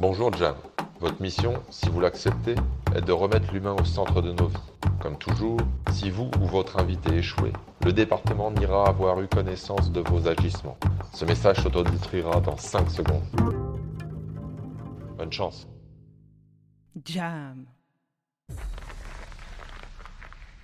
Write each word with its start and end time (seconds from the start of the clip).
Bonjour 0.00 0.32
Jam. 0.32 0.56
Votre 0.98 1.20
mission, 1.20 1.62
si 1.68 1.90
vous 1.90 2.00
l'acceptez, 2.00 2.54
est 2.96 3.02
de 3.02 3.12
remettre 3.12 3.52
l'humain 3.52 3.76
au 3.78 3.84
centre 3.84 4.22
de 4.22 4.32
nos 4.32 4.46
vies. 4.46 4.56
Comme 4.98 5.18
toujours, 5.18 5.58
si 5.92 6.08
vous 6.08 6.30
ou 6.40 6.46
votre 6.46 6.78
invité 6.78 7.16
échouez, 7.16 7.52
le 7.84 7.92
département 7.92 8.50
n'ira 8.50 8.88
avoir 8.88 9.20
eu 9.20 9.28
connaissance 9.28 9.92
de 9.92 10.00
vos 10.00 10.26
agissements. 10.26 10.78
Ce 11.12 11.26
message 11.26 11.58
s'autodétruira 11.62 12.40
dans 12.40 12.56
5 12.56 12.90
secondes. 12.90 13.22
Bonne 15.18 15.30
chance. 15.30 15.68
Jam. 17.04 17.66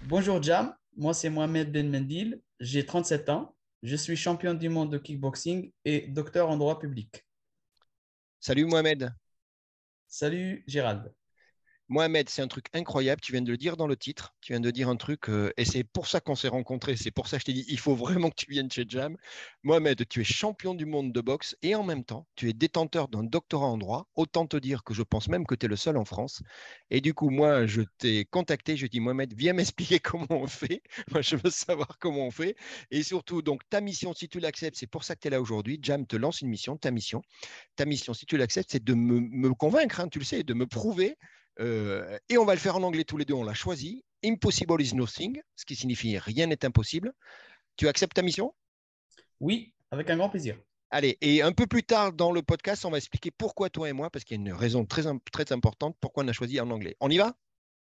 Bonjour 0.08 0.42
Jam, 0.42 0.74
moi 0.96 1.12
c'est 1.12 1.28
Mohamed 1.28 1.70
Ben 1.70 1.90
Mendil, 1.90 2.40
j'ai 2.58 2.86
37 2.86 3.28
ans, 3.28 3.54
je 3.82 3.96
suis 3.96 4.16
champion 4.16 4.54
du 4.54 4.70
monde 4.70 4.90
de 4.90 4.96
kickboxing 4.96 5.72
et 5.84 6.06
docteur 6.08 6.48
en 6.48 6.56
droit 6.56 6.78
public. 6.78 7.26
Salut 8.40 8.64
Mohamed. 8.64 9.12
Salut 10.08 10.64
Gérald. 10.66 11.14
Mohamed, 11.88 12.28
c'est 12.28 12.42
un 12.42 12.48
truc 12.48 12.66
incroyable. 12.72 13.20
Tu 13.20 13.30
viens 13.30 13.42
de 13.42 13.50
le 13.50 13.56
dire 13.56 13.76
dans 13.76 13.86
le 13.86 13.96
titre. 13.96 14.34
Tu 14.40 14.52
viens 14.52 14.60
de 14.60 14.70
dire 14.72 14.88
un 14.88 14.96
truc, 14.96 15.28
euh, 15.28 15.52
et 15.56 15.64
c'est 15.64 15.84
pour 15.84 16.08
ça 16.08 16.20
qu'on 16.20 16.34
s'est 16.34 16.48
rencontrés. 16.48 16.96
C'est 16.96 17.12
pour 17.12 17.28
ça 17.28 17.36
que 17.36 17.42
je 17.42 17.44
t'ai 17.46 17.52
dit, 17.52 17.64
il 17.68 17.78
faut 17.78 17.94
vraiment 17.94 18.28
que 18.30 18.34
tu 18.36 18.50
viennes 18.50 18.70
chez 18.70 18.84
Jam. 18.88 19.16
Mohamed, 19.62 20.06
tu 20.08 20.20
es 20.20 20.24
champion 20.24 20.74
du 20.74 20.84
monde 20.84 21.12
de 21.12 21.20
boxe 21.20 21.56
et 21.62 21.76
en 21.76 21.84
même 21.84 22.04
temps, 22.04 22.26
tu 22.34 22.48
es 22.48 22.52
détenteur 22.52 23.06
d'un 23.06 23.22
doctorat 23.22 23.66
en 23.68 23.78
droit. 23.78 24.08
Autant 24.16 24.46
te 24.46 24.56
dire 24.56 24.82
que 24.82 24.94
je 24.94 25.02
pense 25.02 25.28
même 25.28 25.46
que 25.46 25.54
tu 25.54 25.66
es 25.66 25.68
le 25.68 25.76
seul 25.76 25.96
en 25.96 26.04
France. 26.04 26.42
Et 26.90 27.00
du 27.00 27.14
coup, 27.14 27.30
moi, 27.30 27.66
je 27.66 27.82
t'ai 27.98 28.24
contacté. 28.24 28.76
Je 28.76 28.88
dis, 28.88 28.98
Mohamed, 28.98 29.32
viens 29.36 29.52
m'expliquer 29.52 30.00
comment 30.00 30.26
on 30.30 30.48
fait. 30.48 30.82
Moi, 31.12 31.22
je 31.22 31.36
veux 31.36 31.50
savoir 31.50 31.98
comment 32.00 32.26
on 32.26 32.30
fait. 32.32 32.56
Et 32.90 33.04
surtout, 33.04 33.42
donc, 33.42 33.62
ta 33.70 33.80
mission, 33.80 34.12
si 34.12 34.28
tu 34.28 34.40
l'acceptes, 34.40 34.76
c'est 34.76 34.88
pour 34.88 35.04
ça 35.04 35.14
que 35.14 35.20
tu 35.20 35.28
es 35.28 35.30
là 35.30 35.40
aujourd'hui. 35.40 35.78
Jam 35.80 36.04
te 36.04 36.16
lance 36.16 36.40
une 36.40 36.48
mission, 36.48 36.76
ta 36.76 36.90
mission. 36.90 37.22
Ta 37.76 37.84
mission, 37.84 38.12
si 38.12 38.26
tu 38.26 38.36
l'acceptes, 38.36 38.70
c'est 38.72 38.82
de 38.82 38.94
me, 38.94 39.20
me 39.20 39.54
convaincre, 39.54 40.00
hein, 40.00 40.08
tu 40.08 40.18
le 40.18 40.24
sais, 40.24 40.42
de 40.42 40.54
me 40.54 40.66
prouver 40.66 41.16
euh, 41.60 42.18
et 42.28 42.38
on 42.38 42.44
va 42.44 42.54
le 42.54 42.60
faire 42.60 42.76
en 42.76 42.82
anglais 42.82 43.04
tous 43.04 43.16
les 43.16 43.24
deux, 43.24 43.34
on 43.34 43.44
l'a 43.44 43.54
choisi. 43.54 44.04
Impossible 44.24 44.80
is 44.82 44.94
nothing, 44.94 45.40
ce 45.56 45.64
qui 45.64 45.76
signifie 45.76 46.18
rien 46.18 46.46
n'est 46.46 46.64
impossible. 46.64 47.12
Tu 47.76 47.88
acceptes 47.88 48.14
ta 48.14 48.22
mission? 48.22 48.54
Oui, 49.40 49.74
avec 49.90 50.10
un 50.10 50.16
grand 50.16 50.30
plaisir. 50.30 50.58
Allez, 50.90 51.18
et 51.20 51.42
un 51.42 51.52
peu 51.52 51.66
plus 51.66 51.82
tard 51.82 52.12
dans 52.12 52.32
le 52.32 52.42
podcast, 52.42 52.84
on 52.84 52.90
va 52.90 52.98
expliquer 52.98 53.30
pourquoi 53.30 53.70
toi 53.70 53.88
et 53.88 53.92
moi, 53.92 54.08
parce 54.10 54.24
qu'il 54.24 54.36
y 54.36 54.40
a 54.40 54.42
une 54.42 54.52
raison 54.52 54.86
très, 54.86 55.02
très 55.32 55.52
importante, 55.52 55.96
pourquoi 56.00 56.24
on 56.24 56.28
a 56.28 56.32
choisi 56.32 56.60
en 56.60 56.70
anglais. 56.70 56.96
On 57.00 57.10
y 57.10 57.18
va? 57.18 57.34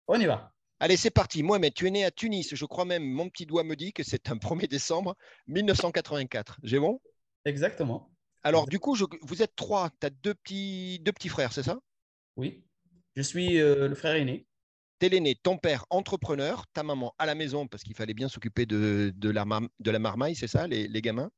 On 0.08 0.18
y 0.18 0.26
va. 0.26 0.52
Allez, 0.80 0.96
c'est 0.96 1.10
parti. 1.10 1.42
Mohamed, 1.42 1.72
tu 1.72 1.86
es 1.86 1.90
né 1.90 2.04
à 2.04 2.10
Tunis. 2.10 2.54
Je 2.54 2.64
crois 2.64 2.84
même, 2.84 3.04
mon 3.04 3.28
petit 3.28 3.46
doigt 3.46 3.62
me 3.62 3.76
dit 3.76 3.92
que 3.92 4.02
c'est 4.02 4.30
un 4.30 4.36
1er 4.36 4.68
décembre 4.68 5.16
1984. 5.46 6.58
J'ai 6.62 6.78
bon? 6.78 7.00
Exactement. 7.44 8.10
Alors, 8.42 8.66
du 8.66 8.78
coup, 8.78 8.96
vous 9.22 9.42
êtes 9.42 9.54
trois. 9.54 9.90
Tu 10.00 10.06
as 10.06 10.10
deux 10.10 10.34
petits, 10.34 10.98
deux 11.00 11.12
petits 11.12 11.28
frères, 11.28 11.52
c'est 11.52 11.62
ça? 11.62 11.78
Oui. 12.36 12.64
Je 13.16 13.22
suis 13.22 13.60
euh, 13.60 13.88
le 13.88 13.94
frère 13.94 14.16
aîné. 14.16 14.46
T'es 14.98 15.08
l'aîné, 15.08 15.34
ton 15.34 15.58
père 15.58 15.84
entrepreneur, 15.90 16.66
ta 16.72 16.82
maman 16.82 17.14
à 17.18 17.26
la 17.26 17.34
maison 17.34 17.66
parce 17.66 17.82
qu'il 17.82 17.94
fallait 17.94 18.14
bien 18.14 18.28
s'occuper 18.28 18.66
de, 18.66 19.12
de, 19.14 19.30
la, 19.30 19.44
de 19.80 19.90
la 19.90 19.98
marmaille, 19.98 20.34
c'est 20.34 20.46
ça, 20.46 20.66
les, 20.66 20.88
les, 20.88 21.02
gamins? 21.02 21.30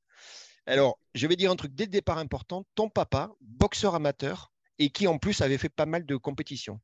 Alors, 0.66 0.98
je 1.14 1.26
vais 1.26 1.36
dire 1.36 1.50
un 1.50 1.56
truc 1.56 1.74
dès 1.74 1.84
le 1.84 1.90
départ 1.90 2.18
important. 2.18 2.64
Ton 2.74 2.88
papa, 2.88 3.30
boxeur 3.40 3.94
amateur 3.94 4.52
et 4.78 4.90
qui 4.90 5.06
en 5.06 5.18
plus 5.18 5.40
avait 5.40 5.58
fait 5.58 5.68
pas 5.68 5.86
mal 5.86 6.04
de 6.04 6.16
compétitions. 6.16 6.80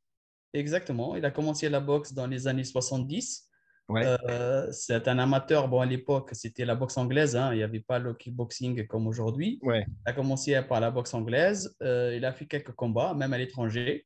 Exactement. 0.53 1.15
Il 1.15 1.25
a 1.25 1.31
commencé 1.31 1.69
la 1.69 1.79
boxe 1.79 2.13
dans 2.13 2.27
les 2.27 2.47
années 2.47 2.63
70. 2.63 3.49
Ouais. 3.89 4.05
Euh, 4.05 4.71
c'est 4.71 5.07
un 5.07 5.19
amateur. 5.19 5.67
Bon, 5.67 5.79
à 5.79 5.85
l'époque, 5.85 6.29
c'était 6.33 6.65
la 6.65 6.75
boxe 6.75 6.97
anglaise. 6.97 7.35
Hein. 7.35 7.53
Il 7.53 7.57
n'y 7.57 7.63
avait 7.63 7.81
pas 7.81 7.99
le 7.99 8.13
kickboxing 8.13 8.87
comme 8.87 9.07
aujourd'hui. 9.07 9.59
Ouais. 9.61 9.85
Il 9.87 10.09
a 10.09 10.13
commencé 10.13 10.59
par 10.61 10.79
la 10.79 10.91
boxe 10.91 11.13
anglaise. 11.13 11.75
Euh, 11.81 12.13
il 12.15 12.23
a 12.25 12.33
fait 12.33 12.45
quelques 12.45 12.71
combats, 12.71 13.13
même 13.13 13.33
à 13.33 13.37
l'étranger 13.37 14.05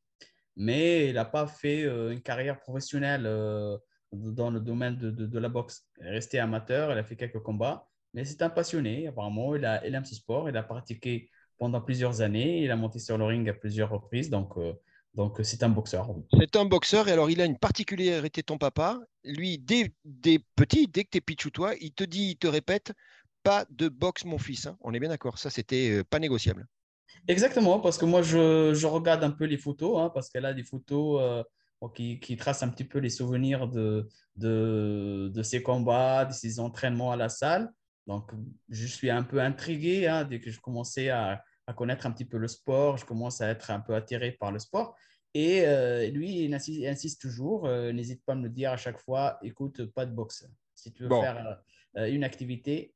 mais 0.57 1.07
il 1.09 1.13
n'a 1.13 1.25
pas 1.25 1.47
fait 1.47 1.83
euh, 1.83 2.11
une 2.11 2.21
carrière 2.21 2.59
professionnelle 2.59 3.25
euh, 3.25 3.77
dans 4.11 4.49
le 4.49 4.59
domaine 4.59 4.97
de, 4.97 5.11
de, 5.11 5.39
la 5.39 5.49
boxe. 5.49 5.85
Il 6.01 6.07
est 6.07 6.11
resté 6.11 6.39
amateur, 6.39 6.91
il 6.91 6.97
a 6.97 7.03
fait 7.03 7.15
quelques 7.15 7.39
combats, 7.39 7.87
mais 8.13 8.25
c'est 8.25 8.41
un 8.41 8.49
passionné. 8.49 9.07
Apparemment, 9.07 9.55
il, 9.55 9.63
a, 9.65 9.85
il 9.85 9.93
aime 9.93 10.05
ce 10.05 10.15
sport, 10.15 10.49
il 10.49 10.57
a 10.57 10.63
pratiqué 10.63 11.29
pendant 11.59 11.79
plusieurs 11.79 12.21
années, 12.21 12.63
il 12.63 12.71
a 12.71 12.75
monté 12.75 12.97
sur 12.97 13.17
le 13.17 13.25
ring 13.25 13.47
à 13.47 13.53
plusieurs 13.53 13.91
reprises, 13.91 14.29
donc, 14.31 14.57
euh, 14.57 14.73
donc 15.13 15.39
c'est 15.43 15.61
un 15.61 15.69
boxeur. 15.69 16.09
C'est 16.39 16.55
un 16.55 16.65
boxeur, 16.65 17.07
et 17.07 17.11
alors 17.11 17.29
il 17.29 17.39
a 17.39 17.45
une 17.45 17.57
particularité, 17.57 18.41
ton 18.41 18.57
papa. 18.57 18.99
Lui, 19.23 19.59
dès, 19.59 19.93
dès 20.05 20.39
petit, 20.55 20.87
dès 20.87 21.03
que 21.03 21.09
tu 21.11 21.17
es 21.19 21.21
pitchou 21.21 21.51
toi, 21.51 21.73
il 21.79 21.93
te 21.93 22.03
dit, 22.03 22.31
il 22.31 22.37
te 22.37 22.47
répète, 22.47 22.93
pas 23.43 23.65
de 23.69 23.89
boxe, 23.89 24.25
mon 24.25 24.39
fils. 24.39 24.65
Hein. 24.65 24.77
On 24.81 24.93
est 24.93 24.99
bien 24.99 25.09
d'accord, 25.09 25.37
ça, 25.37 25.51
c'était 25.51 26.03
pas 26.03 26.19
négociable. 26.19 26.67
Exactement, 27.27 27.79
parce 27.79 27.97
que 27.97 28.05
moi, 28.05 28.21
je, 28.21 28.73
je, 28.73 28.87
regarde 28.87 29.23
un 29.23 29.31
peu 29.31 29.45
les 29.45 29.57
photos, 29.57 29.99
hein, 29.99 30.11
parce 30.13 30.29
qu'elle 30.29 30.45
a 30.45 30.53
des 30.53 30.63
photos 30.63 31.21
euh, 31.21 31.89
qui, 31.93 32.19
qui, 32.19 32.37
tracent 32.37 32.63
un 32.63 32.69
petit 32.69 32.85
peu 32.85 32.99
les 32.99 33.09
souvenirs 33.09 33.67
de, 33.67 34.07
de, 34.35 35.31
de, 35.33 35.43
ses 35.43 35.61
combats, 35.61 36.25
de 36.25 36.33
ses 36.33 36.59
entraînements 36.59 37.11
à 37.11 37.15
la 37.15 37.29
salle. 37.29 37.71
Donc, 38.07 38.31
je 38.69 38.85
suis 38.85 39.09
un 39.09 39.23
peu 39.23 39.41
intrigué 39.41 40.07
hein, 40.07 40.23
dès 40.23 40.39
que 40.39 40.49
je 40.49 40.61
commençais 40.61 41.09
à, 41.09 41.43
à, 41.67 41.73
connaître 41.73 42.05
un 42.05 42.11
petit 42.11 42.25
peu 42.25 42.37
le 42.37 42.47
sport, 42.47 42.97
je 42.97 43.05
commence 43.05 43.41
à 43.41 43.49
être 43.49 43.71
un 43.71 43.81
peu 43.81 43.95
attiré 43.95 44.31
par 44.31 44.51
le 44.51 44.59
sport. 44.59 44.95
Et 45.33 45.67
euh, 45.67 46.07
lui, 46.09 46.45
il 46.45 46.53
insiste, 46.53 46.79
il 46.79 46.87
insiste 46.87 47.21
toujours, 47.21 47.67
euh, 47.67 47.91
n'hésite 47.91 48.23
pas 48.25 48.33
à 48.33 48.35
me 48.35 48.49
dire 48.49 48.71
à 48.71 48.77
chaque 48.77 48.99
fois, 48.99 49.37
écoute, 49.43 49.85
pas 49.87 50.05
de 50.05 50.11
boxe. 50.11 50.47
Si 50.73 50.93
tu 50.93 51.03
veux 51.03 51.09
bon. 51.09 51.21
faire 51.21 51.59
une 51.95 52.23
activité, 52.23 52.93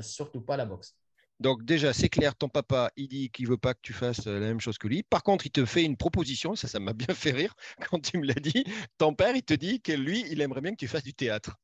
surtout 0.00 0.42
pas 0.42 0.56
la 0.56 0.66
boxe. 0.66 0.94
Donc 1.40 1.64
déjà, 1.64 1.92
c'est 1.92 2.08
clair, 2.08 2.36
ton 2.36 2.48
papa, 2.48 2.90
il 2.96 3.08
dit 3.08 3.30
qu'il 3.30 3.48
veut 3.48 3.56
pas 3.56 3.74
que 3.74 3.80
tu 3.82 3.92
fasses 3.92 4.26
la 4.26 4.38
même 4.38 4.60
chose 4.60 4.78
que 4.78 4.86
lui. 4.86 5.02
Par 5.02 5.22
contre, 5.22 5.46
il 5.46 5.50
te 5.50 5.64
fait 5.64 5.82
une 5.82 5.96
proposition, 5.96 6.54
ça, 6.54 6.68
ça 6.68 6.78
m'a 6.78 6.92
bien 6.92 7.14
fait 7.14 7.32
rire 7.32 7.54
quand 7.90 8.00
tu 8.00 8.18
me 8.18 8.26
l'as 8.26 8.34
dit. 8.34 8.64
Ton 8.98 9.14
père, 9.14 9.34
il 9.34 9.42
te 9.42 9.54
dit 9.54 9.80
que 9.80 9.92
lui, 9.92 10.24
il 10.30 10.40
aimerait 10.40 10.60
bien 10.60 10.70
que 10.72 10.76
tu 10.76 10.88
fasses 10.88 11.02
du 11.02 11.14
théâtre. 11.14 11.56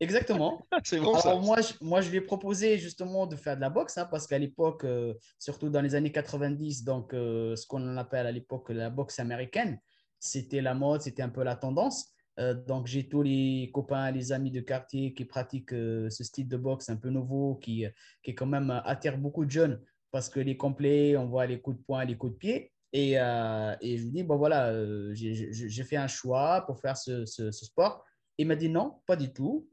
Exactement. 0.00 0.66
c'est 0.84 0.98
bon 0.98 1.14
Alors, 1.14 1.22
ça. 1.22 1.34
Moi 1.36 1.60
je, 1.60 1.72
moi, 1.80 2.00
je 2.00 2.10
lui 2.10 2.18
ai 2.18 2.20
proposé 2.20 2.78
justement 2.78 3.26
de 3.26 3.36
faire 3.36 3.56
de 3.56 3.60
la 3.60 3.70
boxe, 3.70 3.96
hein, 3.98 4.06
parce 4.10 4.26
qu'à 4.26 4.38
l'époque, 4.38 4.84
euh, 4.84 5.14
surtout 5.38 5.70
dans 5.70 5.80
les 5.80 5.94
années 5.94 6.12
90, 6.12 6.84
donc 6.84 7.14
euh, 7.14 7.56
ce 7.56 7.66
qu'on 7.66 7.96
appelle 7.96 8.26
à 8.26 8.32
l'époque 8.32 8.70
la 8.70 8.90
boxe 8.90 9.18
américaine, 9.18 9.80
c'était 10.18 10.60
la 10.60 10.74
mode, 10.74 11.02
c'était 11.02 11.22
un 11.22 11.28
peu 11.28 11.42
la 11.42 11.56
tendance. 11.56 12.13
Euh, 12.40 12.54
donc, 12.54 12.86
j'ai 12.86 13.08
tous 13.08 13.22
les 13.22 13.70
copains, 13.72 14.10
les 14.10 14.32
amis 14.32 14.50
de 14.50 14.60
quartier 14.60 15.14
qui 15.14 15.24
pratiquent 15.24 15.72
euh, 15.72 16.10
ce 16.10 16.24
style 16.24 16.48
de 16.48 16.56
boxe 16.56 16.88
un 16.88 16.96
peu 16.96 17.10
nouveau, 17.10 17.56
qui, 17.56 17.86
qui 18.22 18.34
quand 18.34 18.46
même 18.46 18.70
attire 18.84 19.18
beaucoup 19.18 19.44
de 19.44 19.50
jeunes 19.50 19.80
parce 20.10 20.28
que 20.28 20.40
les 20.40 20.56
complets, 20.56 21.16
on 21.16 21.26
voit 21.26 21.46
les 21.46 21.60
coups 21.60 21.78
de 21.78 21.82
poing, 21.82 22.04
les 22.04 22.16
coups 22.16 22.32
de 22.34 22.38
pied. 22.38 22.72
Et, 22.92 23.18
euh, 23.18 23.74
et 23.80 23.98
je 23.98 24.04
lui 24.04 24.10
dis, 24.10 24.22
bon 24.22 24.36
voilà, 24.36 24.68
euh, 24.68 25.10
j'ai 25.14 25.84
fait 25.84 25.96
un 25.96 26.06
choix 26.06 26.64
pour 26.66 26.80
faire 26.80 26.96
ce, 26.96 27.24
ce, 27.26 27.50
ce 27.50 27.64
sport. 27.64 28.04
Il 28.38 28.46
m'a 28.46 28.54
dit 28.54 28.68
non, 28.68 29.00
pas 29.06 29.16
du 29.16 29.32
tout, 29.32 29.68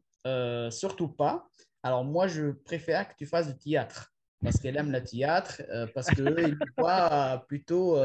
surtout 0.72 1.10
pas. 1.10 1.48
Alors, 1.84 2.04
moi, 2.04 2.28
je 2.28 2.52
préfère 2.52 3.08
que 3.08 3.14
tu 3.16 3.26
fasses 3.26 3.48
du 3.48 3.58
théâtre 3.58 4.12
parce 4.44 4.60
qu'elle 4.60 4.78
aime 4.78 4.92
le 4.92 5.04
théâtre, 5.04 5.62
parce 5.94 6.10
qu'il 6.10 6.58
voit 6.78 7.46
plutôt 7.48 7.98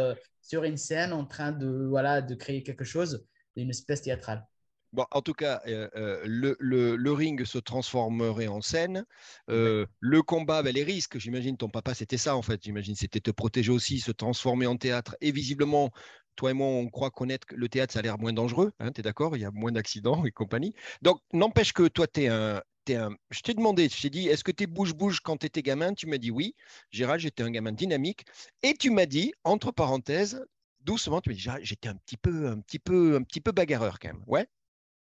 sur 0.42 0.64
une 0.64 0.76
scène 0.76 1.14
en 1.14 1.24
train 1.24 1.52
de, 1.52 1.86
voilà, 1.88 2.20
de 2.20 2.34
créer 2.34 2.62
quelque 2.62 2.84
chose 2.84 3.26
une 3.62 3.70
espèce 3.70 4.02
théâtrale. 4.02 4.46
Bon, 4.92 5.04
en 5.10 5.20
tout 5.20 5.34
cas, 5.34 5.60
euh, 5.66 5.88
euh, 5.96 6.22
le, 6.24 6.56
le, 6.58 6.96
le, 6.96 7.12
ring 7.12 7.44
se 7.44 7.58
transformerait 7.58 8.46
en 8.46 8.62
scène. 8.62 9.04
Euh. 9.50 9.84
Le 10.00 10.22
combat, 10.22 10.62
ben, 10.62 10.72
les 10.72 10.84
risques, 10.84 11.18
j'imagine, 11.18 11.56
ton 11.56 11.68
papa, 11.68 11.92
c'était 11.92 12.16
ça 12.16 12.36
en 12.36 12.42
fait. 12.42 12.62
J'imagine, 12.62 12.94
c'était 12.94 13.20
te 13.20 13.30
protéger 13.30 13.72
aussi, 13.72 14.00
se 14.00 14.12
transformer 14.12 14.66
en 14.66 14.76
théâtre. 14.76 15.16
Et 15.20 15.32
visiblement, 15.32 15.90
toi 16.36 16.50
et 16.50 16.54
moi, 16.54 16.68
on 16.68 16.88
croit 16.88 17.10
connaître 17.10 17.46
que 17.46 17.56
le 17.56 17.68
théâtre, 17.68 17.92
ça 17.92 17.98
a 17.98 18.02
l'air 18.02 18.18
moins 18.18 18.32
dangereux. 18.32 18.72
Hein, 18.78 18.92
tu 18.92 19.00
es 19.00 19.02
d'accord 19.02 19.36
Il 19.36 19.42
y 19.42 19.44
a 19.44 19.50
moins 19.50 19.72
d'accidents 19.72 20.24
et 20.24 20.30
compagnie. 20.30 20.72
Donc, 21.02 21.20
n'empêche 21.32 21.72
que 21.72 21.88
toi, 21.88 22.06
tu 22.06 22.22
es 22.22 22.28
un. 22.28 22.62
Un... 22.88 23.10
Je 23.30 23.40
t'ai 23.40 23.52
demandé, 23.52 23.88
je 23.88 24.00
t'ai 24.00 24.10
dit, 24.10 24.28
est-ce 24.28 24.44
que 24.44 24.52
tu 24.52 24.62
es 24.62 24.66
bouge-bouge 24.68 25.18
quand 25.20 25.38
tu 25.38 25.46
étais 25.46 25.60
gamin? 25.60 25.92
Tu 25.92 26.06
m'as 26.06 26.18
dit 26.18 26.30
oui. 26.30 26.54
Gérald, 26.92 27.20
j'étais 27.20 27.42
un 27.42 27.50
gamin 27.50 27.72
dynamique. 27.72 28.24
Et 28.62 28.74
tu 28.74 28.90
m'as 28.90 29.06
dit, 29.06 29.32
entre 29.42 29.72
parenthèses, 29.72 30.46
doucement, 30.86 31.20
tu 31.20 31.30
me 31.30 31.34
dis, 31.34 31.46
j'étais 31.62 31.88
un 31.88 31.96
petit 31.96 32.16
peu, 32.16 32.48
un 32.48 32.60
petit 32.60 32.78
peu, 32.78 33.16
un 33.16 33.22
petit 33.22 33.40
peu 33.40 33.52
bagarreur 33.52 33.98
quand 33.98 34.08
même. 34.08 34.22
Ouais. 34.26 34.46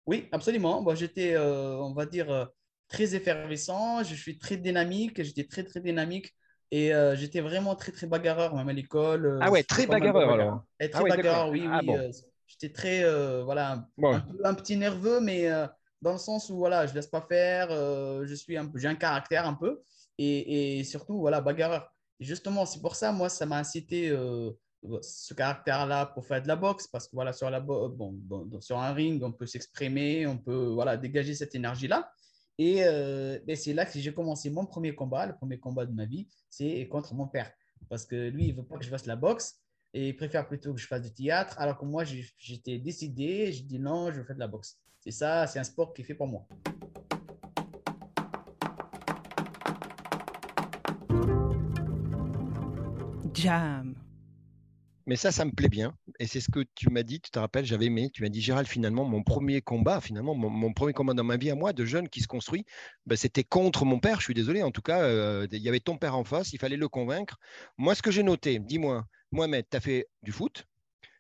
Oui, 0.06 0.28
absolument. 0.32 0.82
Bon, 0.82 0.94
j'étais, 0.96 1.34
euh, 1.36 1.78
on 1.78 1.94
va 1.94 2.06
dire, 2.06 2.30
euh, 2.30 2.46
très 2.88 3.16
effervescent. 3.16 4.04
Je 4.04 4.14
suis 4.16 4.38
très 4.38 4.58
dynamique. 4.58 5.24
J'étais 5.24 5.46
très, 5.46 5.64
très 5.64 5.80
dynamique. 5.80 6.36
Et 6.72 6.94
euh, 6.94 7.16
j'étais 7.16 7.42
vraiment 7.42 7.76
très, 7.76 7.92
très 7.92 8.06
bagarreur, 8.06 8.56
même 8.56 8.70
à 8.70 8.74
l'école. 8.74 9.40
ah 9.42 9.50
ouais, 9.50 9.64
très 9.64 9.88
bagarreur 9.88 10.32
alors. 10.32 10.64
Et 10.80 10.90
très 10.90 11.00
ah 11.00 11.04
ouais, 11.04 11.10
bagarreur, 11.10 11.50
oui, 11.50 11.64
ah 11.68 11.80
oui. 11.82 11.88
Bon. 11.88 12.12
j'étais 12.46 12.72
très, 12.72 13.04
voilà, 13.44 13.74
un, 13.74 13.88
bon. 13.98 14.14
un, 14.14 14.24
un, 14.44 14.54
petit 14.54 14.78
nerveux, 14.78 15.20
mais 15.20 15.50
dans 16.02 16.12
le 16.12 16.20
sens 16.20 16.50
où, 16.50 16.58
voilà, 16.58 16.86
je 16.86 16.92
ne 16.92 16.98
laisse 16.98 17.08
pas 17.08 17.22
faire. 17.22 17.70
je 17.70 18.34
suis 18.36 18.56
un, 18.58 18.72
j'ai 18.76 18.88
un 18.88 18.96
caractère 18.96 19.48
un 19.48 19.56
peu. 19.56 19.82
Et, 20.20 20.80
et 20.80 20.84
surtout, 20.84 21.20
voilà, 21.20 21.42
bagarreur. 21.42 21.92
Et 22.20 22.26
justement, 22.26 22.66
c'est 22.66 22.82
pour 22.82 22.96
ça, 22.96 23.12
moi, 23.12 23.30
ça 23.30 23.46
m'a 23.46 23.58
incité 23.58 24.12
ce 25.02 25.34
caractère-là 25.34 26.06
pour 26.08 26.26
faire 26.26 26.42
de 26.42 26.48
la 26.48 26.56
boxe 26.56 26.88
parce 26.88 27.08
que 27.08 27.16
voilà 27.16 27.34
sur 27.34 27.50
la 27.50 27.60
bon, 27.60 27.90
bon, 27.90 28.62
sur 28.62 28.80
un 28.80 28.94
ring 28.94 29.22
on 29.24 29.34
peut 29.34 29.46
s'exprimer 29.46 30.26
on 30.26 30.38
peut 30.38 30.68
voilà 30.68 30.96
dégager 30.96 31.36
cette 31.36 31.54
énergie 31.54 31.88
là 31.88 32.10
et, 32.58 32.86
euh, 32.86 33.40
et 33.46 33.58
c'est 33.58 33.74
là 33.74 33.86
que 33.86 34.00
j'ai 34.00 34.14
commencé 34.14 34.50
mon 34.50 34.66
premier 34.66 34.96
combat 34.96 35.26
le 35.26 35.36
premier 35.36 35.60
combat 35.60 35.86
de 35.86 35.92
ma 35.92 36.06
vie 36.06 36.28
c'est 36.50 36.88
contre 36.88 37.14
mon 37.14 37.28
père 37.28 37.52
parce 37.90 38.06
que 38.06 38.30
lui 38.30 38.48
il 38.48 38.56
veut 38.56 38.64
pas 38.64 38.78
que 38.78 38.86
je 38.86 38.90
fasse 38.90 39.06
la 39.06 39.18
boxe 39.18 39.60
et 39.94 40.10
ils 40.10 40.16
préfèrent 40.16 40.48
plutôt 40.48 40.74
que 40.74 40.80
je 40.80 40.88
fasse 40.88 41.02
du 41.02 41.12
théâtre, 41.12 41.56
alors 41.60 41.78
que 41.78 41.86
moi, 41.86 42.04
j'étais 42.38 42.78
décidé, 42.78 43.52
je 43.52 43.64
dis 43.64 43.80
non, 43.80 44.12
je 44.12 44.20
veux 44.20 44.24
faire 44.24 44.36
de 44.36 44.40
la 44.40 44.48
boxe. 44.48 44.78
C'est 45.00 45.12
ça, 45.12 45.48
c'est 45.48 45.60
un 45.60 45.64
sport 45.64 45.94
qui 45.94 46.02
est 46.02 46.06
fait 46.06 46.14
pour 46.14 46.28
moi. 46.28 46.48
Jam. 53.34 53.96
Mais 55.10 55.16
ça, 55.16 55.32
ça 55.32 55.44
me 55.44 55.50
plaît 55.50 55.70
bien. 55.70 55.98
Et 56.20 56.28
c'est 56.28 56.40
ce 56.40 56.52
que 56.52 56.64
tu 56.76 56.92
m'as 56.92 57.02
dit, 57.02 57.20
tu 57.20 57.32
te 57.32 57.40
rappelles, 57.40 57.66
j'avais 57.66 57.86
aimé. 57.88 58.12
Tu 58.14 58.22
m'as 58.22 58.30
dit, 58.30 58.42
Gérald, 58.42 58.68
finalement, 58.68 59.06
mon 59.06 59.24
premier 59.24 59.60
combat, 59.60 60.02
finalement, 60.02 60.36
mon, 60.36 60.72
premier 60.72 60.94
combat 60.94 61.16
dans 61.16 61.24
ma 61.24 61.36
vie 61.36 61.50
à 61.50 61.56
moi, 61.56 61.74
de 61.74 61.84
jeune 61.84 62.08
qui 62.10 62.22
se 62.22 62.28
construit, 62.28 62.64
ben, 63.08 63.16
c'était 63.16 63.44
contre 63.44 63.86
mon 63.86 64.00
père. 64.00 64.20
Je 64.20 64.26
suis 64.26 64.36
désolé. 64.36 64.62
En 64.62 64.70
tout 64.70 64.84
cas, 64.84 65.02
euh, 65.02 65.48
il 65.52 65.64
y 65.64 65.68
avait 65.68 65.80
ton 65.80 65.98
père 65.98 66.16
en 66.16 66.24
face, 66.24 66.54
il 66.54 66.60
fallait 66.60 66.78
le 66.78 66.88
convaincre. 66.88 67.40
Moi, 67.76 67.96
ce 67.96 68.04
que 68.04 68.12
j'ai 68.12 68.22
noté, 68.22 68.60
dis-moi, 68.60 69.04
Mohamed, 69.32 69.66
tu 69.68 69.78
as 69.78 69.80
fait 69.80 70.06
du 70.22 70.32
foot. 70.32 70.68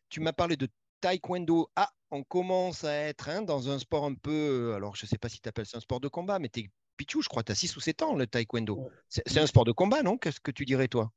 Tu 0.10 0.20
m'as 0.20 0.34
parlé 0.34 0.56
de 0.56 0.68
taekwondo. 1.02 1.72
Ah, 1.76 1.90
on 2.12 2.22
commence 2.22 2.84
à 2.84 2.94
être 2.94 3.28
hein, 3.28 3.42
dans 3.42 3.72
un 3.72 3.80
sport 3.80 4.06
un 4.06 4.14
peu. 4.14 4.74
Alors, 4.76 4.96
je 4.96 5.08
ne 5.08 5.10
sais 5.10 5.18
pas 5.18 5.30
si 5.30 5.42
tu 5.42 5.50
appelles 5.50 5.66
ça 5.66 5.80
un 5.80 5.82
sport 5.82 6.00
de 6.00 6.10
combat, 6.10 6.38
mais 6.38 6.50
tu 6.50 6.60
es 6.60 6.70
pichou, 6.96 7.24
je 7.24 7.28
crois, 7.28 7.42
tu 7.42 7.54
as 7.54 7.56
6 7.56 7.76
ou 7.76 7.80
7 7.80 8.04
ans, 8.04 8.14
le 8.14 8.28
taekwondo. 8.28 8.92
C'est 9.08 9.40
un 9.40 9.48
sport 9.48 9.66
de 9.66 9.72
combat, 9.72 10.04
non? 10.04 10.20
Qu'est-ce 10.20 10.40
que 10.40 10.52
tu 10.52 10.64
dirais, 10.64 10.88
toi? 10.88 11.12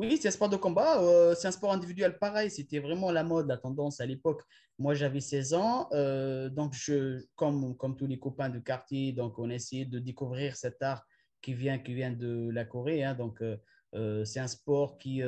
Oui, 0.00 0.18
c'est 0.20 0.28
un 0.28 0.30
sport 0.30 0.48
de 0.48 0.56
combat. 0.56 1.02
Euh, 1.02 1.34
c'est 1.34 1.48
un 1.48 1.52
sport 1.52 1.72
individuel 1.72 2.18
pareil. 2.18 2.50
C'était 2.50 2.78
vraiment 2.78 3.12
la 3.12 3.22
mode, 3.22 3.46
la 3.46 3.58
tendance 3.58 4.00
à 4.00 4.06
l'époque. 4.06 4.42
Moi, 4.78 4.94
j'avais 4.94 5.20
16 5.20 5.54
ans. 5.54 5.88
Euh, 5.92 6.48
donc, 6.48 6.72
je, 6.74 7.22
comme, 7.36 7.76
comme 7.76 7.96
tous 7.96 8.06
les 8.06 8.18
copains 8.18 8.48
de 8.48 8.58
quartier, 8.58 9.12
donc 9.12 9.38
on 9.38 9.50
a 9.50 9.54
essayé 9.54 9.84
de 9.84 9.98
découvrir 9.98 10.56
cet 10.56 10.82
art 10.82 11.04
qui 11.42 11.52
vient, 11.52 11.78
qui 11.78 11.94
vient 11.94 12.10
de 12.10 12.48
la 12.50 12.64
Corée. 12.64 13.04
Hein. 13.04 13.14
donc, 13.14 13.42
euh, 13.42 14.24
c'est 14.24 14.40
un 14.40 14.46
sport 14.46 14.96
qui, 14.98 15.22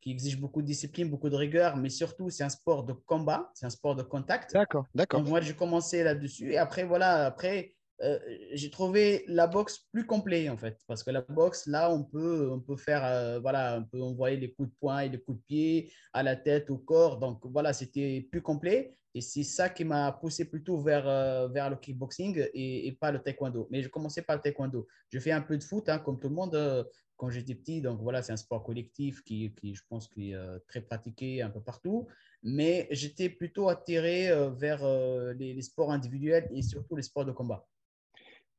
qui 0.00 0.10
exige 0.10 0.40
beaucoup 0.40 0.62
de 0.62 0.66
discipline, 0.66 1.10
beaucoup 1.10 1.28
de 1.28 1.36
rigueur, 1.36 1.76
mais 1.76 1.90
surtout, 1.90 2.30
c'est 2.30 2.44
un 2.44 2.48
sport 2.48 2.84
de 2.84 2.94
combat. 2.94 3.50
C'est 3.54 3.66
un 3.66 3.70
sport 3.70 3.96
de 3.96 4.02
contact. 4.02 4.54
D'accord, 4.54 4.86
d'accord. 4.94 5.20
Donc, 5.20 5.28
moi, 5.28 5.40
j'ai 5.42 5.54
commencé 5.54 6.02
là-dessus. 6.02 6.52
Et 6.52 6.58
après, 6.58 6.84
voilà, 6.84 7.26
après, 7.26 7.74
euh, 8.02 8.18
j'ai 8.52 8.70
trouvé 8.70 9.24
la 9.26 9.46
boxe 9.46 9.86
plus 9.92 10.06
complet 10.06 10.48
en 10.48 10.56
fait 10.56 10.80
parce 10.86 11.02
que 11.02 11.10
la 11.10 11.20
boxe 11.20 11.66
là 11.66 11.92
on 11.92 12.02
peut 12.02 12.50
on 12.50 12.58
peut 12.58 12.76
faire 12.76 13.04
euh, 13.04 13.40
voilà 13.40 13.78
on 13.78 13.84
peut 13.84 14.02
envoyer 14.02 14.38
les 14.38 14.52
coups 14.52 14.70
de 14.70 14.74
poing 14.80 15.00
et 15.00 15.10
les 15.10 15.20
coups 15.20 15.38
de 15.38 15.44
pied 15.44 15.92
à 16.14 16.22
la 16.22 16.34
tête 16.34 16.70
au 16.70 16.78
corps. 16.78 17.18
Donc 17.18 17.40
voilà 17.44 17.72
c'était 17.74 18.26
plus 18.30 18.40
complet. 18.40 18.96
Et 19.12 19.20
c'est 19.20 19.42
ça 19.42 19.68
qui 19.68 19.84
m'a 19.84 20.12
poussé 20.12 20.44
plutôt 20.46 20.78
vers 20.80 21.06
euh, 21.06 21.48
vers 21.48 21.68
le 21.68 21.76
kickboxing 21.76 22.48
et, 22.54 22.96
pas 23.00 23.10
le 23.10 23.18
taekwondo. 23.18 23.68
Mais 23.70 23.82
je 23.82 23.88
commençais 23.88 24.22
par 24.22 24.36
le 24.36 24.42
taekwondo. 24.42 24.86
Je 25.10 25.18
fais 25.18 25.32
un 25.32 25.42
peu 25.42 25.58
de 25.58 25.64
foot 25.64 25.88
hein, 25.88 25.98
comme 25.98 26.18
tout 26.18 26.28
le 26.28 26.34
monde 26.34 26.86
quand 27.16 27.28
j'étais 27.28 27.54
petit. 27.54 27.82
Donc 27.82 28.00
voilà 28.00 28.22
c'est 28.22 28.32
un 28.32 28.38
sport 28.38 28.62
collectif 28.64 29.22
qui, 29.24 29.52
qui 29.56 29.74
je 29.74 29.82
pense 29.88 30.08
qui 30.08 30.32
est 30.32 30.38
très 30.68 30.80
pratiqué 30.80 31.42
un 31.42 31.50
peu 31.50 31.60
partout. 31.60 32.06
Mais 32.42 32.88
j'étais 32.92 33.28
plutôt 33.28 33.68
attiré 33.68 34.30
vers 34.52 34.86
les 35.34 35.60
sports 35.60 35.90
individuels 35.90 36.48
et 36.54 36.62
surtout 36.62 36.96
les 36.96 37.02
sports 37.02 37.26
de 37.26 37.32
combat 37.32 37.66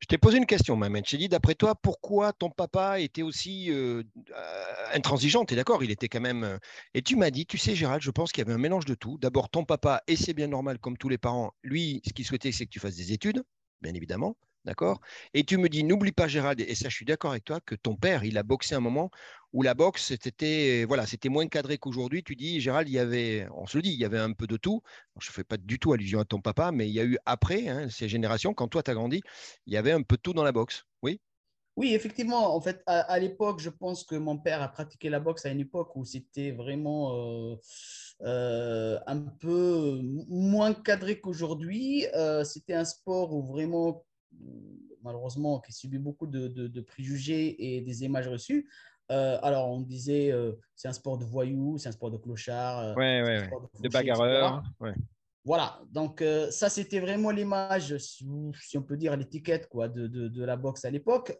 je 0.01 0.07
t'ai 0.07 0.17
posé 0.17 0.37
une 0.39 0.47
question, 0.47 0.75
Mohamed. 0.75 1.05
J'ai 1.07 1.17
dit, 1.17 1.29
d'après 1.29 1.53
toi, 1.53 1.75
pourquoi 1.75 2.33
ton 2.33 2.49
papa 2.49 2.99
était 2.99 3.21
aussi 3.21 3.71
euh, 3.71 4.01
euh, 4.31 4.63
intransigeant? 4.93 5.45
Tu 5.45 5.55
d'accord? 5.55 5.83
Il 5.83 5.91
était 5.91 6.09
quand 6.09 6.19
même. 6.19 6.43
Euh, 6.43 6.57
et 6.95 7.03
tu 7.03 7.15
m'as 7.15 7.29
dit, 7.29 7.45
tu 7.45 7.59
sais, 7.59 7.75
Gérald, 7.75 8.01
je 8.01 8.09
pense 8.09 8.31
qu'il 8.31 8.41
y 8.41 8.45
avait 8.45 8.53
un 8.53 8.57
mélange 8.57 8.85
de 8.85 8.95
tout. 8.95 9.19
D'abord, 9.19 9.49
ton 9.49 9.63
papa, 9.63 10.01
et 10.07 10.15
c'est 10.15 10.33
bien 10.33 10.47
normal, 10.47 10.79
comme 10.79 10.97
tous 10.97 11.09
les 11.09 11.19
parents, 11.19 11.53
lui, 11.61 12.01
ce 12.05 12.13
qu'il 12.13 12.25
souhaitait, 12.25 12.51
c'est 12.51 12.65
que 12.65 12.71
tu 12.71 12.79
fasses 12.79 12.95
des 12.95 13.13
études, 13.13 13.43
bien 13.81 13.93
évidemment. 13.93 14.35
D'accord? 14.63 15.01
Et 15.33 15.43
tu 15.43 15.57
me 15.57 15.69
dis, 15.69 15.83
n'oublie 15.83 16.11
pas, 16.11 16.27
Gérald, 16.27 16.59
et 16.61 16.75
ça, 16.75 16.87
je 16.87 16.95
suis 16.95 17.05
d'accord 17.05 17.31
avec 17.31 17.43
toi, 17.43 17.59
que 17.61 17.73
ton 17.73 17.95
père, 17.95 18.23
il 18.23 18.37
a 18.37 18.43
boxé 18.43 18.75
un 18.75 18.79
moment 18.79 19.09
où 19.53 19.63
la 19.63 19.73
boxe, 19.73 20.13
c'était 20.21 20.85
voilà, 20.85 21.05
moins 21.29 21.47
cadré 21.47 21.77
qu'aujourd'hui. 21.77 22.23
Tu 22.23 22.35
dis, 22.35 22.61
Gérald, 22.61 22.87
il 22.87 22.93
y 22.93 22.99
avait, 22.99 23.47
on 23.55 23.65
se 23.65 23.77
le 23.77 23.81
dit, 23.81 23.91
il 23.91 23.99
y 23.99 24.05
avait 24.05 24.19
un 24.19 24.33
peu 24.33 24.47
de 24.47 24.57
tout. 24.57 24.81
je 25.19 25.29
ne 25.29 25.33
fais 25.33 25.43
pas 25.43 25.57
du 25.57 25.79
tout 25.79 25.93
allusion 25.93 26.19
à 26.19 26.25
ton 26.25 26.41
papa, 26.41 26.71
mais 26.71 26.87
il 26.87 26.93
y 26.93 26.99
a 26.99 27.03
eu 27.03 27.17
après, 27.25 27.67
hein, 27.67 27.89
ces 27.89 28.07
générations, 28.07 28.53
quand 28.53 28.67
toi, 28.67 28.83
tu 28.83 28.91
as 28.91 28.93
grandi, 28.93 29.21
il 29.65 29.73
y 29.73 29.77
avait 29.77 29.91
un 29.91 30.03
peu 30.03 30.15
de 30.15 30.21
tout 30.21 30.33
dans 30.33 30.43
la 30.43 30.51
boxe. 30.51 30.85
Oui? 31.01 31.19
Oui, 31.77 31.95
effectivement. 31.95 32.53
En 32.55 32.61
fait, 32.61 32.83
à, 32.85 33.17
l'époque, 33.19 33.59
je 33.59 33.69
pense 33.69 34.03
que 34.03 34.15
mon 34.15 34.37
père 34.37 34.61
a 34.61 34.67
pratiqué 34.67 35.09
la 35.09 35.19
boxe 35.19 35.45
à 35.45 35.49
une 35.49 35.61
époque 35.61 35.95
où 35.95 36.03
c'était 36.03 36.51
vraiment 36.51 37.15
euh, 37.15 37.55
euh, 38.21 38.99
un 39.07 39.19
peu 39.21 39.99
moins 40.27 40.73
cadré 40.73 41.19
qu'aujourd'hui. 41.21 42.05
Euh, 42.13 42.43
c'était 42.43 42.73
un 42.73 42.85
sport 42.85 43.33
où 43.33 43.43
vraiment 43.47 44.03
malheureusement, 45.03 45.59
qui 45.59 45.71
subit 45.73 45.97
beaucoup 45.97 46.27
de, 46.27 46.81
préjugés 46.81 47.75
et 47.75 47.81
des 47.81 48.03
images 48.03 48.27
reçues. 48.27 48.69
Euh, 49.11 49.37
alors, 49.41 49.69
on 49.69 49.81
disait, 49.81 50.31
euh, 50.31 50.53
c'est 50.75 50.87
un 50.87 50.93
sport 50.93 51.17
de 51.17 51.25
voyous, 51.25 51.77
c'est 51.77 51.89
un 51.89 51.91
sport 51.91 52.11
de 52.11 52.17
clochard, 52.17 52.79
euh, 52.79 52.95
ouais, 52.95 53.49
de, 53.81 53.89
bagarreur. 53.89 54.63
Voilà, 55.43 55.81
donc 55.91 56.23
ça, 56.51 56.69
c'était 56.69 56.99
vraiment 56.99 57.31
l'image, 57.31 57.97
si, 57.97 58.23
on 58.77 58.83
peut 58.83 58.95
dire 58.95 59.17
l'étiquette 59.17 59.67
quoi, 59.67 59.87
de, 59.89 60.05
de, 60.05 60.43
la 60.43 60.55
boxe 60.55 60.85
à 60.85 60.91
l'époque. 60.91 61.35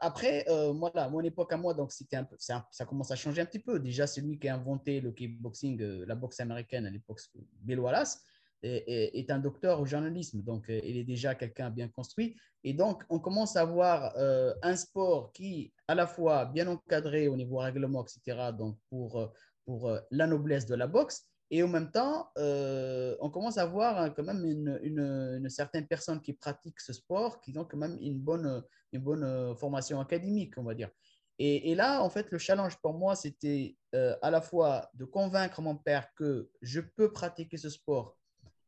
après, 0.00 0.44
voilà, 0.74 1.08
mon 1.08 1.20
époque 1.20 1.52
à 1.52 1.56
moi, 1.56 1.72
donc 1.72 1.92
c'était 1.92 2.16
un 2.16 2.24
peu, 2.24 2.34
ça, 2.38 2.66
ça, 2.72 2.84
commence 2.84 3.12
à 3.12 3.16
changer 3.16 3.40
un 3.40 3.46
petit 3.46 3.60
peu. 3.60 3.78
Déjà, 3.78 4.08
c'est 4.08 4.22
lui 4.22 4.40
qui 4.40 4.48
a 4.48 4.56
inventé 4.56 5.00
le 5.00 5.12
kickboxing, 5.12 5.80
la 6.04 6.16
boxe 6.16 6.40
américaine 6.40 6.84
à 6.84 6.90
l'époque, 6.90 7.20
Bill 7.60 7.78
Wallace 7.78 8.24
est, 8.62 9.30
un 9.30 9.38
docteur 9.38 9.80
au 9.80 9.86
journalisme, 9.86 10.42
donc 10.42 10.68
euh, 10.68 10.80
il 10.84 10.96
est 10.96 11.04
déjà 11.04 11.34
quelqu'un 11.34 11.70
bien 11.70 11.88
construit. 11.88 12.36
Et 12.64 12.74
donc, 12.74 13.04
on 13.08 13.20
commence 13.20 13.56
à 13.56 13.62
avoir 13.62 14.16
euh, 14.16 14.52
un 14.62 14.76
sport 14.76 15.32
qui, 15.32 15.72
à 15.86 15.94
la 15.94 16.06
fois 16.06 16.46
bien 16.46 16.66
encadré 16.66 17.28
au 17.28 17.36
niveau 17.36 17.58
règlement, 17.58 18.04
etc., 18.04 18.50
donc 18.56 18.76
pour, 18.90 19.20
euh, 19.20 19.26
pour 19.64 19.96
la 20.10 20.26
noblesse 20.26 20.66
de 20.66 20.74
la 20.74 20.86
boxe, 20.86 21.26
et 21.50 21.62
en 21.62 21.68
même 21.68 21.90
temps, 21.90 22.30
on 22.36 23.30
commence 23.30 23.56
à 23.56 23.64
voir 23.64 24.14
quand 24.14 24.22
même 24.22 24.44
une, 24.44 24.78
une, 24.82 25.48
certaine 25.48 25.86
personne 25.86 26.20
qui 26.20 26.34
pratique 26.34 26.78
ce 26.78 26.92
sport, 26.92 27.40
qui 27.40 27.56
ont 27.56 27.64
quand 27.64 27.78
même 27.78 27.96
une 28.02 28.18
bonne, 28.18 28.62
une 28.92 29.00
bonne 29.00 29.56
formation 29.56 29.98
académique, 29.98 30.58
on 30.58 30.64
va 30.64 30.74
dire. 30.74 30.90
Et, 31.38 31.74
là, 31.74 32.02
en 32.02 32.10
fait, 32.10 32.30
le 32.30 32.36
challenge 32.36 32.76
pour 32.82 32.92
moi, 32.92 33.16
c'était 33.16 33.78
à 33.94 34.30
la 34.30 34.42
fois 34.42 34.90
de 34.92 35.06
convaincre 35.06 35.62
mon 35.62 35.76
père 35.76 36.12
que 36.14 36.50
je 36.60 36.82
peux 36.82 37.12
pratiquer 37.12 37.56
ce 37.56 37.70
sport 37.70 38.18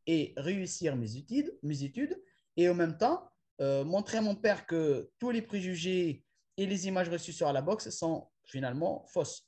et 0.07 0.33
réussir 0.37 0.97
mes 0.97 1.17
études, 1.17 1.57
mes 1.63 1.83
études 1.83 2.21
et 2.57 2.69
en 2.69 2.75
même 2.75 2.97
temps 2.97 3.31
euh, 3.61 3.85
montrer 3.85 4.19
à 4.19 4.23
mon 4.23 4.35
père 4.35 4.67
que 4.67 5.11
tous 5.19 5.31
les 5.31 5.43
préjugés 5.43 6.25
et 6.57 6.67
les 6.67 6.89
images 6.89 7.11
reçues 7.11 7.33
sur 7.33 7.53
la 7.53 7.61
boxe 7.61 7.91
sont 7.91 8.29
finalement 8.45 9.05
fausses. 9.07 9.47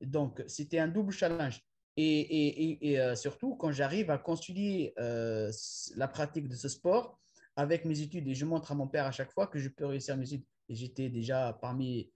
Donc, 0.00 0.42
c'était 0.46 0.78
un 0.78 0.88
double 0.88 1.12
challenge. 1.12 1.60
Et, 1.96 2.20
et, 2.20 2.90
et, 2.90 3.00
euh, 3.00 3.14
surtout, 3.14 3.54
quand 3.56 3.70
j'arrive 3.70 4.10
à 4.10 4.18
concilier 4.18 4.92
euh, 4.98 5.50
la 5.96 6.08
pratique 6.08 6.48
de 6.48 6.56
ce 6.56 6.68
sport 6.68 7.18
avec 7.56 7.84
mes 7.84 8.00
études, 8.00 8.28
et 8.28 8.34
je 8.34 8.44
montre 8.44 8.72
à 8.72 8.74
mon 8.74 8.88
père 8.88 9.06
à 9.06 9.12
chaque 9.12 9.32
fois 9.32 9.46
que 9.46 9.58
je 9.58 9.68
peux 9.68 9.86
réussir 9.86 10.16
mes 10.16 10.34
études. 10.34 10.46
Et 10.68 10.74
j'étais 10.74 11.08
déjà 11.08 11.56
parmi 11.60 12.10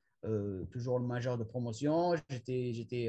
toujours 0.72 0.98
le 0.98 1.06
majeur 1.06 1.38
de 1.38 1.44
promotion, 1.44 2.14
j'étais 2.28 3.08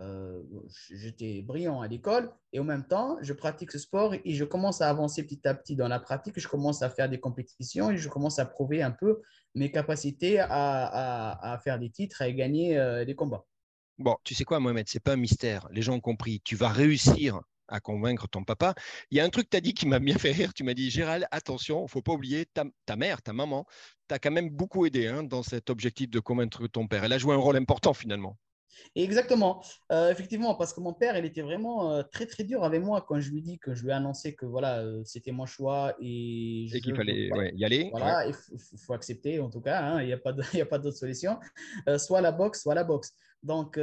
euh, 0.00 0.42
j'étais 0.90 1.42
brillant 1.42 1.82
à 1.82 1.88
l'école 1.88 2.32
et 2.52 2.60
en 2.60 2.64
même 2.64 2.86
temps, 2.86 3.18
je 3.20 3.32
pratique 3.34 3.70
ce 3.70 3.78
sport 3.78 4.14
et 4.14 4.32
je 4.32 4.44
commence 4.44 4.80
à 4.80 4.88
avancer 4.88 5.22
petit 5.22 5.46
à 5.46 5.54
petit 5.54 5.76
dans 5.76 5.88
la 5.88 6.00
pratique. 6.00 6.40
Je 6.40 6.48
commence 6.48 6.82
à 6.82 6.88
faire 6.88 7.08
des 7.08 7.20
compétitions 7.20 7.90
et 7.90 7.98
je 7.98 8.08
commence 8.08 8.38
à 8.38 8.46
prouver 8.46 8.82
un 8.82 8.92
peu 8.92 9.20
mes 9.54 9.70
capacités 9.70 10.38
à, 10.40 11.60
faire 11.62 11.78
des 11.78 11.90
titres 11.90 12.22
et 12.22 12.34
gagner 12.34 12.78
euh, 12.78 13.04
des 13.04 13.14
combats. 13.14 13.44
Bon, 13.98 14.16
tu 14.24 14.34
sais 14.34 14.44
quoi, 14.44 14.60
Mohamed, 14.60 14.88
c'est 14.88 15.02
pas 15.02 15.12
un 15.12 15.16
mystère. 15.16 15.68
Les 15.70 15.82
gens 15.82 15.94
ont 15.94 16.00
compris. 16.00 16.40
Tu 16.44 16.56
vas 16.56 16.68
réussir 16.70 17.40
à 17.68 17.80
convaincre 17.80 18.26
ton 18.28 18.42
papa. 18.42 18.74
Il 19.10 19.18
y 19.18 19.20
a 19.20 19.24
un 19.24 19.28
truc 19.28 19.44
que 19.44 19.50
tu 19.50 19.56
as 19.56 19.60
dit 19.60 19.74
qui 19.74 19.86
m'a 19.86 19.98
bien 19.98 20.16
fait 20.16 20.32
rire. 20.32 20.54
Tu 20.54 20.64
m'as 20.64 20.74
dit, 20.74 20.90
Gérald, 20.90 21.26
attention, 21.30 21.86
faut 21.86 22.00
pas 22.00 22.12
oublier 22.12 22.46
ta, 22.46 22.96
mère, 22.96 23.20
ta 23.22 23.32
maman, 23.34 23.66
t'as 24.08 24.18
quand 24.18 24.30
même 24.30 24.48
beaucoup 24.48 24.86
aidé 24.86 25.06
hein, 25.06 25.22
dans 25.22 25.42
cet 25.42 25.68
objectif 25.68 26.08
de 26.08 26.20
convaincre 26.20 26.66
ton 26.68 26.88
père. 26.88 27.04
Elle 27.04 27.12
a 27.12 27.18
joué 27.18 27.34
un 27.34 27.38
rôle 27.38 27.56
important 27.56 27.92
finalement. 27.92 28.38
Exactement, 28.94 29.62
euh, 29.92 30.10
effectivement, 30.10 30.54
parce 30.54 30.72
que 30.72 30.80
mon 30.80 30.92
père, 30.92 31.16
il 31.16 31.24
était 31.24 31.42
vraiment 31.42 31.92
euh, 31.92 32.02
très 32.02 32.26
très 32.26 32.44
dur 32.44 32.64
avec 32.64 32.82
moi 32.82 33.04
quand 33.06 33.20
je 33.20 33.30
lui 33.30 33.42
dis 33.42 33.58
que 33.58 33.74
je 33.74 33.82
lui 33.82 33.90
ai 33.90 33.92
annoncé 33.92 34.34
que 34.34 34.46
voilà, 34.46 34.80
euh, 34.80 35.02
c'était 35.04 35.32
mon 35.32 35.46
choix 35.46 35.94
et, 36.00 36.66
qu'il 36.82 36.94
fallait 36.94 37.28
y 37.54 37.64
aller. 37.64 37.90
Voilà, 37.92 38.26
il 38.26 38.34
faut, 38.78 38.92
accepter 38.92 39.38
en 39.38 39.50
tout 39.50 39.60
cas, 39.60 39.80
hein, 39.80 40.02
il 40.02 40.06
n'y 40.06 40.12
a 40.62 40.66
pas 40.66 40.78
d'autre 40.78 40.96
solution, 40.96 41.38
soit 41.98 42.20
la 42.20 42.32
boxe, 42.32 42.62
soit 42.62 42.74
la 42.74 42.84
boxe. 42.84 43.12
Donc, 43.42 43.76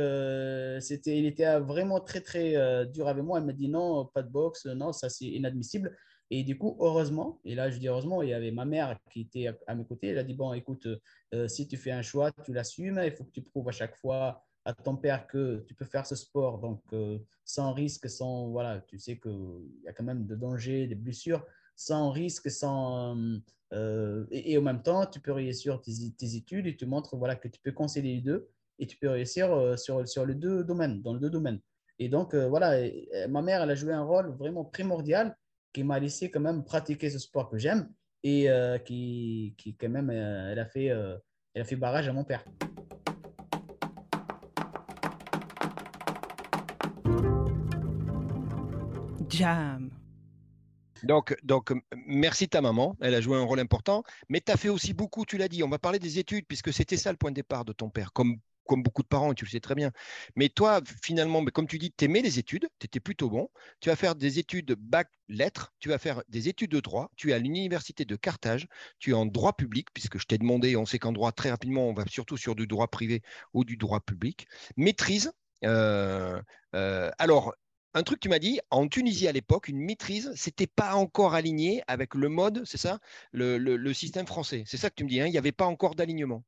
c'était, 0.81 1.17
il 1.17 1.25
était 1.25 1.59
vraiment 1.59 1.99
très 1.99 2.21
très 2.21 2.85
dur 2.87 3.07
avec 3.07 3.23
moi. 3.23 3.39
Il 3.39 3.45
m'a 3.45 3.53
dit 3.53 3.69
non, 3.69 4.05
pas 4.05 4.21
de 4.21 4.29
boxe, 4.29 4.65
non, 4.65 4.93
ça 4.93 5.09
c'est 5.09 5.25
inadmissible. 5.25 5.95
Et 6.29 6.43
du 6.43 6.57
coup, 6.57 6.75
heureusement, 6.81 7.39
et 7.45 7.55
là 7.55 7.71
je 7.71 7.77
dis 7.77 7.87
heureusement, 7.87 8.21
il 8.21 8.29
y 8.29 8.33
avait 8.33 8.51
ma 8.51 8.65
mère 8.65 8.97
qui 9.11 9.21
était 9.21 9.49
à, 9.65 9.73
mes 9.73 9.85
côtés. 9.85 10.07
Elle 10.07 10.17
a 10.17 10.23
dit 10.23 10.35
bon, 10.35 10.53
écoute, 10.53 10.87
si 11.47 11.67
tu 11.67 11.77
fais 11.77 11.91
un 11.91 12.01
choix, 12.01 12.31
tu 12.43 12.53
l'assumes. 12.53 13.01
Il 13.03 13.13
faut 13.13 13.23
que 13.23 13.31
tu 13.31 13.41
prouves 13.41 13.69
à 13.69 13.71
chaque 13.71 13.95
fois 13.95 14.46
à 14.67 14.73
ton 14.73 14.97
père 14.97 15.27
que 15.27 15.63
tu 15.65 15.73
peux 15.73 15.85
faire 15.85 16.05
ce 16.05 16.15
sport 16.15 16.59
donc 16.59 16.81
euh, 16.91 17.17
sans 17.45 17.71
risque, 17.71 18.09
sans 18.09 18.49
voilà, 18.49 18.81
tu 18.81 18.99
sais 18.99 19.17
qu'il 19.17 19.81
y 19.85 19.87
a 19.87 19.93
quand 19.93 20.03
même 20.03 20.25
de 20.25 20.35
dangers, 20.35 20.85
des 20.87 20.95
blessures, 20.95 21.45
sans 21.77 22.11
risque, 22.11 22.51
sans 22.51 23.17
euh, 23.73 24.25
et, 24.29 24.57
en 24.57 24.61
même 24.61 24.83
temps 24.83 25.05
tu 25.05 25.21
peux 25.21 25.31
réussir 25.31 25.81
tes, 25.81 26.11
tes, 26.17 26.35
études 26.35 26.67
et 26.67 26.75
tu 26.75 26.85
montres 26.85 27.15
voilà 27.15 27.35
que 27.35 27.47
tu 27.47 27.59
peux 27.61 27.71
concilier 27.71 28.15
les 28.15 28.21
deux 28.21 28.49
et 28.79 28.87
tu 28.87 28.97
peux 28.97 29.09
réussir 29.09 29.53
euh, 29.53 29.77
sur 29.77 30.05
sur 30.05 30.25
les 30.25 30.35
deux 30.35 30.65
domaines, 30.65 31.01
dans 31.01 31.13
les 31.13 31.21
deux 31.21 31.29
domaines. 31.29 31.61
Et 31.99 32.09
donc, 32.09 32.35
euh, 32.35 32.47
voilà, 32.47 32.77
ma 33.27 33.41
mère, 33.41 33.63
elle 33.63 33.71
a 33.71 33.75
joué 33.75 33.91
un 33.93 34.03
rôle 34.03 34.29
vraiment 34.37 34.65
primordial 34.65 35.35
qui 35.73 35.83
m'a 35.83 35.99
laissé 35.99 36.29
quand 36.29 36.41
même 36.41 36.63
pratiquer 36.63 37.09
ce 37.09 37.19
sport 37.19 37.49
que 37.49 37.57
j'aime 37.57 37.89
et 38.23 38.47
qui, 38.85 39.55
qui, 39.57 39.75
quand 39.75 39.89
même, 39.89 40.11
elle 40.11 40.59
a, 40.59 40.65
fait, 40.65 40.85
elle 40.85 41.61
a 41.61 41.63
fait 41.63 41.75
barrage 41.75 42.07
à 42.07 42.13
mon 42.13 42.23
père. 42.23 42.45
Donc, 51.03 51.35
donc, 51.43 51.73
merci 52.07 52.49
ta 52.49 52.61
maman, 52.61 52.95
elle 53.01 53.13
a 53.13 53.21
joué 53.21 53.37
un 53.37 53.43
rôle 53.43 53.59
important, 53.59 54.03
mais 54.29 54.41
tu 54.41 54.51
as 54.51 54.57
fait 54.57 54.69
aussi 54.69 54.93
beaucoup, 54.93 55.25
tu 55.25 55.37
l'as 55.37 55.47
dit, 55.47 55.63
on 55.63 55.69
va 55.69 55.79
parler 55.79 55.99
des 55.99 56.19
études, 56.19 56.45
puisque 56.47 56.73
c'était 56.73 56.97
ça 56.97 57.11
le 57.11 57.17
point 57.17 57.29
de 57.31 57.35
départ 57.35 57.65
de 57.65 57.73
ton 57.73 57.89
père, 57.89 58.13
comme, 58.13 58.37
comme 58.65 58.83
beaucoup 58.83 59.03
de 59.03 59.07
parents, 59.07 59.33
tu 59.33 59.45
le 59.45 59.49
sais 59.49 59.59
très 59.59 59.75
bien. 59.75 59.91
Mais 60.35 60.49
toi, 60.49 60.81
finalement, 61.03 61.43
comme 61.45 61.67
tu 61.67 61.77
dis, 61.77 61.91
tu 61.95 62.05
aimais 62.05 62.21
les 62.21 62.39
études, 62.39 62.67
tu 62.79 62.85
étais 62.85 62.99
plutôt 62.99 63.29
bon, 63.29 63.49
tu 63.79 63.89
vas 63.89 63.95
faire 63.95 64.15
des 64.15 64.39
études 64.39 64.75
bac 64.77 65.09
lettres, 65.29 65.73
tu 65.79 65.89
vas 65.89 65.97
faire 65.97 66.23
des 66.29 66.49
études 66.49 66.71
de 66.71 66.79
droit, 66.79 67.11
tu 67.15 67.31
es 67.31 67.33
à 67.33 67.39
l'université 67.39 68.05
de 68.05 68.15
Carthage, 68.15 68.67
tu 68.99 69.11
es 69.11 69.13
en 69.13 69.25
droit 69.25 69.53
public, 69.53 69.89
puisque 69.93 70.19
je 70.19 70.25
t'ai 70.25 70.37
demandé, 70.37 70.75
on 70.75 70.85
sait 70.85 70.99
qu'en 70.99 71.11
droit, 71.11 71.31
très 71.31 71.49
rapidement, 71.49 71.87
on 71.87 71.93
va 71.93 72.05
surtout 72.07 72.37
sur 72.37 72.55
du 72.55 72.67
droit 72.67 72.87
privé 72.87 73.21
ou 73.53 73.63
du 73.63 73.77
droit 73.77 73.99
public. 73.99 74.47
Maîtrise, 74.77 75.31
euh, 75.63 76.41
euh, 76.75 77.11
alors, 77.17 77.55
un 77.97 78.03
truc 78.03 78.19
tu 78.19 78.29
m'as 78.29 78.39
dit, 78.39 78.59
en 78.69 78.87
Tunisie 78.87 79.27
à 79.27 79.31
l'époque, 79.31 79.67
une 79.67 79.79
maîtrise, 79.79 80.31
c'était 80.35 80.67
pas 80.67 80.93
encore 80.93 81.33
aligné 81.33 81.81
avec 81.87 82.13
le 82.13 82.29
mode, 82.29 82.61
c'est 82.63 82.77
ça, 82.77 82.99
le, 83.31 83.93
système 83.93 84.27
français. 84.27 84.63
C'est 84.67 84.77
ça 84.77 84.89
que 84.91 84.95
tu 84.95 85.03
me 85.03 85.09
dis, 85.09 85.19
hein, 85.19 85.25
il 85.25 85.31
n'y 85.31 85.37
avait 85.37 85.51
pas 85.51 85.65
encore 85.65 85.95
d'alignement. 85.95 86.43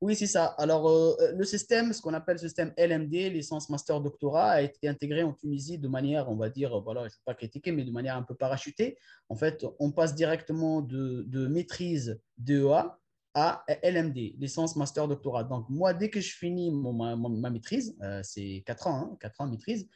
Oui, 0.00 0.16
c'est 0.16 0.26
ça. 0.26 0.46
Alors, 0.58 0.88
euh, 0.88 1.14
le 1.36 1.44
système, 1.44 1.92
ce 1.92 2.00
qu'on 2.00 2.14
appelle 2.14 2.36
le 2.36 2.40
système 2.40 2.72
LMD, 2.76 3.12
licence, 3.12 3.68
master, 3.68 4.00
doctorat, 4.00 4.50
a 4.50 4.62
été 4.62 4.88
intégré 4.88 5.22
en 5.22 5.34
Tunisie 5.34 5.78
de 5.78 5.88
manière, 5.88 6.28
on 6.28 6.36
va 6.36 6.48
dire, 6.48 6.80
voilà, 6.80 7.02
je 7.02 7.06
ne 7.06 7.10
vais 7.10 7.24
pas 7.26 7.34
critiquer, 7.34 7.70
mais 7.70 7.84
de 7.84 7.92
manière 7.92 8.16
un 8.16 8.22
peu 8.22 8.34
parachutée. 8.34 8.96
En 9.28 9.36
fait, 9.36 9.64
on 9.78 9.92
passe 9.92 10.14
directement 10.14 10.80
de, 10.80 11.24
de 11.28 11.46
maîtrise 11.46 12.18
DEA 12.38 12.98
à 13.34 13.64
LMD, 13.82 14.34
licence, 14.38 14.74
master, 14.74 15.06
doctorat. 15.06 15.44
Donc, 15.44 15.68
moi, 15.68 15.94
dès 15.94 16.10
que 16.10 16.20
je 16.20 16.34
finis 16.34 16.70
ma, 16.72 17.14
ma, 17.14 17.50
maîtrise, 17.50 17.96
euh, 18.02 18.20
c'est 18.24 18.62
4 18.66 18.86
ans, 18.88 18.96
hein, 18.96 19.16
4 19.20 19.40
ans 19.40 19.46
de 19.46 19.52
maîtrise, 19.52 19.88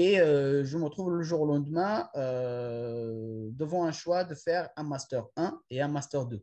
et 0.00 0.20
euh, 0.20 0.64
je 0.64 0.78
me 0.78 0.84
retrouve 0.84 1.10
le 1.10 1.24
jour 1.24 1.40
au 1.40 1.46
lendemain 1.46 2.08
euh, 2.14 3.48
devant 3.50 3.84
un 3.84 3.90
choix 3.90 4.22
de 4.22 4.36
faire 4.36 4.68
un 4.76 4.84
Master 4.84 5.24
1 5.34 5.60
et 5.70 5.80
un 5.80 5.88
Master 5.88 6.26
2. 6.26 6.40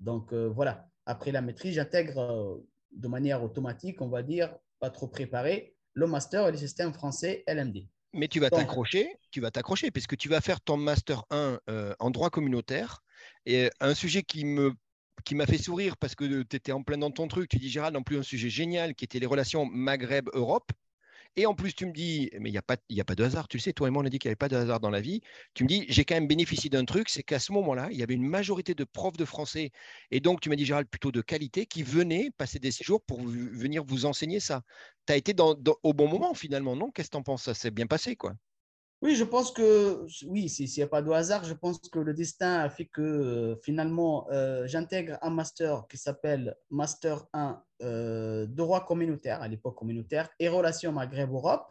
Donc 0.00 0.32
euh, 0.32 0.46
voilà, 0.48 0.88
après 1.04 1.30
la 1.30 1.42
maîtrise, 1.42 1.74
j'intègre 1.74 2.62
de 2.92 3.08
manière 3.08 3.44
automatique, 3.44 4.00
on 4.00 4.08
va 4.08 4.22
dire, 4.22 4.56
pas 4.80 4.88
trop 4.88 5.06
préparé, 5.06 5.76
le 5.92 6.06
Master 6.06 6.48
et 6.48 6.52
le 6.52 6.56
système 6.56 6.94
français 6.94 7.44
LMD. 7.46 7.86
Mais 8.14 8.26
tu 8.26 8.40
vas 8.40 8.48
t'accrocher, 8.48 9.18
tu 9.30 9.42
vas 9.42 9.50
t'accrocher, 9.50 9.90
puisque 9.90 10.16
tu 10.16 10.30
vas 10.30 10.40
faire 10.40 10.62
ton 10.62 10.78
Master 10.78 11.24
1 11.28 11.58
en 11.98 12.10
droit 12.10 12.30
communautaire. 12.30 13.02
Et 13.44 13.68
un 13.80 13.92
sujet 13.92 14.22
qui 14.22 14.46
me 14.46 14.72
qui 15.26 15.34
m'a 15.34 15.46
fait 15.46 15.58
sourire 15.58 15.98
parce 15.98 16.14
que 16.14 16.42
tu 16.42 16.56
étais 16.56 16.72
en 16.72 16.82
plein 16.82 16.98
dans 16.98 17.10
ton 17.10 17.28
truc. 17.28 17.50
Tu 17.50 17.58
dis, 17.58 17.68
Gérald, 17.68 17.96
en 17.96 18.02
plus 18.02 18.18
un 18.18 18.22
sujet 18.22 18.48
génial 18.48 18.94
qui 18.94 19.04
était 19.04 19.18
les 19.18 19.26
relations 19.26 19.66
Maghreb-Europe. 19.66 20.70
Et 21.36 21.46
en 21.46 21.54
plus, 21.54 21.74
tu 21.74 21.86
me 21.86 21.92
dis, 21.92 22.30
mais 22.40 22.48
il 22.50 22.52
n'y 22.52 22.58
a, 22.58 22.62
pas, 22.62 22.76
a 22.76 23.04
pas 23.04 23.14
de 23.14 23.24
hasard. 23.24 23.48
Tu 23.48 23.58
sais, 23.58 23.72
toi 23.72 23.88
et 23.88 23.90
moi, 23.90 24.02
on 24.02 24.06
a 24.06 24.08
dit 24.08 24.18
qu'il 24.18 24.28
n'y 24.28 24.30
avait 24.32 24.36
pas 24.36 24.48
de 24.48 24.56
hasard 24.56 24.80
dans 24.80 24.90
la 24.90 25.00
vie. 25.00 25.20
Tu 25.54 25.64
me 25.64 25.68
dis, 25.68 25.84
j'ai 25.88 26.04
quand 26.04 26.14
même 26.14 26.28
bénéficié 26.28 26.70
d'un 26.70 26.84
truc, 26.84 27.08
c'est 27.08 27.22
qu'à 27.24 27.38
ce 27.40 27.52
moment-là, 27.52 27.88
il 27.90 27.98
y 27.98 28.02
avait 28.02 28.14
une 28.14 28.26
majorité 28.26 28.74
de 28.74 28.84
profs 28.84 29.16
de 29.16 29.24
français, 29.24 29.70
et 30.10 30.20
donc 30.20 30.40
tu 30.40 30.48
m'as 30.48 30.56
dit, 30.56 30.64
Gérald, 30.64 30.88
plutôt 30.88 31.10
de 31.12 31.20
qualité, 31.20 31.66
qui 31.66 31.82
venaient 31.82 32.30
passer 32.36 32.58
des 32.60 32.70
séjours 32.70 33.02
pour 33.02 33.20
venir 33.22 33.84
vous 33.84 34.06
enseigner 34.06 34.40
ça. 34.40 34.62
Tu 35.06 35.12
as 35.12 35.16
été 35.16 35.34
au 35.82 35.92
bon 35.92 36.08
moment 36.08 36.34
finalement, 36.34 36.76
non? 36.76 36.90
Qu'est-ce 36.90 37.08
que 37.08 37.12
tu 37.12 37.18
en 37.18 37.22
penses? 37.22 37.44
Ça 37.44 37.54
s'est 37.54 37.70
bien 37.70 37.86
passé, 37.86 38.16
quoi. 38.16 38.34
Oui, 39.04 39.16
je 39.16 39.24
pense 39.24 39.52
que, 39.52 40.06
oui, 40.24 40.48
s'il 40.48 40.66
n'y 40.74 40.82
a 40.82 40.86
pas 40.86 41.02
de 41.02 41.10
hasard, 41.10 41.44
je 41.44 41.52
pense 41.52 41.78
que 41.92 41.98
le 41.98 42.14
destin 42.14 42.60
a 42.60 42.70
fait 42.70 42.86
que 42.86 43.02
euh, 43.02 43.56
finalement, 43.62 44.26
euh, 44.30 44.66
j'intègre 44.66 45.18
un 45.20 45.28
master 45.28 45.86
qui 45.90 45.98
s'appelle 45.98 46.56
Master 46.70 47.26
1 47.34 47.62
euh, 47.82 48.46
droit 48.46 48.86
communautaire, 48.86 49.42
à 49.42 49.48
l'époque 49.48 49.76
communautaire, 49.76 50.30
et 50.38 50.48
relations 50.48 50.90
Maghreb-Europe, 50.90 51.70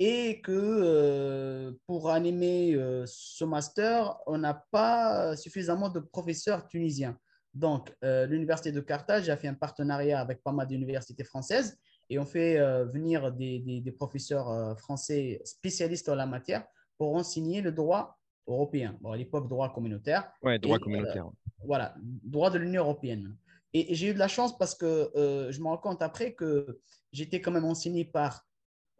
et 0.00 0.40
que 0.40 1.78
pour 1.86 2.10
animer 2.10 2.76
ce 3.06 3.44
master, 3.44 4.18
on 4.26 4.38
n'a 4.38 4.66
pas 4.72 5.36
suffisamment 5.36 5.88
de 5.88 6.00
professeurs 6.00 6.66
tunisiens. 6.66 7.16
Donc, 7.54 7.94
l'Université 8.02 8.72
de 8.72 8.80
Carthage 8.80 9.28
a 9.28 9.36
fait 9.36 9.46
un 9.46 9.54
partenariat 9.54 10.18
avec 10.18 10.42
pas 10.42 10.50
mal 10.50 10.66
d'universités 10.66 11.22
françaises 11.22 11.78
et 12.12 12.18
on 12.18 12.26
fait 12.26 12.58
euh, 12.58 12.84
venir 12.84 13.32
des, 13.32 13.94
professeurs 13.96 14.50
euh, 14.50 14.74
français 14.74 15.40
spécialistes 15.46 16.10
en 16.10 16.14
la 16.14 16.26
matière 16.26 16.66
pour 16.98 17.16
enseigner 17.16 17.62
le 17.62 17.72
droit 17.72 18.18
européen. 18.46 18.98
Bon, 19.00 19.12
à 19.12 19.16
l'époque, 19.16 19.48
droit 19.48 19.72
communautaire. 19.72 20.30
Oui, 20.42 20.58
droit 20.58 20.78
communautaire. 20.78 21.24
Euh, 21.24 21.64
voilà, 21.64 21.94
droit 22.22 22.50
de 22.50 22.58
l'Union 22.58 22.82
européenne. 22.82 23.34
Et, 23.72 23.94
j'ai 23.94 24.08
eu 24.08 24.14
de 24.14 24.18
la 24.18 24.28
chance 24.28 24.58
parce 24.58 24.74
que 24.74 25.10
je 25.14 25.58
me 25.58 25.68
rends 25.68 25.78
compte 25.78 26.02
après 26.02 26.34
que 26.34 26.80
j'étais 27.12 27.40
quand 27.40 27.50
même 27.50 27.64
enseigné 27.64 28.04
par 28.04 28.46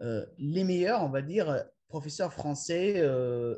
les 0.01 0.65
meilleurs, 0.65 1.03
on 1.03 1.11
va 1.11 1.21
dire, 1.21 1.65
professeurs 1.89 2.33
français 2.33 3.07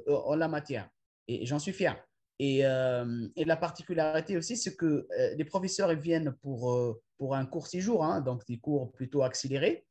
en 0.09 0.35
la 0.35 0.49
matière. 0.49 0.91
Et 1.29 1.47
j'en 1.47 1.61
suis 1.61 1.73
fier. 1.73 1.97
Et, 2.38 2.62
la 2.62 3.57
particularité 3.57 4.37
aussi, 4.37 4.57
c'est 4.57 4.76
que 4.76 5.07
les 5.37 5.45
professeurs 5.45 5.93
ils 5.93 5.99
viennent 5.99 6.33
pour, 6.43 6.99
pour 7.17 7.35
un 7.35 7.47
court 7.47 7.67
six 7.67 7.81
jours, 7.81 8.05
hein, 8.05 8.21
donc 8.21 8.45
des 8.47 8.59
cours 8.59 8.93
plutôt 8.93 9.23
accélérés. 9.23 9.87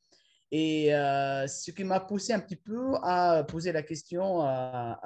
Et 0.55 0.93
euh, 0.93 1.47
ce 1.47 1.71
qui 1.71 1.83
m'a 1.83 1.99
poussé 1.99 2.31
un 2.31 2.39
petit 2.39 2.55
peu 2.55 2.93
à 3.01 3.43
poser 3.43 3.71
la 3.71 3.81
question 3.81 4.41
à, 4.41 4.99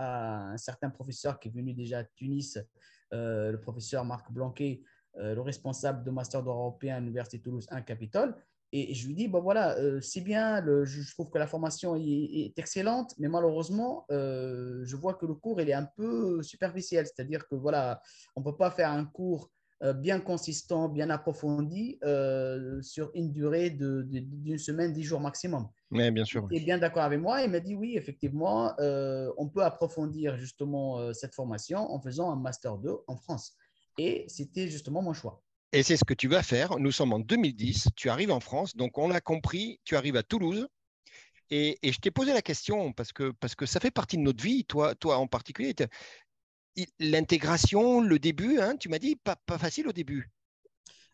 un 0.51 0.58
certain 0.58 0.89
professeur 0.89 1.39
qui 1.39 1.48
est 1.48 1.51
venu 1.51 1.74
déjà 1.74 2.03
de 2.03 2.10
Tunis, 2.15 2.60
euh, 3.13 3.53
le 3.53 3.58
professeur 3.62 4.03
Marc 4.03 4.29
Blanquet, 4.29 4.82
euh, 5.15 5.36
le 5.36 5.39
responsable 5.39 6.03
de 6.03 6.12
Master 6.12 6.44
d'Europe 6.44 6.60
européen 6.60 6.98
à 6.98 7.00
l'Université 7.00 7.39
Toulouse 7.39 7.65
1 7.72 7.82
Capitole. 7.84 8.36
Et 8.74 8.93
je 8.93 9.07
lui 9.07 9.15
dis, 9.15 9.27
bon 9.27 9.41
voilà, 9.41 9.77
c'est 10.01 10.21
bien, 10.21 10.59
le, 10.62 10.83
je 10.83 11.09
trouve 11.13 11.29
que 11.29 11.38
la 11.38 11.47
formation 11.47 11.95
est, 11.95 12.53
excellente, 12.57 13.13
mais 13.17 13.29
malheureusement, 13.29 14.05
je 14.09 14.95
vois 14.95 15.13
que 15.13 15.25
le 15.25 15.36
cours 15.36 15.62
il 15.62 15.69
est 15.69 15.74
un 15.74 15.88
peu 15.95 16.43
superficiel. 16.43 17.05
C'est-à-dire 17.05 17.47
que 17.47 17.55
voilà, 17.55 18.01
on 18.36 18.41
ne 18.41 18.45
peut 18.45 18.57
pas 18.57 18.69
faire 18.71 18.91
un 18.91 19.05
cours 19.05 19.50
euh, 19.83 19.93
bien 19.93 20.19
consistant, 20.19 20.89
bien 20.89 21.12
approfondi 21.12 22.00
euh, 22.03 22.81
sur 22.81 23.12
une 23.13 23.31
durée 23.31 23.69
d'une 23.69 24.57
semaine, 24.57 24.91
dix 24.91 25.03
jours 25.03 25.21
maximum. 25.21 25.67
Oui, 25.91 26.09
bien 26.09 26.25
sûr. 26.25 26.47
Il 26.50 26.63
est 26.63 26.65
bien 26.65 26.79
d'accord 26.79 27.03
avec 27.03 27.19
moi. 27.19 27.43
Il 27.43 27.51
m'a 27.51 27.59
dit 27.59 27.75
oui, 27.75 27.95
effectivement, 27.95 28.74
euh, 28.79 29.31
on 29.38 29.47
peut 29.47 29.63
approfondir 29.63 30.36
justement 30.36 31.13
cette 31.13 31.36
formation 31.36 31.79
en 31.91 32.01
faisant 32.01 32.31
un 32.31 32.36
Master 32.36 32.75
2 32.79 32.91
en 33.05 33.17
France. 33.17 33.55
Et 34.00 34.25
c'était 34.27 34.67
justement 34.67 35.03
mon 35.03 35.13
choix. 35.13 35.43
Et 35.74 35.83
c'est 35.83 35.97
ce 35.97 36.05
que 36.05 36.13
tu 36.13 36.27
vas 36.27 36.43
faire. 36.43 36.79
Nous 36.79 36.91
sommes 36.91 37.13
en 37.13 37.19
2010. 37.19 37.89
Tu 37.95 38.09
arrives 38.09 38.31
en 38.31 38.39
France. 38.39 38.75
Donc, 38.75 38.97
on 38.97 39.09
l'a 39.09 39.21
compris. 39.21 39.79
Tu 39.83 39.95
arrives 39.95 40.15
à 40.15 40.24
Toulouse. 40.24 40.67
Et, 41.50 41.77
je 41.83 41.97
t'ai 42.00 42.12
posé 42.12 42.33
la 42.33 42.41
question 42.41 42.91
parce 42.93 43.13
que, 43.13 43.31
parce 43.39 43.55
que 43.55 43.65
ça 43.65 43.79
fait 43.79 43.91
partie 43.91 44.17
de 44.17 44.21
notre 44.21 44.43
vie, 44.43 44.65
toi, 44.65 44.95
toi 44.95 45.17
en 45.17 45.27
particulier 45.27 45.74
l'intégration, 47.00 48.01
le 48.01 48.19
début, 48.19 48.59
hein, 48.59 48.75
tu 48.77 48.89
m'as 48.89 49.00
dit, 49.00 49.15
pas, 49.15 49.38
facile 49.57 49.88
au 49.88 49.93
début. 49.93 50.29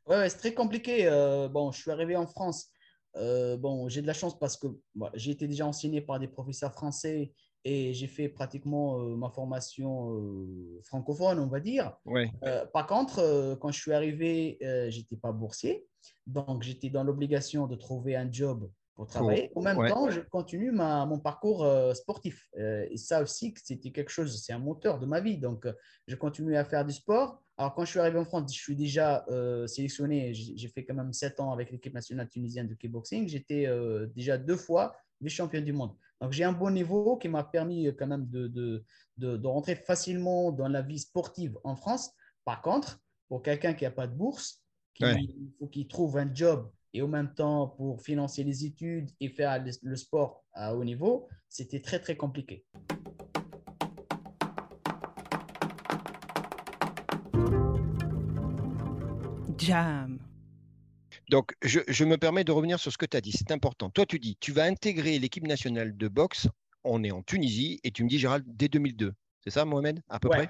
Oui, 0.07 0.17
ouais, 0.17 0.29
c'est 0.29 0.39
très 0.39 0.53
compliqué. 0.53 1.07
Euh, 1.07 1.47
bon, 1.47 1.71
je 1.71 1.81
suis 1.81 1.91
arrivé 1.91 2.15
en 2.15 2.27
France. 2.27 2.69
Euh, 3.15 3.55
bon, 3.57 3.87
j'ai 3.87 4.01
de 4.01 4.07
la 4.07 4.13
chance 4.13 4.37
parce 4.37 4.57
que 4.57 4.67
j'ai 5.13 5.31
été 5.31 5.47
déjà 5.47 5.65
enseigné 5.65 6.01
par 6.01 6.19
des 6.19 6.27
professeurs 6.27 6.73
français 6.73 7.31
et 7.65 7.93
j'ai 7.93 8.07
fait 8.07 8.29
pratiquement 8.29 8.99
euh, 8.99 9.15
ma 9.15 9.29
formation 9.29 10.19
francophone, 10.83 11.39
on 11.39 11.47
va 11.47 11.59
dire. 11.59 11.93
Ouais. 12.05 12.31
par 12.73 12.87
contre, 12.87 13.57
quand 13.61 13.71
je 13.71 13.79
suis 13.79 13.93
arrivé, 13.93 14.57
j'étais 14.89 15.17
pas 15.17 15.31
boursier, 15.31 15.85
donc 16.27 16.63
j'étais 16.63 16.89
dans 16.89 17.03
l'obligation 17.03 17.67
de 17.67 17.75
trouver 17.75 18.15
un 18.15 18.31
job 18.31 18.69
pour 18.95 19.07
travailler. 19.07 19.51
En 19.55 19.61
même 19.61 19.87
temps, 19.87 20.09
je 20.09 20.19
continue 20.19 20.71
ma, 20.71 21.05
mon 21.05 21.19
parcours 21.19 21.63
euh, 21.63 21.93
sportif. 21.93 22.47
Euh, 22.57 22.85
et 22.89 22.97
ça 22.97 23.21
aussi, 23.21 23.53
c'était 23.63 23.91
quelque 23.91 24.11
chose, 24.11 24.41
c'est 24.43 24.53
un 24.53 24.59
moteur 24.59 24.99
de 24.99 25.05
ma 25.05 25.19
vie. 25.19 25.37
Donc, 25.37 25.65
euh, 25.65 25.73
je 26.07 26.15
continue 26.15 26.55
à 26.55 26.63
faire 26.63 26.85
du 26.85 26.93
sport. 26.93 27.41
Alors, 27.57 27.73
quand 27.73 27.85
je 27.85 27.91
suis 27.91 27.99
arrivé 27.99 28.17
en 28.19 28.25
France, 28.25 28.53
je 28.53 28.59
suis 28.59 28.75
déjà 28.75 29.25
sélectionné. 29.67 30.33
J'ai 30.33 30.67
fait 30.69 30.83
quand 30.85 30.95
même 30.95 31.13
sept 31.13 31.39
ans 31.39 31.51
avec 31.51 31.71
l'équipe 31.71 31.93
nationale 31.93 32.27
tunisienne 32.27 32.67
de 32.67 32.73
kickboxing. 32.73 33.27
J'étais 33.27 33.67
déjà 34.15 34.39
deux 34.39 34.55
fois 34.57 34.95
vice-champion 35.21 35.61
du 35.61 35.71
monde. 35.71 35.91
Donc, 36.23 36.31
j'ai 36.31 36.45
un 36.45 36.53
bon 36.53 36.69
niveau 36.69 37.17
qui 37.17 37.27
m'a 37.27 37.43
permis 37.43 37.93
quand 37.97 38.07
même 38.07 38.29
de, 38.29 38.47
de, 38.47 38.85
de, 39.17 39.35
de, 39.35 39.45
rentrer 39.45 39.75
facilement 39.75 40.53
dans 40.53 40.69
la 40.69 40.81
vie 40.81 40.99
sportive 40.99 41.57
en 41.65 41.75
France. 41.75 42.11
Par 42.45 42.61
contre, 42.61 43.01
pour 43.27 43.41
quelqu'un 43.41 43.73
qui 43.73 43.83
n'a 43.83 43.91
pas 43.91 44.07
de 44.07 44.15
bourse, 44.15 44.63
il 45.01 45.51
faut 45.59 45.67
qu'il 45.67 45.85
trouve 45.89 46.17
un 46.17 46.33
job 46.33 46.71
et 46.93 47.01
en 47.01 47.09
même 47.09 47.33
temps 47.33 47.67
pour 47.67 48.01
financer 48.01 48.45
les 48.45 48.63
études 48.63 49.11
et 49.19 49.27
faire 49.27 49.61
le 49.81 49.95
sport 49.97 50.45
à 50.53 50.73
haut 50.73 50.85
niveau, 50.85 51.27
c'était 51.49 51.81
très 51.81 51.99
très 51.99 52.15
compliqué. 52.15 52.65
Jam. 59.57 60.19
Donc, 61.33 61.55
je, 61.63 61.79
je 61.87 62.05
me 62.05 62.19
permets 62.19 62.43
de 62.43 62.51
revenir 62.51 62.79
sur 62.79 62.91
ce 62.91 62.97
que 62.99 63.07
tu 63.07 63.17
as 63.17 63.21
dit. 63.21 63.31
C'est 63.31 63.49
important. 63.49 63.89
Toi, 63.89 64.05
tu 64.05 64.19
dis, 64.19 64.37
tu 64.39 64.51
vas 64.51 64.65
intégrer 64.65 65.17
l'équipe 65.17 65.47
nationale 65.47 65.97
de 65.97 66.07
boxe. 66.07 66.47
On 66.83 67.03
est 67.03 67.09
en 67.09 67.23
Tunisie 67.23 67.79
et 67.83 67.89
tu 67.89 68.03
me 68.03 68.07
dis, 68.07 68.19
Gérald, 68.19 68.45
dès 68.47 68.67
2002. 68.67 69.13
C'est 69.43 69.49
ça, 69.49 69.65
Mohamed, 69.65 70.03
à 70.09 70.19
peu 70.19 70.29
Ouais. 70.29 70.45
près? 70.45 70.47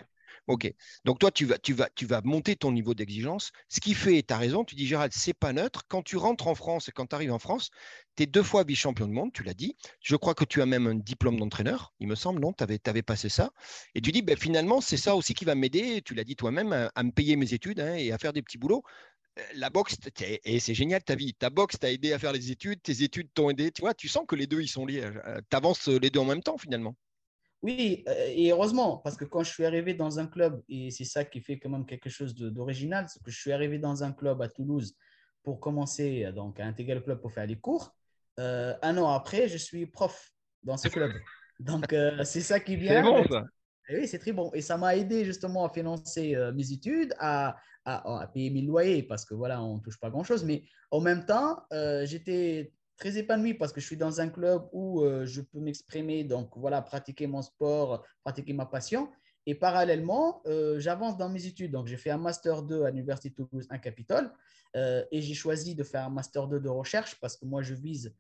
Ok. 0.48 0.70
Donc, 1.06 1.20
toi, 1.20 1.32
tu 1.32 1.46
vas, 1.46 1.58
tu, 1.58 1.72
vas, 1.72 1.88
tu 1.96 2.06
vas 2.06 2.20
monter 2.25 2.58
ton 2.58 2.74
niveau 2.74 2.94
d'exigence. 2.94 3.54
Ce 3.70 3.80
qui 3.80 3.94
fait, 3.94 4.24
tu 4.24 4.34
as 4.34 4.38
raison, 4.38 4.66
tu 4.66 4.75
dis, 4.75 4.86
Gérald, 4.86 5.13
c'est 5.16 5.34
pas 5.34 5.54
neutre. 5.54 5.84
Quand 5.88 6.02
tu 6.02 6.18
rentres 6.18 6.48
en 6.50 6.56
France 6.56 6.90
et 6.90 6.92
quand 6.92 7.06
tu 7.06 7.16
arrives 7.16 7.32
en 7.32 7.40
France, 7.40 7.70
tu 8.18 8.24
es 8.24 8.25
deux 8.25 8.44
fois 8.44 8.66
vice-champion 8.66 9.08
du 9.08 9.13
monde, 9.13 9.32
tu 9.32 9.44
l'as 9.44 9.54
dit. 9.54 9.78
Je 10.02 10.18
crois 10.18 10.36
que 10.36 10.44
tu 10.44 10.62
as 10.62 10.66
même 10.66 10.86
un 10.88 10.96
diplôme 10.96 11.40
d'entraîneur, 11.40 11.94
il 12.02 12.10
me 12.10 12.16
semble, 12.16 12.42
non? 12.42 12.52
Tu 12.52 12.62
avais, 12.62 13.02
passé 13.04 13.30
ça. 13.30 13.52
Et 13.96 14.02
tu 14.02 14.12
dis, 14.12 14.22
ben, 14.22 14.36
finalement, 14.36 14.82
c'est 14.82 14.98
ça 14.98 15.16
aussi 15.16 15.34
qui 15.34 15.46
va 15.46 15.56
m'aider, 15.56 16.02
tu 16.02 16.13
l'as 16.13 16.25
dit 16.25 16.36
toi-même, 16.36 16.74
à, 16.74 16.92
à 16.94 17.04
me 17.04 17.12
payer 17.12 17.38
mes 17.38 17.54
études 17.54 17.80
hein, 17.80 17.96
et 17.96 18.12
à 18.12 18.18
faire 18.18 18.34
des 18.34 18.42
petits 18.42 18.58
boulots. 18.58 18.84
Euh, 19.40 19.42
La 19.56 19.70
boxe, 19.70 19.98
et 20.22 20.60
c'est 20.60 20.74
génial 20.74 21.04
ta 21.04 21.16
vie. 21.16 21.34
Ta 21.34 21.50
boxe 21.50 21.80
t'a 21.80 21.92
aidé 21.92 22.13
à 22.13 22.20
faire 22.20 22.34
les 22.34 22.52
études, 22.52 22.82
tes 22.82 23.04
études 23.04 23.30
t'ont 23.34 23.50
aidé. 23.50 23.72
Tu 23.72 23.82
vois, 23.82 23.94
tu 23.94 24.08
sens 24.08 24.25
que 24.28 24.36
les 24.36 24.48
deux, 24.48 24.62
ils 24.62 24.68
sont 24.68 24.86
liés. 24.86 25.10
Tu 25.50 25.56
avances 25.56 25.88
les 25.88 26.10
deux 26.10 26.20
en 26.20 26.25
même 26.25 26.44
temps, 26.44 26.58
finalement. 26.58 26.96
Oui, 27.63 28.04
euh, 28.10 28.28
et 28.28 28.52
heureusement, 28.52 28.98
parce 28.98 29.16
que 29.16 29.24
quand 29.24 29.42
je 29.42 29.50
suis 29.50 29.66
arrivé 29.66 29.94
dans 29.94 30.20
un 30.20 30.28
club, 30.28 30.62
et 30.68 30.92
c'est 30.92 31.06
ça 31.06 31.24
qui 31.24 31.40
fait 31.40 31.58
quand 31.60 31.70
même 31.70 31.86
quelque 31.86 32.10
chose 32.10 32.36
d'original, 32.36 33.08
c'est 33.08 33.24
que 33.24 33.32
je 33.32 33.40
suis 33.40 33.54
arrivé 33.54 33.80
dans 33.80 34.04
un 34.04 34.12
club 34.12 34.42
à 34.42 34.50
Toulouse 34.50 34.98
pour 35.44 35.62
commencer 35.62 36.25
euh, 36.25 36.34
donc, 36.34 36.60
à 36.60 36.66
intégrer 36.66 36.96
le 36.96 37.02
club 37.02 37.22
pour 37.22 37.32
faire 37.32 37.48
les 37.48 37.56
cours. 37.56 37.96
Euh, 38.40 38.75
un 38.82 38.98
an 38.98 39.10
après, 39.10 39.48
je 39.48 39.58
suis 39.58 39.86
prof 39.86 40.32
dans 40.63 40.78
ce 40.78 40.90
club. 40.90 41.12
Donc, 41.60 41.94
euh, 41.94 42.24
c'est 42.24 42.42
ça 42.42 42.60
qui 42.60 42.75
vient. 42.75 43.02
C'est 43.02 43.10
bon, 43.10 43.24
ça. 43.30 43.44
Et 43.90 43.98
oui, 43.98 44.08
c'est 44.08 44.20
très 44.20 44.32
bon. 44.32 44.52
Et 44.54 44.62
ça 44.62 44.78
m'a 44.78 44.96
aidé 44.96 45.24
justement 45.24 45.66
à 45.66 45.70
financer 45.70 46.36
euh, 46.36 46.52
mes 46.52 46.72
études, 46.72 47.13
à, 47.20 47.56
à- 47.86 48.28
payer 48.34 48.50
mes 48.50 48.62
loyers, 48.62 49.04
parce 49.04 49.25
que 49.25 49.34
voilà, 49.34 49.62
on 49.62 49.75
ne 49.78 49.82
touche 49.82 50.00
pas 50.00 50.10
grand-chose. 50.10 50.44
Mais 50.44 50.63
en 50.92 51.02
même 51.02 51.25
temps, 51.25 51.63
euh, 51.74 52.06
j'étais 52.06 52.74
très 52.98 53.18
épanoui 53.18 53.54
parce 53.56 53.74
que 53.74 53.82
je 53.82 53.86
suis 53.86 53.98
dans 53.98 54.22
un 54.22 54.30
club 54.30 54.68
où 54.72 55.02
euh, 55.02 55.25
je 55.25 55.42
peux 55.42 55.60
m'exprimer, 55.60 56.24
donc 56.24 56.52
voilà, 56.56 56.82
pratiquer 56.82 57.28
mon 57.28 57.42
sport, 57.42 58.06
pratiquer 58.24 58.54
ma 58.54 58.66
passion. 58.66 59.10
Et 59.46 59.56
parallèlement, 59.56 60.42
euh, 60.48 60.80
j'avance 60.80 61.18
dans 61.18 61.28
mes 61.28 61.46
études. 61.46 61.72
Donc, 61.72 61.88
j'ai 61.88 61.98
fait 61.98 62.12
un 62.12 62.18
Master 62.18 62.63
2 62.63 62.84
à 62.84 62.92
l'Université 62.92 63.30
de 63.30 63.36
Toulouse, 63.36 63.68
un 63.70 63.78
Capitole. 63.78 64.32
Et 65.12 65.22
j'ai 65.22 65.36
choisi 65.36 65.75
de 65.75 65.84
faire 65.84 66.06
un 66.06 66.10
Master 66.10 66.48
2 66.48 66.60
de 66.60 66.70
recherche 66.70 67.20
parce 67.20 67.38
que 67.38 67.46
moi, 67.46 67.62
je 67.62 67.75
vise 67.75 68.16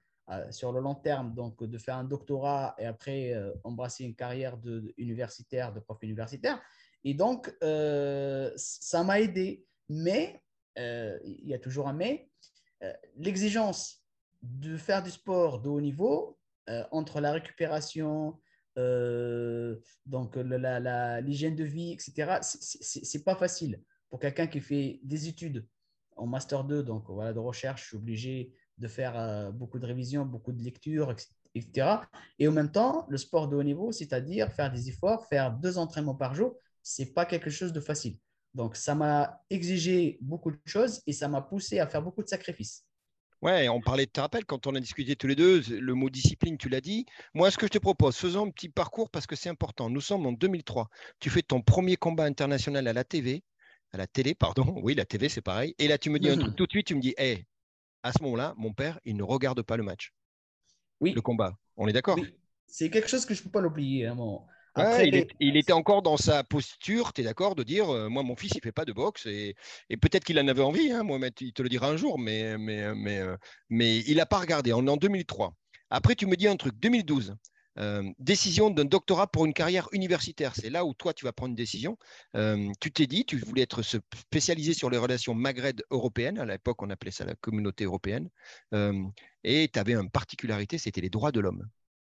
sur 0.51 0.71
le 0.71 0.79
long 0.81 0.93
terme, 0.93 1.33
donc 1.33 1.63
de 1.63 1.77
faire 1.79 1.95
un 1.95 2.03
doctorat 2.03 2.75
et 2.77 2.85
après 2.85 3.33
embrasser 3.63 4.03
une 4.03 4.13
carrière 4.13 4.57
de, 4.57 4.81
de 4.81 4.93
universitaire, 4.97 5.73
de 5.73 5.79
prof 5.79 5.97
universitaire. 6.03 6.61
Et 7.03 7.13
donc, 7.13 7.53
euh, 7.63 8.51
ça 8.55 9.03
m'a 9.03 9.19
aidé. 9.19 9.65
Mais, 9.89 10.41
euh, 10.79 11.19
il 11.23 11.47
y 11.47 11.53
a 11.53 11.59
toujours 11.59 11.87
un 11.87 11.93
mais, 11.93 12.29
euh, 12.83 12.93
l'exigence 13.17 14.03
de 14.41 14.77
faire 14.77 15.03
du 15.03 15.11
sport 15.11 15.61
de 15.61 15.69
haut 15.69 15.81
niveau 15.81 16.37
entre 16.91 17.19
la 17.19 17.33
récupération, 17.33 18.39
donc 20.05 20.35
l'hygiène 20.37 21.55
de 21.55 21.63
vie, 21.65 21.91
etc., 21.91 22.37
c'est 22.41 23.23
pas 23.23 23.35
facile. 23.35 23.81
Pour 24.09 24.19
quelqu'un 24.19 24.47
qui 24.47 24.61
fait 24.61 25.01
des 25.03 25.27
études 25.27 25.67
en 26.15 26.25
Master 26.25 26.63
2, 26.63 26.83
donc 26.83 27.09
voilà, 27.09 27.33
de 27.33 27.39
recherche, 27.39 27.83
je 27.83 27.87
suis 27.87 27.97
obligé 27.97 28.53
de 28.77 28.87
faire 28.87 29.51
beaucoup 29.51 29.77
de 29.77 29.85
révisions, 29.85 30.25
beaucoup 30.25 30.53
de 30.53 30.63
lectures, 30.63 31.13
etc. 31.53 31.97
Et 32.39 32.47
en 32.47 32.51
même 32.51 32.71
temps, 32.71 33.05
le 33.09 33.17
sport 33.17 33.49
de 33.49 33.57
haut 33.57 33.63
niveau, 33.63 33.91
c'est-à-dire 33.91 34.51
faire 34.51 34.71
des 34.71 34.89
efforts, 34.89 35.25
faire 35.27 35.51
deux 35.51 35.77
entraînements 35.77 36.15
par 36.15 36.33
jour, 36.33 36.55
c'est 36.83 37.13
pas 37.13 37.25
quelque 37.25 37.49
chose 37.49 37.73
de 37.73 37.79
facile. 37.79 38.17
Donc, 38.53 38.75
ça 38.75 38.93
m'a 38.93 39.41
exigé 39.49 40.19
beaucoup 40.21 40.51
de 40.51 40.59
choses 40.65 41.01
et 41.07 41.13
ça 41.13 41.27
m'a 41.27 41.41
poussé 41.41 41.79
à 41.79 41.87
faire 41.87 42.03
beaucoup 42.03 42.21
de 42.21 42.27
sacrifices. 42.27 42.85
Ouais, 43.41 43.67
on 43.67 43.81
parlait 43.81 44.05
de 44.05 44.11
te 44.11 44.43
quand 44.45 44.67
on 44.67 44.75
a 44.75 44.79
discuté 44.79 45.17
tous 45.17 45.27
les 45.27 45.35
deux, 45.35 45.61
le 45.69 45.93
mot 45.93 46.09
discipline, 46.09 46.57
tu 46.57 46.69
l'as 46.69 46.79
dit. 46.79 47.05
Moi, 47.33 47.51
ce 47.51 47.57
que 47.57 47.65
je 47.65 47.71
te 47.71 47.77
propose, 47.77 48.15
faisons 48.15 48.45
un 48.47 48.51
petit 48.51 48.69
parcours 48.69 49.09
parce 49.09 49.27
que 49.27 49.35
c'est 49.35 49.49
important. 49.49 49.89
Nous 49.89 49.99
sommes 49.99 50.25
en 50.25 50.31
2003. 50.31 50.87
Tu 51.19 51.29
fais 51.29 51.41
ton 51.41 51.61
premier 51.61 51.97
combat 51.97 52.23
international 52.23 52.87
à 52.87 52.93
la 52.93 53.03
TV, 53.03 53.43
à 53.91 53.97
la 53.97 54.07
télé, 54.07 54.33
pardon. 54.33 54.63
Oui, 54.83 54.95
la 54.95 55.03
TV, 55.05 55.27
c'est 55.27 55.41
pareil. 55.41 55.75
Et 55.77 55.87
là, 55.89 55.97
tu 55.97 56.09
me 56.09 56.19
dis 56.19 56.29
un 56.29 56.37
truc 56.37 56.55
tout 56.55 56.65
de 56.65 56.71
suite, 56.71 56.87
tu 56.87 56.95
me 56.95 57.01
dis, 57.01 57.13
hé, 57.17 57.45
à 58.03 58.13
ce 58.13 58.23
moment-là, 58.23 58.53
mon 58.57 58.73
père, 58.73 58.99
il 59.03 59.17
ne 59.17 59.23
regarde 59.23 59.61
pas 59.61 59.75
le 59.75 59.83
match, 59.83 60.13
Oui, 61.01 61.13
le 61.13 61.21
combat. 61.21 61.57
On 61.75 61.87
est 61.87 61.93
d'accord? 61.93 62.17
Oui. 62.19 62.33
c'est 62.67 62.89
quelque 62.89 63.09
chose 63.09 63.25
que 63.25 63.33
je 63.33 63.41
ne 63.41 63.43
peux 63.45 63.51
pas 63.51 63.61
l'oublier. 63.61 64.07
hein, 64.07 64.15
mon- 64.15 64.37
Ouais, 64.37 64.45
Après, 64.75 65.07
il, 65.07 65.15
est- 65.17 65.29
il 65.39 65.55
était 65.57 65.73
encore 65.73 66.01
dans 66.01 66.17
sa 66.17 66.43
posture, 66.43 67.13
tu 67.13 67.21
es 67.21 67.23
d'accord, 67.23 67.55
de 67.55 67.63
dire 67.63 67.89
euh, 67.89 68.09
Moi, 68.09 68.23
mon 68.23 68.35
fils, 68.35 68.51
il 68.55 68.61
fait 68.61 68.71
pas 68.71 68.85
de 68.85 68.93
boxe. 68.93 69.25
Et, 69.27 69.55
et 69.89 69.97
peut-être 69.97 70.23
qu'il 70.23 70.39
en 70.39 70.47
avait 70.47 70.61
envie, 70.63 70.91
hein, 70.91 71.03
Mohamed, 71.03 71.33
il 71.41 71.53
te 71.53 71.61
le 71.61 71.69
dira 71.69 71.87
un 71.89 71.97
jour, 71.97 72.17
mais, 72.19 72.57
mais, 72.57 72.93
mais, 72.95 73.19
euh, 73.19 73.37
mais 73.69 73.99
il 73.99 74.17
n'a 74.17 74.25
pas 74.25 74.39
regardé. 74.39 74.73
On 74.73 74.85
est 74.87 74.89
en 74.89 74.97
2003. 74.97 75.53
Après, 75.89 76.15
tu 76.15 76.25
me 76.25 76.35
dis 76.35 76.47
un 76.47 76.55
truc 76.57 76.75
2012. 76.79 77.35
euh, 77.79 78.03
décision 78.19 78.69
d'un 78.69 78.85
doctorat 78.85 79.27
pour 79.27 79.45
une 79.45 79.53
carrière 79.53 79.89
universitaire. 79.93 80.53
C'est 80.55 80.69
là 80.69 80.85
où 80.85 80.93
toi, 80.93 81.13
tu 81.13 81.25
vas 81.25 81.33
prendre 81.33 81.49
une 81.51 81.55
décision. 81.55 81.97
Euh, 82.35 82.71
tu 82.79 82.91
t'es 82.91 83.07
dit, 83.07 83.25
tu 83.25 83.37
voulais 83.37 83.63
être 83.63 83.81
spécialisé 83.83 84.73
sur 84.73 84.89
les 84.91 84.97
relations 84.97 85.33
Maghreb 85.35 85.81
européennes. 85.91 86.37
À 86.39 86.45
l'époque, 86.45 86.81
on 86.83 86.89
appelait 86.91 87.11
ça 87.11 87.25
la 87.25 87.35
communauté 87.35 87.83
européenne. 87.85 88.29
Euh, 88.73 89.03
et 89.43 89.69
tu 89.71 89.79
avais 89.79 89.93
une 89.95 90.09
particularité, 90.11 90.77
c'était 90.77 91.01
les 91.01 91.09
droits 91.09 91.31
de 91.31 91.39
l'homme. 91.39 91.67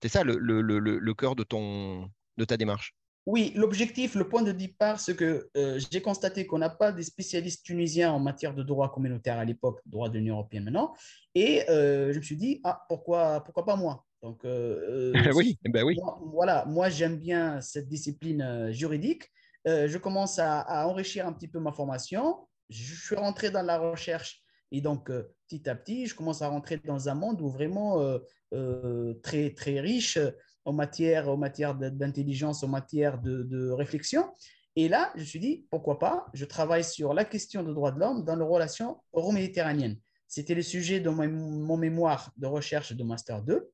C'est 0.02 0.08
ça 0.08 0.24
le, 0.24 0.38
le, 0.38 0.60
le, 0.62 0.78
le 0.80 1.14
cœur 1.14 1.34
de 1.36 1.44
ton, 1.44 2.10
de 2.36 2.44
ta 2.44 2.56
démarche? 2.56 2.94
Oui, 3.26 3.52
l'objectif, 3.56 4.16
le 4.16 4.28
point 4.28 4.42
de 4.42 4.52
départ, 4.52 5.00
c'est 5.00 5.16
que 5.16 5.48
euh, 5.56 5.80
j'ai 5.90 6.02
constaté 6.02 6.46
qu'on 6.46 6.58
n'a 6.58 6.68
pas 6.68 6.92
des 6.92 7.02
spécialistes 7.02 7.64
tunisiens 7.64 8.12
en 8.12 8.20
matière 8.20 8.54
de 8.54 8.62
droit 8.62 8.92
communautaire 8.92 9.38
à 9.38 9.44
l'époque, 9.46 9.80
droit 9.86 10.10
de 10.10 10.18
l'Union 10.18 10.34
européenne 10.34 10.64
maintenant. 10.64 10.94
Et 11.34 11.68
euh, 11.70 12.12
je 12.12 12.18
me 12.18 12.22
suis 12.22 12.36
dit, 12.36 12.60
ah, 12.64 12.84
pourquoi, 12.88 13.42
pourquoi 13.42 13.64
pas 13.64 13.76
moi? 13.76 14.04
Donc, 14.22 14.44
euh, 14.44 15.12
oui, 15.34 15.58
ben 15.64 15.84
oui. 15.84 15.96
moi, 15.96 16.20
voilà, 16.22 16.64
moi 16.66 16.90
j'aime 16.90 17.18
bien 17.18 17.62
cette 17.62 17.88
discipline 17.88 18.70
juridique. 18.72 19.30
Je 19.66 19.96
commence 19.96 20.38
à, 20.38 20.60
à, 20.60 20.86
enrichir 20.86 21.26
un 21.26 21.32
petit 21.32 21.48
peu 21.48 21.58
ma 21.58 21.72
formation. 21.72 22.46
Je 22.68 22.94
suis 22.94 23.16
rentré 23.16 23.50
dans 23.50 23.62
la 23.62 23.78
recherche 23.78 24.44
et 24.74 24.80
donc 24.80 25.08
euh, 25.08 25.32
petit 25.48 25.68
à 25.68 25.76
petit, 25.76 26.06
je 26.06 26.16
commence 26.16 26.42
à 26.42 26.48
rentrer 26.48 26.78
dans 26.84 27.08
un 27.08 27.14
monde 27.14 27.40
où 27.40 27.48
vraiment 27.48 28.18
euh, 28.52 29.14
très, 29.22 29.50
très 29.50 29.78
riche 29.78 30.18
en 30.64 30.72
matière, 30.72 31.28
en 31.28 31.36
matière 31.36 31.74
d'intelligence, 31.74 32.62
en 32.62 32.68
matière 32.68 33.20
de, 33.20 33.70
réflexion. 33.70 34.30
Et 34.76 34.88
là, 34.88 35.12
je 35.14 35.20
me 35.20 35.24
suis 35.24 35.38
dit, 35.38 35.66
pourquoi 35.70 35.98
pas, 35.98 36.26
je 36.34 36.44
travaille 36.44 36.84
sur 36.84 37.14
la 37.14 37.24
question 37.24 37.62
des 37.62 37.72
droits 37.72 37.92
de 37.92 38.00
l'homme 38.00 38.24
dans 38.24 38.34
les 38.34 38.44
relations 38.44 38.98
euro-méditerranéennes. 39.14 39.98
C'était 40.26 40.54
le 40.54 40.62
sujet 40.62 41.00
de 41.00 41.10
mon, 41.10 41.28
mon, 41.28 41.76
mémoire 41.76 42.32
de 42.36 42.46
recherche 42.46 42.92
de 42.92 43.04
Master 43.04 43.42
2. 43.42 43.70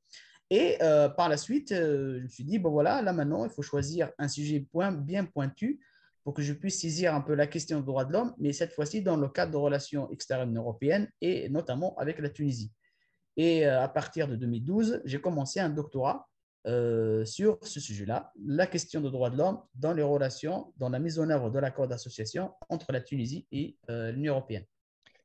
Et 0.50 0.76
euh, 0.83 1.09
par 1.09 1.29
la 1.29 1.37
suite, 1.37 1.72
euh, 1.72 2.18
je 2.18 2.22
me 2.24 2.29
suis 2.29 2.44
dit, 2.44 2.59
bon 2.59 2.70
voilà, 2.70 3.00
là 3.03 3.12
maintenant, 3.12 3.44
il 3.44 3.50
faut 3.50 3.62
choisir 3.62 4.11
un 4.18 4.29
sujet 4.29 4.66
point, 4.72 4.92
bien 4.92 5.24
pointu 5.24 5.81
pour 6.24 6.35
que 6.35 6.42
je 6.42 6.53
puisse 6.53 6.81
saisir 6.81 7.14
un 7.14 7.20
peu 7.20 7.35
la 7.35 7.46
question 7.46 7.81
des 7.81 7.87
droits 7.87 8.05
de 8.05 8.12
l'homme, 8.12 8.35
mais 8.38 8.53
cette 8.53 8.72
fois-ci 8.72 9.00
dans 9.00 9.16
le 9.16 9.29
cadre 9.29 9.53
de 9.53 9.57
relations 9.57 10.11
extérieures 10.11 10.53
européennes 10.55 11.09
et 11.20 11.48
notamment 11.48 11.96
avec 11.96 12.18
la 12.18 12.29
Tunisie. 12.29 12.72
Et 13.37 13.66
euh, 13.66 13.81
à 13.81 13.88
partir 13.88 14.29
de 14.29 14.37
2012, 14.37 15.03
j'ai 15.05 15.20
commencé 15.20 15.61
un 15.61 15.70
doctorat 15.70 16.29
euh, 16.66 17.25
sur 17.25 17.59
ce 17.62 17.81
sujet-là, 17.81 18.33
la 18.44 18.66
question 18.66 19.01
des 19.01 19.11
droits 19.11 19.31
de 19.31 19.37
l'homme 19.37 19.61
dans 19.75 19.92
les 19.92 20.03
relations, 20.03 20.73
dans 20.77 20.88
la 20.88 20.99
mise 20.99 21.18
en 21.18 21.31
œuvre 21.31 21.51
de 21.51 21.59
l'accord 21.59 21.88
d'association 21.88 22.53
entre 22.68 22.92
la 22.92 23.01
Tunisie 23.01 23.46
et 23.53 23.77
euh, 23.88 24.12
l'Union 24.12 24.35
européenne. 24.35 24.66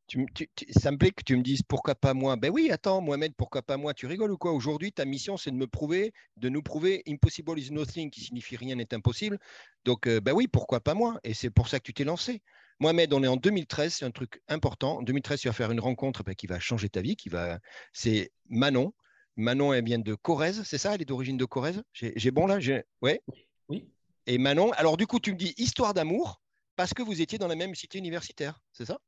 Ça 0.07 0.91
me 0.91 0.97
plaît 0.97 1.11
que 1.11 1.23
tu 1.23 1.35
me 1.35 1.41
dises 1.41 1.63
pourquoi 1.63 1.95
pas 1.95 2.13
moi. 2.13 2.35
Ben 2.35 2.51
oui, 2.51 2.69
attends, 2.71 3.01
Mohamed, 3.01 3.33
pourquoi 3.35 3.63
pas 3.63 3.75
moi? 3.75 3.93
Tu 3.93 4.05
rigoles 4.05 4.31
ou 4.31 4.37
quoi? 4.37 4.53
Aujourd'hui, 4.53 4.91
ta 4.91 5.03
mission, 5.03 5.35
c'est 5.35 5.49
de 5.49 5.55
me 5.55 5.65
prouver, 5.65 6.13
de 6.37 6.47
nous 6.47 6.61
prouver 6.61 7.01
impossible 7.07 7.59
is 7.59 7.71
nothing, 7.71 8.11
qui 8.11 8.21
signifie 8.21 8.55
rien 8.55 8.75
n'est 8.75 8.93
impossible. 8.93 9.39
Donc, 9.83 10.05
euh, 10.05 10.21
ben 10.21 10.33
oui, 10.33 10.47
pourquoi 10.47 10.79
pas 10.79 10.93
moi? 10.93 11.19
Et 11.23 11.33
c'est 11.33 11.49
pour 11.49 11.67
ça 11.67 11.79
que 11.79 11.83
tu 11.83 11.93
t'es 11.93 12.03
lancé. 12.03 12.43
Mohamed, 12.79 13.13
on 13.13 13.23
est 13.23 13.27
en 13.27 13.37
2013, 13.37 13.95
c'est 13.95 14.05
un 14.05 14.11
truc 14.11 14.41
important. 14.47 14.97
En 14.99 15.01
2013, 15.01 15.41
tu 15.41 15.47
vas 15.47 15.53
faire 15.53 15.71
une 15.71 15.79
rencontre 15.79 16.23
ben, 16.23 16.35
qui 16.35 16.45
va 16.45 16.59
changer 16.59 16.89
ta 16.89 17.01
vie, 17.01 17.15
qui 17.15 17.29
va. 17.29 17.59
C'est 17.91 18.31
Manon. 18.47 18.93
Manon, 19.37 19.73
elle 19.73 19.83
vient 19.83 19.99
de 19.99 20.15
Corrèze, 20.15 20.63
c'est 20.63 20.77
ça? 20.77 20.95
Elle 20.95 21.01
est 21.01 21.05
d'origine 21.05 21.37
de 21.37 21.45
Corrèze? 21.45 21.83
J'ai 21.93 22.31
bon 22.31 22.47
là? 22.47 22.57
Ouais. 23.01 23.21
Oui. 23.67 23.89
Et 24.27 24.37
Manon, 24.37 24.71
alors 24.73 24.97
du 24.97 25.07
coup, 25.07 25.19
tu 25.19 25.33
me 25.33 25.37
dis 25.37 25.53
histoire 25.57 25.93
d'amour 25.93 26.41
parce 26.75 26.93
que 26.93 27.03
vous 27.03 27.21
étiez 27.21 27.37
dans 27.37 27.47
la 27.47 27.55
même 27.55 27.75
cité 27.75 27.97
universitaire, 27.97 28.59
c'est 28.71 28.85
ça? 28.85 28.99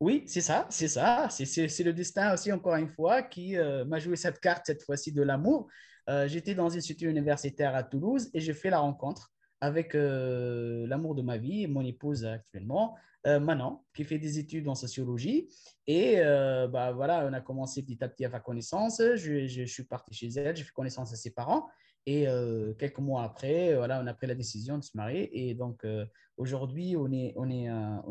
Oui, 0.00 0.24
c'est 0.26 0.40
ça, 0.40 0.66
c'est 0.70 0.88
ça. 0.88 1.28
C'est 1.30 1.82
le 1.82 1.92
destin 1.92 2.34
aussi, 2.34 2.50
encore 2.52 2.76
une 2.76 2.88
fois, 2.88 3.22
qui 3.22 3.56
euh, 3.56 3.84
m'a 3.84 3.98
joué 3.98 4.16
cette 4.16 4.40
carte, 4.40 4.64
cette 4.66 4.82
fois-ci, 4.82 5.12
de 5.12 5.22
l'amour. 5.22 5.68
Euh, 6.08 6.28
J'étais 6.28 6.54
dans 6.54 6.68
une 6.68 6.80
cité 6.80 7.06
universitaire 7.06 7.74
à 7.74 7.82
Toulouse 7.82 8.30
et 8.34 8.40
j'ai 8.40 8.54
fait 8.54 8.70
la 8.70 8.80
rencontre 8.80 9.32
avec 9.64 9.94
l'amour 9.94 11.14
de 11.14 11.22
ma 11.22 11.38
vie, 11.38 11.66
mon 11.66 11.80
épouse 11.80 12.26
actuellement, 12.26 12.96
Manon, 13.24 13.80
qui 13.94 14.04
fait 14.04 14.18
des 14.18 14.38
études 14.38 14.68
en 14.68 14.74
sociologie. 14.74 15.48
Et 15.86 16.16
bah, 16.70 16.92
voilà, 16.92 17.26
on 17.26 17.32
a 17.32 17.40
commencé 17.40 17.82
petit 17.82 18.04
à 18.04 18.08
petit 18.08 18.26
à 18.26 18.30
faire 18.30 18.42
connaissance. 18.42 19.00
Je, 19.16 19.64
suis 19.64 19.84
parti 19.84 20.12
chez 20.14 20.28
elle, 20.28 20.54
j'ai 20.54 20.64
fait 20.64 20.72
connaissance 20.72 21.14
à 21.14 21.16
ses 21.16 21.30
parents. 21.30 21.66
Et 22.04 22.26
quelques 22.78 22.98
mois 22.98 23.22
après, 23.22 23.74
voilà, 23.74 24.02
on 24.02 24.06
a 24.06 24.12
pris 24.12 24.26
la 24.26 24.34
décision 24.34 24.76
de 24.76 24.84
se 24.84 24.94
marier. 24.94 25.48
Et 25.48 25.54
donc, 25.54 25.86
aujourd'hui, 26.36 26.94
on 26.96 27.10
est, 27.10 27.34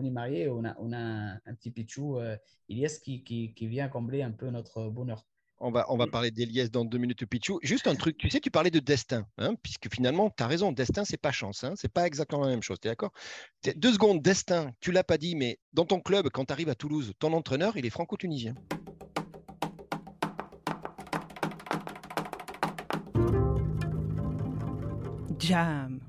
mariés. 0.09 0.49
On 0.49 0.65
a, 0.65 0.75
on 0.79 0.91
a 0.91 0.97
un, 1.45 1.53
petit 1.53 1.69
pichou, 1.69 2.19
Ilias, 2.67 2.99
qui, 3.03 3.23
qui, 3.23 3.53
qui, 3.53 3.67
vient 3.67 3.89
combler 3.89 4.23
un 4.23 4.31
peu 4.31 4.49
notre 4.49 4.89
bonheur. 4.89 5.23
On 5.59 5.71
va, 5.71 5.85
on 5.89 5.97
va 5.97 6.07
parler 6.07 6.31
d'Elias 6.31 6.67
dans 6.67 6.83
deux 6.83 6.97
minutes, 6.97 7.25
Pichou. 7.25 7.59
Juste 7.63 7.87
un 7.87 7.95
truc, 7.95 8.17
tu 8.17 8.29
sais, 8.29 8.39
tu 8.39 8.51
parlais 8.51 8.71
de 8.71 8.79
destin, 8.79 9.25
hein, 9.37 9.55
puisque 9.63 9.93
finalement, 9.93 10.29
tu 10.29 10.43
as 10.43 10.47
raison, 10.47 10.71
destin, 10.71 11.05
c'est 11.05 11.21
pas 11.21 11.31
chance, 11.31 11.63
hein, 11.63 11.73
c'est 11.75 11.91
pas 11.91 12.05
exactement 12.05 12.43
la 12.43 12.49
même 12.49 12.63
chose, 12.63 12.79
tu 12.81 12.87
es 12.87 12.91
d'accord 12.91 13.11
Deux 13.75 13.93
secondes, 13.93 14.21
destin, 14.21 14.71
tu 14.81 14.91
l'as 14.91 15.03
pas 15.03 15.17
dit, 15.17 15.35
mais 15.35 15.59
dans 15.71 15.85
ton 15.85 16.01
club, 16.01 16.29
quand 16.29 16.45
tu 16.45 16.53
arrives 16.53 16.69
à 16.69 16.75
Toulouse, 16.75 17.13
ton 17.19 17.33
entraîneur, 17.33 17.77
il 17.77 17.85
est 17.85 17.89
franco-tunisien. 17.89 18.55
Jam. 25.39 25.99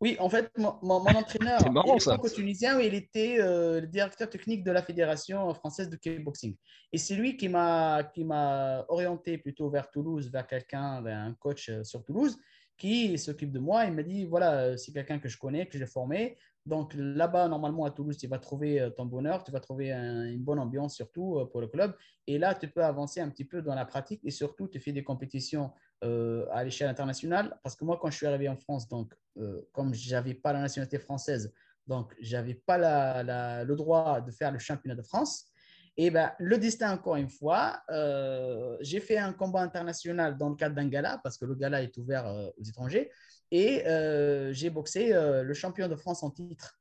Oui, 0.00 0.16
en 0.20 0.28
fait, 0.28 0.50
mon, 0.58 0.76
entraîneur, 0.82 1.60
franco-tunisien, 2.00 2.78
il 2.80 2.94
était 2.94 3.38
euh, 3.40 3.80
le 3.80 3.86
directeur 3.86 4.28
technique 4.28 4.62
de 4.62 4.70
la 4.70 4.82
Fédération 4.82 5.52
française 5.54 5.88
de 5.88 5.96
kickboxing. 5.96 6.54
Et 6.92 6.98
c'est 6.98 7.14
lui 7.14 7.36
qui 7.36 7.48
m'a 7.48 8.84
orienté 8.88 9.38
plutôt 9.38 9.70
vers 9.70 9.90
Toulouse, 9.90 10.30
vers 10.30 10.46
quelqu'un, 10.46 11.00
vers 11.00 11.18
un 11.18 11.32
coach 11.34 11.70
euh, 11.70 11.82
sur 11.82 12.04
Toulouse, 12.04 12.36
qui 12.76 13.16
s'occupe 13.16 13.52
de 13.52 13.58
moi. 13.58 13.86
Il 13.86 13.94
m'a 13.94 14.02
dit, 14.02 14.26
voilà, 14.26 14.60
euh, 14.60 14.76
c'est 14.76 14.92
quelqu'un 14.92 15.18
que 15.18 15.30
je 15.30 15.38
connais, 15.38 15.66
que 15.66 15.78
j'ai 15.78 15.86
formé. 15.86 16.36
Donc 16.66 16.92
là-bas, 16.94 17.48
normalement, 17.48 17.86
à 17.86 17.90
Toulouse, 17.90 18.18
tu 18.18 18.26
vas 18.26 18.38
trouver 18.38 18.90
ton 18.96 19.06
bonheur, 19.06 19.44
tu 19.44 19.52
vas 19.52 19.60
trouver 19.60 19.92
une 19.92 20.42
bonne 20.42 20.58
ambiance 20.58 20.96
surtout 20.96 21.46
pour 21.52 21.60
le 21.60 21.68
club. 21.68 21.96
Et 22.26 22.38
là, 22.38 22.56
tu 22.56 22.66
peux 22.66 22.82
avancer 22.84 23.20
un 23.20 23.30
petit 23.30 23.44
peu 23.44 23.62
dans 23.62 23.76
la 23.76 23.84
pratique 23.84 24.20
et 24.24 24.32
surtout, 24.32 24.66
tu 24.66 24.80
fais 24.80 24.90
des 24.90 25.04
compétitions 25.04 25.70
euh, 26.04 26.46
à 26.52 26.62
l'échelle 26.62 26.88
internationale. 26.88 27.58
Parce 27.62 27.74
que 27.74 27.84
moi, 27.84 27.98
quand 28.00 28.10
je 28.10 28.16
suis 28.16 28.26
arrivé 28.26 28.48
en 28.48 28.56
France, 28.56 28.88
donc, 28.88 29.14
euh, 29.38 29.62
comme 29.72 29.94
je 29.94 30.10
n'avais 30.10 30.34
pas 30.34 30.52
la 30.52 30.60
nationalité 30.60 30.98
française, 30.98 31.52
donc 31.86 32.14
je 32.20 32.36
n'avais 32.36 32.54
pas 32.54 32.76
la, 32.76 33.64
le 33.64 33.76
droit 33.76 34.20
de 34.20 34.30
faire 34.30 34.52
le 34.52 34.58
championnat 34.58 34.94
de 34.94 35.02
France. 35.02 35.46
Et 35.96 36.10
ben, 36.10 36.32
le 36.38 36.58
destin, 36.58 36.92
encore 36.92 37.16
une 37.16 37.30
fois, 37.30 37.80
euh, 37.90 38.76
j'ai 38.80 39.00
fait 39.00 39.16
un 39.16 39.32
combat 39.32 39.62
international 39.62 40.36
dans 40.36 40.50
le 40.50 40.56
cadre 40.56 40.74
d'un 40.74 40.88
gala, 40.88 41.18
parce 41.24 41.38
que 41.38 41.46
le 41.46 41.54
gala 41.54 41.82
est 41.82 41.96
ouvert 41.96 42.52
aux 42.58 42.64
étrangers, 42.64 43.10
et 43.50 43.82
j'ai 44.52 44.68
boxé 44.68 45.12
le 45.14 45.54
champion 45.54 45.88
de 45.88 45.96
France 45.96 46.22
en 46.22 46.30
titre. 46.30 46.78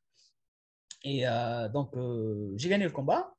Et 1.03 1.23
donc, 1.71 1.93
j'ai 2.57 2.67
gagné 2.67 2.83
le 2.83 2.91
combat. 2.91 3.33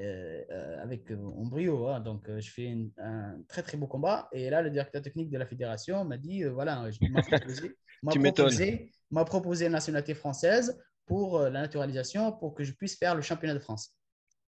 Euh, 0.00 0.42
euh, 0.50 0.82
avec 0.82 1.08
euh, 1.12 1.16
en 1.16 1.46
brio. 1.46 1.86
Hein. 1.86 2.00
donc, 2.00 2.24
je 2.28 2.50
fais 2.50 2.76
un 2.98 3.40
très 3.46 3.62
très 3.62 3.76
beau 3.76 3.86
combat. 3.86 4.28
Et 4.32 4.50
là, 4.50 4.60
le 4.60 4.70
directeur 4.70 5.00
technique 5.02 5.30
de 5.30 5.38
la 5.38 5.46
fédération 5.46 6.04
m'a 6.04 6.16
dit 6.16 6.42
voilà, 6.42 6.82
m'a 7.10 7.22
proposé, 7.22 7.76
proposé, 8.02 8.92
proposé, 9.12 9.66
une 9.66 9.72
nationalité 9.72 10.14
française 10.14 10.76
pour 11.06 11.38
la 11.38 11.60
naturalisation 11.62 12.32
pour 12.32 12.54
que 12.54 12.64
je 12.64 12.72
puisse 12.72 12.98
faire 12.98 13.14
le 13.14 13.22
championnat 13.22 13.54
de 13.54 13.60
France. 13.60 13.94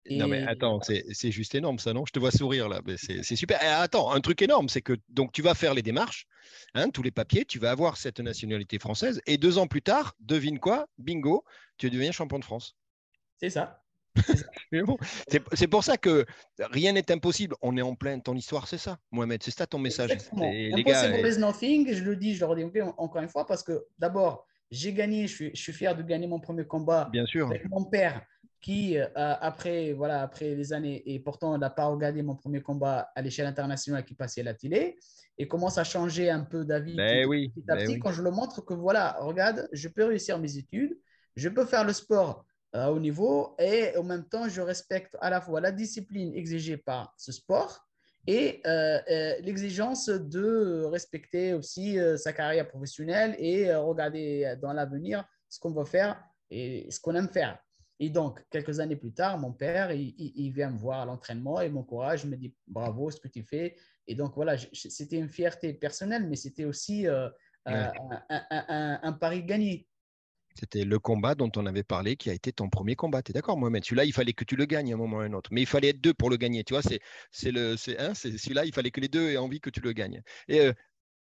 Non 0.09 0.27
mais 0.27 0.43
attends, 0.47 0.79
c'est 0.81 1.31
juste 1.31 1.55
énorme 1.55 1.79
ça, 1.79 1.93
non? 1.93 2.05
Je 2.05 2.11
te 2.11 2.19
vois 2.19 2.31
sourire 2.31 2.69
là, 2.69 2.81
c'est 2.97 3.35
super. 3.35 3.61
Et 3.61 3.67
attends, 3.67 4.11
un 4.11 4.21
truc 4.21 4.41
énorme, 4.41 4.69
c'est 4.69 4.81
que 4.81 4.93
donc 5.09 5.31
tu 5.31 5.41
vas 5.41 5.53
faire 5.55 5.73
les 5.73 5.81
démarches, 5.81 6.27
hein, 6.75 6.89
tous 6.89 7.01
les 7.01 7.11
papiers, 7.11 7.43
tu 7.43 7.57
vas 7.57 7.71
avoir 7.71 7.97
cette 7.97 8.19
nationalité 8.19 8.77
française, 8.77 9.19
et 9.25 9.37
deux 9.37 9.57
ans 9.57 9.65
plus 9.65 9.81
tard, 9.81 10.15
devine 10.19 10.59
quoi? 10.59 10.87
Bingo, 10.99 11.43
tu 11.77 11.89
deviens 11.89 12.11
champion 12.11 12.37
de 12.37 12.45
France. 12.45 12.77
C'est 13.39 13.49
ça 13.49 13.84
c'est 15.53 15.67
pour 15.67 15.83
ça 15.83 15.97
que 15.97 16.25
rien 16.59 16.93
n'est 16.93 17.11
impossible. 17.11 17.55
On 17.61 17.75
est 17.77 17.81
en 17.81 17.95
plein. 17.95 18.19
Ton 18.19 18.35
histoire, 18.35 18.67
c'est 18.67 18.77
ça, 18.77 18.97
Mohamed. 19.11 19.43
C'est 19.43 19.51
ça 19.51 19.67
ton 19.67 19.79
message. 19.79 20.11
Les 20.37 20.83
gars, 20.83 21.07
nothing. 21.37 21.93
Je 21.93 22.03
le 22.03 22.15
dis, 22.15 22.35
je 22.35 22.39
le 22.41 22.45
redis 22.45 22.81
encore 22.97 23.21
une 23.21 23.29
fois 23.29 23.45
parce 23.45 23.63
que 23.63 23.85
d'abord, 23.97 24.45
j'ai 24.71 24.93
gagné. 24.93 25.27
Je 25.27 25.51
suis, 25.53 25.73
fier 25.73 25.95
de 25.95 26.03
gagner 26.03 26.27
mon 26.27 26.39
premier 26.39 26.65
combat. 26.65 27.09
Bien 27.11 27.25
sûr. 27.25 27.47
Avec 27.47 27.69
mon 27.69 27.85
père 27.85 28.21
qui, 28.61 28.97
euh, 28.97 29.05
après, 29.15 29.93
voilà, 29.93 30.23
après 30.23 30.55
les 30.55 30.73
années, 30.73 31.03
et 31.05 31.19
pourtant 31.19 31.55
n'a 31.55 31.69
pas 31.69 31.85
regardé 31.85 32.23
mon 32.23 32.35
premier 32.35 32.61
combat 32.61 33.11
à 33.15 33.21
l'échelle 33.21 33.45
internationale 33.45 34.03
qui 34.03 34.15
passait 34.15 34.41
à 34.41 34.45
la 34.45 34.55
télé, 34.55 34.97
et 35.37 35.47
commence 35.47 35.77
à 35.77 35.83
changer 35.83 36.31
un 36.31 36.41
peu 36.41 36.65
d'avis 36.65 36.95
ben 36.95 37.27
oui, 37.27 37.49
petit 37.49 37.69
à 37.69 37.75
ben 37.75 37.85
petit 37.85 37.99
quand 37.99 38.11
je 38.11 38.23
le 38.23 38.31
montre 38.31 38.61
que 38.65 38.73
voilà, 38.73 39.17
regarde, 39.19 39.67
je 39.71 39.87
peux 39.87 40.05
réussir 40.05 40.39
mes 40.39 40.57
études, 40.57 40.97
je 41.35 41.49
peux 41.49 41.65
faire 41.65 41.83
le 41.83 41.93
sport 41.93 42.45
euh, 42.75 42.87
au 42.87 42.99
niveau 42.99 43.55
et 43.57 43.95
en 43.95 44.03
même 44.03 44.25
temps, 44.27 44.49
je 44.49 44.59
respecte 44.59 45.15
à 45.21 45.29
la 45.29 45.39
fois 45.39 45.61
la 45.61 45.71
discipline 45.71 46.35
exigée 46.35 46.75
par 46.75 47.13
ce 47.17 47.31
sport 47.31 47.87
et 48.27 48.61
euh, 48.65 48.99
euh, 49.09 49.35
l'exigence 49.43 50.09
de 50.09 50.83
respecter 50.83 51.53
aussi 51.53 51.97
sa 52.17 52.33
carrière 52.33 52.67
professionnelle 52.67 53.35
et 53.39 53.73
regarder 53.73 54.57
dans 54.61 54.73
l'avenir 54.73 55.23
ce 55.47 55.59
qu'on 55.59 55.71
va 55.71 55.85
faire 55.85 56.21
et 56.49 56.91
ce 56.91 56.99
qu'on 56.99 57.15
aime 57.15 57.29
faire. 57.29 57.57
Et 57.99 58.09
donc, 58.09 58.43
quelques 58.49 58.81
années 58.81 58.97
plus 58.97 59.13
tard, 59.13 59.37
mon 59.37 59.53
père, 59.53 59.93
il, 59.93 60.51
vient 60.51 60.69
me 60.69 60.77
voir 60.77 60.99
à 60.99 61.05
l'entraînement 61.05 61.61
et 61.61 61.69
m'encourage, 61.69 62.25
me 62.25 62.35
dit 62.35 62.53
bravo 62.67 63.09
ce 63.09 63.21
que 63.21 63.29
tu 63.29 63.41
fais. 63.41 63.77
Et 64.05 64.15
donc, 64.15 64.35
voilà, 64.35 64.57
c'était 64.73 65.15
une 65.15 65.29
fierté 65.29 65.73
personnelle, 65.73 66.27
mais 66.27 66.35
c'était 66.35 66.65
aussi 66.65 67.07
un, 67.07 67.31
un, 67.65 69.13
pari 69.13 69.43
gagné. 69.45 69.87
C'était 70.57 70.85
le 70.85 70.99
combat 70.99 71.35
dont 71.35 71.51
on 71.57 71.65
avait 71.65 71.83
parlé 71.83 72.15
qui 72.15 72.29
a 72.29 72.33
été 72.33 72.51
ton 72.53 72.69
premier 72.69 72.95
combat. 72.95 73.21
Tu 73.21 73.31
es 73.31 73.33
d'accord, 73.33 73.57
Mohamed? 73.57 73.83
Celui-là, 73.83 74.05
il 74.05 74.13
fallait 74.13 74.33
que 74.33 74.45
tu 74.45 74.55
le 74.55 74.65
gagnes 74.65 74.91
à 74.93 74.95
un 74.95 74.97
moment 74.97 75.17
ou 75.17 75.19
à 75.19 75.25
un 75.25 75.33
autre. 75.33 75.49
Mais 75.51 75.61
il 75.61 75.67
fallait 75.67 75.89
être 75.89 76.01
deux 76.01 76.13
pour 76.13 76.29
le 76.29 76.37
gagner. 76.37 76.63
Tu 76.63 76.73
vois, 76.73 76.81
c'est, 77.31 77.51
le, 77.51 77.75
c'est, 77.77 77.99
hein, 77.99 78.13
c'est 78.13 78.37
celui-là, 78.37 78.65
il 78.65 78.73
fallait 78.73 78.91
que 78.91 79.01
les 79.01 79.09
deux 79.09 79.29
aient 79.29 79.37
envie 79.37 79.59
que 79.59 79.69
tu 79.69 79.81
le 79.81 79.91
gagnes. 79.93 80.21
Et 80.47 80.61
euh, 80.61 80.73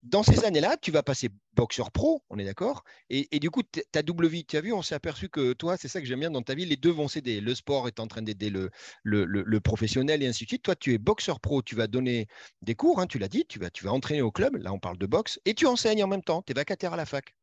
dans 0.03 0.23
ces 0.23 0.45
années-là, 0.45 0.77
tu 0.81 0.91
vas 0.91 1.03
passer 1.03 1.29
boxeur 1.53 1.91
pro, 1.91 2.23
on 2.29 2.39
est 2.39 2.43
d'accord? 2.45 2.83
Et, 3.09 3.27
et, 3.35 3.39
du 3.39 3.51
coup, 3.51 3.61
ta 3.91 4.01
double 4.01 4.27
vie, 4.27 4.45
tu 4.45 4.57
as 4.57 4.61
vu, 4.61 4.73
on 4.73 4.81
s'est 4.81 4.95
aperçu 4.95 5.29
que 5.29 5.53
toi, 5.53 5.77
c'est 5.77 5.87
ça 5.87 6.01
que 6.01 6.07
j'aime 6.07 6.21
bien 6.21 6.31
dans 6.31 6.41
ta 6.41 6.55
vie, 6.55 6.65
les 6.65 6.75
deux 6.75 6.89
vont 6.91 7.07
s'aider. 7.07 7.39
Le 7.39 7.53
sport 7.55 7.87
est 7.87 7.99
en 7.99 8.07
train 8.07 8.21
d'aider 8.23 8.49
le, 8.49 8.71
le, 9.03 9.25
le, 9.25 9.59
professionnel 9.61 10.23
et 10.23 10.27
ainsi 10.27 10.45
de 10.45 10.49
suite. 10.49 10.63
Toi, 10.63 10.75
tu 10.75 10.93
es 10.93 10.97
boxeur 10.97 11.39
pro, 11.39 11.61
tu 11.61 11.75
vas 11.75 11.87
donner 11.87 12.27
des 12.61 12.75
cours, 12.75 12.99
hein, 12.99 13.07
tu 13.07 13.19
l'as 13.19 13.27
dit, 13.29 13.45
tu 13.47 13.59
vas, 13.59 13.69
tu 13.69 13.83
vas 13.85 13.91
entraîner 13.91 14.21
au 14.21 14.31
club, 14.31 14.55
là 14.57 14.73
on 14.73 14.79
parle 14.79 14.97
de 14.97 15.05
boxe, 15.05 15.39
et 15.45 15.53
tu 15.53 15.67
enseignes 15.67 16.03
en 16.03 16.07
même 16.07 16.23
temps, 16.23 16.41
tu 16.41 16.51
es 16.51 16.55
vacataire 16.55 16.93
à 16.93 16.97
la 16.97 17.05
fac. 17.05 17.35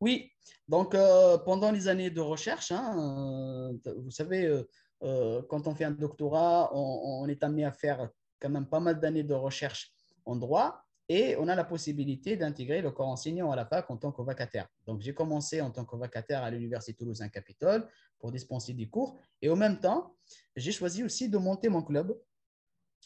Oui, 0.00 0.30
donc 0.68 0.94
euh, 0.94 1.38
pendant 1.38 1.72
les 1.72 1.88
années 1.88 2.10
de 2.10 2.20
recherche, 2.20 2.70
hein, 2.70 3.72
euh, 3.86 3.94
vous 3.96 4.10
savez, 4.10 4.46
euh, 5.02 5.42
quand 5.48 5.66
on 5.66 5.74
fait 5.74 5.84
un 5.84 5.90
doctorat, 5.90 6.70
on, 6.72 7.26
est 7.26 7.42
amené 7.42 7.64
à 7.64 7.72
faire 7.72 8.08
quand 8.40 8.48
même 8.48 8.66
pas 8.66 8.78
mal 8.78 9.00
d'années 9.00 9.24
de 9.24 9.34
recherche 9.34 9.92
en 10.24 10.36
droit 10.36 10.80
et 11.08 11.36
on 11.36 11.48
a 11.48 11.56
la 11.56 11.64
possibilité 11.64 12.36
d'intégrer 12.36 12.80
le 12.80 12.92
corps 12.92 13.08
enseignant 13.08 13.50
à 13.50 13.56
la 13.56 13.66
fac 13.66 13.90
en 13.90 13.96
tant 13.96 14.12
que 14.12 14.22
vacataire. 14.22 14.68
Donc 14.86 15.00
j'ai 15.00 15.14
commencé 15.14 15.60
en 15.60 15.70
tant 15.72 15.84
que 15.84 15.96
vacataire 15.96 16.44
à 16.44 16.50
l'Université 16.50 16.96
Toulousain-Capitole 16.96 17.88
pour 18.20 18.30
dispenser 18.30 18.74
des 18.74 18.88
cours 18.88 19.18
et 19.42 19.50
en 19.50 19.56
même 19.56 19.80
temps, 19.80 20.14
j'ai 20.54 20.70
choisi 20.70 21.02
aussi 21.02 21.28
de 21.28 21.38
monter 21.38 21.68
mon 21.70 21.82
club. 21.82 22.16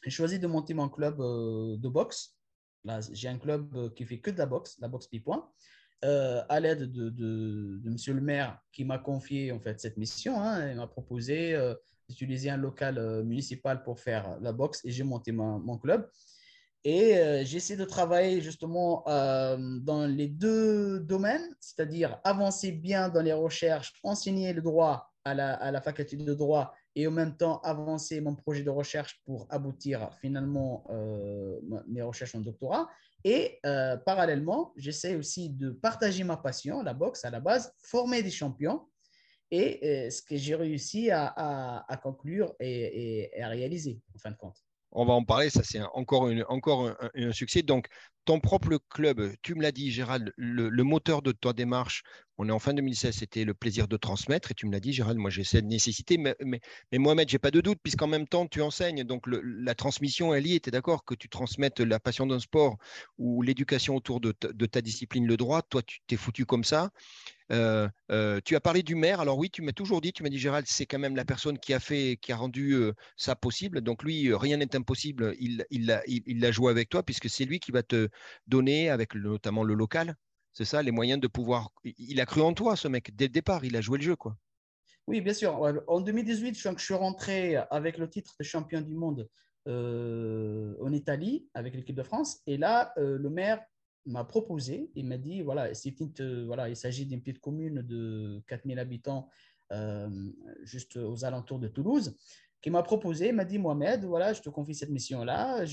J'ai 0.04 0.10
choisi 0.10 0.38
de 0.38 0.46
monter 0.46 0.74
mon 0.74 0.88
club 0.88 1.18
de 1.18 1.88
boxe. 1.88 2.36
Là, 2.84 3.00
j'ai 3.12 3.28
un 3.28 3.38
club 3.38 3.94
qui 3.94 4.04
fait 4.04 4.18
que 4.18 4.32
de 4.32 4.38
la 4.38 4.46
boxe, 4.46 4.76
la 4.80 4.88
boxe 4.88 5.06
pipoint. 5.06 5.48
Euh, 6.04 6.42
à 6.48 6.58
l'aide 6.58 6.90
de, 6.90 7.80
Monsieur 7.84 8.12
le 8.14 8.20
maire 8.20 8.58
qui 8.72 8.84
m'a 8.84 8.98
confié 8.98 9.52
en 9.52 9.60
fait 9.60 9.80
cette 9.80 9.96
mission. 9.96 10.40
Hein, 10.40 10.70
il 10.70 10.76
m'a 10.76 10.88
proposé 10.88 11.54
euh, 11.54 11.74
d'utiliser 12.08 12.50
un 12.50 12.56
local 12.56 12.98
euh, 12.98 13.22
municipal 13.22 13.84
pour 13.84 14.00
faire 14.00 14.36
la 14.40 14.52
boxe 14.52 14.80
et 14.84 14.90
j'ai 14.90 15.04
monté 15.04 15.30
mon 15.30 15.78
club. 15.78 16.08
Et 16.84 17.14
j'ai 17.44 17.58
essayé 17.58 17.78
de 17.78 17.84
travailler 17.84 18.40
justement 18.40 19.04
dans 19.06 20.04
les 20.04 20.26
deux 20.26 20.98
domaines, 20.98 21.54
c'est-à-dire 21.60 22.18
avancer 22.24 22.72
bien 22.72 23.08
dans 23.08 23.22
les 23.22 23.32
recherches, 23.32 23.92
enseigner 24.02 24.52
le 24.52 24.62
droit 24.62 25.14
à 25.24 25.32
la 25.32 25.80
faculté 25.80 26.16
de 26.16 26.34
droit 26.34 26.74
et 26.94 27.06
en 27.06 27.10
même 27.10 27.36
temps 27.36 27.60
avancer 27.60 28.20
mon 28.20 28.34
projet 28.34 28.62
de 28.62 28.70
recherche 28.70 29.20
pour 29.24 29.46
aboutir 29.50 30.10
finalement 30.20 30.86
mes 31.88 32.02
recherches 32.02 32.34
en 32.34 32.40
doctorat. 32.40 32.88
Et 33.24 33.60
euh, 33.66 33.96
parallèlement, 33.96 34.72
j'essaie 34.76 35.14
aussi 35.14 35.50
de 35.50 35.70
partager 35.70 36.24
ma 36.24 36.36
passion, 36.36 36.82
la 36.82 36.94
boxe 36.94 37.24
à 37.24 37.30
la 37.30 37.40
base, 37.40 37.72
former 37.78 38.22
des 38.22 38.30
champions. 38.30 38.88
Et 39.50 39.80
euh, 39.84 40.10
ce 40.10 40.22
que 40.22 40.36
j'ai 40.36 40.54
réussi 40.54 41.10
à, 41.10 41.86
conclure 42.02 42.54
et, 42.58 43.30
à 43.40 43.48
réaliser, 43.48 44.00
en 44.14 44.18
fin 44.18 44.30
de 44.30 44.36
compte. 44.36 44.56
On 44.94 45.04
va 45.06 45.14
en 45.14 45.24
parler, 45.24 45.50
ça 45.50 45.62
c'est 45.62 45.80
encore 45.94 46.26
un, 46.26 47.32
succès. 47.32 47.62
Donc, 47.62 47.86
ton 48.24 48.40
propre 48.40 48.78
club, 48.90 49.32
tu 49.42 49.54
me 49.54 49.62
l'as 49.62 49.72
dit, 49.72 49.90
Gérald, 49.90 50.32
le, 50.36 50.82
moteur 50.82 51.22
de 51.22 51.32
ta 51.32 51.52
démarche, 51.52 52.02
On 52.42 52.48
est 52.48 52.50
en 52.52 52.58
fin 52.58 52.74
2016, 52.74 53.14
c'était 53.14 53.44
le 53.44 53.54
plaisir 53.54 53.86
de 53.86 53.96
transmettre. 53.96 54.50
Et 54.50 54.54
tu 54.54 54.66
me 54.66 54.72
l'as 54.72 54.80
dit, 54.80 54.92
Gérald, 54.92 55.16
moi 55.16 55.30
j'ai 55.30 55.44
cette 55.44 55.64
nécessité. 55.64 56.18
Mais, 56.18 56.34
mais, 56.44 56.60
mais 56.90 56.98
Mohamed, 56.98 57.28
j'ai 57.28 57.38
pas 57.38 57.52
de 57.52 57.60
doute, 57.60 57.78
puisqu'en 57.80 58.08
même 58.08 58.26
temps, 58.26 58.48
tu 58.48 58.60
enseignes. 58.60 59.04
Donc 59.04 59.26
la 59.28 59.76
transmission, 59.76 60.34
elle 60.34 60.48
y. 60.48 60.60
Tu 60.60 60.68
es 60.68 60.72
d'accord 60.72 61.04
que 61.04 61.14
tu 61.14 61.28
transmettes 61.28 61.78
la 61.78 62.00
passion 62.00 62.26
d'un 62.26 62.40
sport 62.40 62.78
ou 63.16 63.42
l'éducation 63.42 63.94
autour 63.94 64.20
de, 64.20 64.32
ta 64.32 64.80
discipline, 64.80 65.24
le 65.24 65.36
droit. 65.36 65.62
Toi, 65.62 65.82
tu 65.84 66.00
t'es 66.08 66.16
foutu 66.16 66.44
comme 66.44 66.64
ça. 66.64 66.90
Euh, 67.52 67.88
euh, 68.10 68.40
tu 68.44 68.56
as 68.56 68.60
parlé 68.60 68.82
du 68.82 68.96
maire. 68.96 69.20
Alors 69.20 69.38
oui, 69.38 69.48
tu 69.48 69.62
m'as 69.62 69.70
toujours 69.70 70.00
dit, 70.00 70.12
tu 70.12 70.24
m'as 70.24 70.28
dit 70.28 70.38
Gérald, 70.38 70.66
c'est 70.66 70.86
quand 70.86 70.98
même 70.98 71.14
la 71.14 71.24
personne 71.24 71.60
qui 71.60 71.72
a 71.72 71.78
fait, 71.78 72.18
qui 72.20 72.32
a 72.32 72.36
rendu 72.36 72.72
euh, 72.72 72.92
ça 73.16 73.36
possible. 73.36 73.82
Donc 73.82 74.02
lui, 74.02 74.34
rien 74.34 74.56
n'est 74.56 74.74
impossible. 74.74 75.36
Il, 75.38 75.64
il, 75.70 75.92
a, 75.92 76.50
joué 76.50 76.72
avec 76.72 76.88
toi 76.88 77.04
puisque 77.04 77.30
c'est 77.30 77.44
lui 77.44 77.60
qui 77.60 77.70
va 77.70 77.84
te 77.84 78.08
donner, 78.48 78.90
avec 78.90 79.14
notamment 79.14 79.62
le 79.62 79.74
local, 79.74 80.16
c'est 80.52 80.64
ça, 80.64 80.82
les 80.82 80.90
moyens 80.90 81.20
de 81.20 81.26
pouvoir. 81.28 81.70
Il 81.84 82.20
a 82.20 82.26
cru 82.26 82.40
en 82.42 82.52
toi, 82.52 82.76
ce 82.76 82.88
mec, 82.88 83.14
dès 83.14 83.26
le 83.26 83.32
départ. 83.32 83.64
Il 83.64 83.76
a 83.76 83.80
joué 83.80 83.98
le 83.98 84.04
jeu, 84.04 84.16
quoi. 84.16 84.36
Oui, 85.06 85.20
bien 85.20 85.34
sûr. 85.34 85.54
En 85.88 86.00
2018, 86.00 86.56
je 86.56 86.78
suis 86.78 86.94
rentré 86.94 87.56
avec 87.70 87.98
le 87.98 88.08
titre 88.08 88.34
de 88.38 88.44
champion 88.44 88.80
du 88.80 88.94
monde 88.94 89.28
en 89.66 90.92
Italie 90.92 91.48
avec 91.54 91.74
l'équipe 91.74 91.96
de 91.96 92.02
France. 92.02 92.40
Et 92.46 92.56
là, 92.56 92.92
le 92.96 93.28
maire 93.28 93.60
m'a 94.06 94.24
proposé, 94.24 94.90
il 94.94 95.06
m'a 95.06 95.18
dit, 95.18 95.42
voilà, 95.42 95.70
voilà 96.44 96.68
il 96.68 96.76
s'agit 96.76 97.06
d'une 97.06 97.20
petite 97.20 97.40
commune 97.40 97.82
de 97.82 98.42
4000 98.48 98.78
habitants 98.78 99.28
euh, 99.72 100.08
juste 100.64 100.96
aux 100.96 101.24
alentours 101.24 101.58
de 101.58 101.68
Toulouse, 101.68 102.16
qui 102.62 102.70
m'a 102.70 102.82
proposé, 102.82 103.32
m'a 103.32 103.44
dit, 103.44 103.58
Mohamed, 103.58 104.04
voilà, 104.04 104.32
je 104.32 104.40
te 104.40 104.48
confie 104.48 104.74
cette 104.74 104.90
mission-là, 104.90 105.64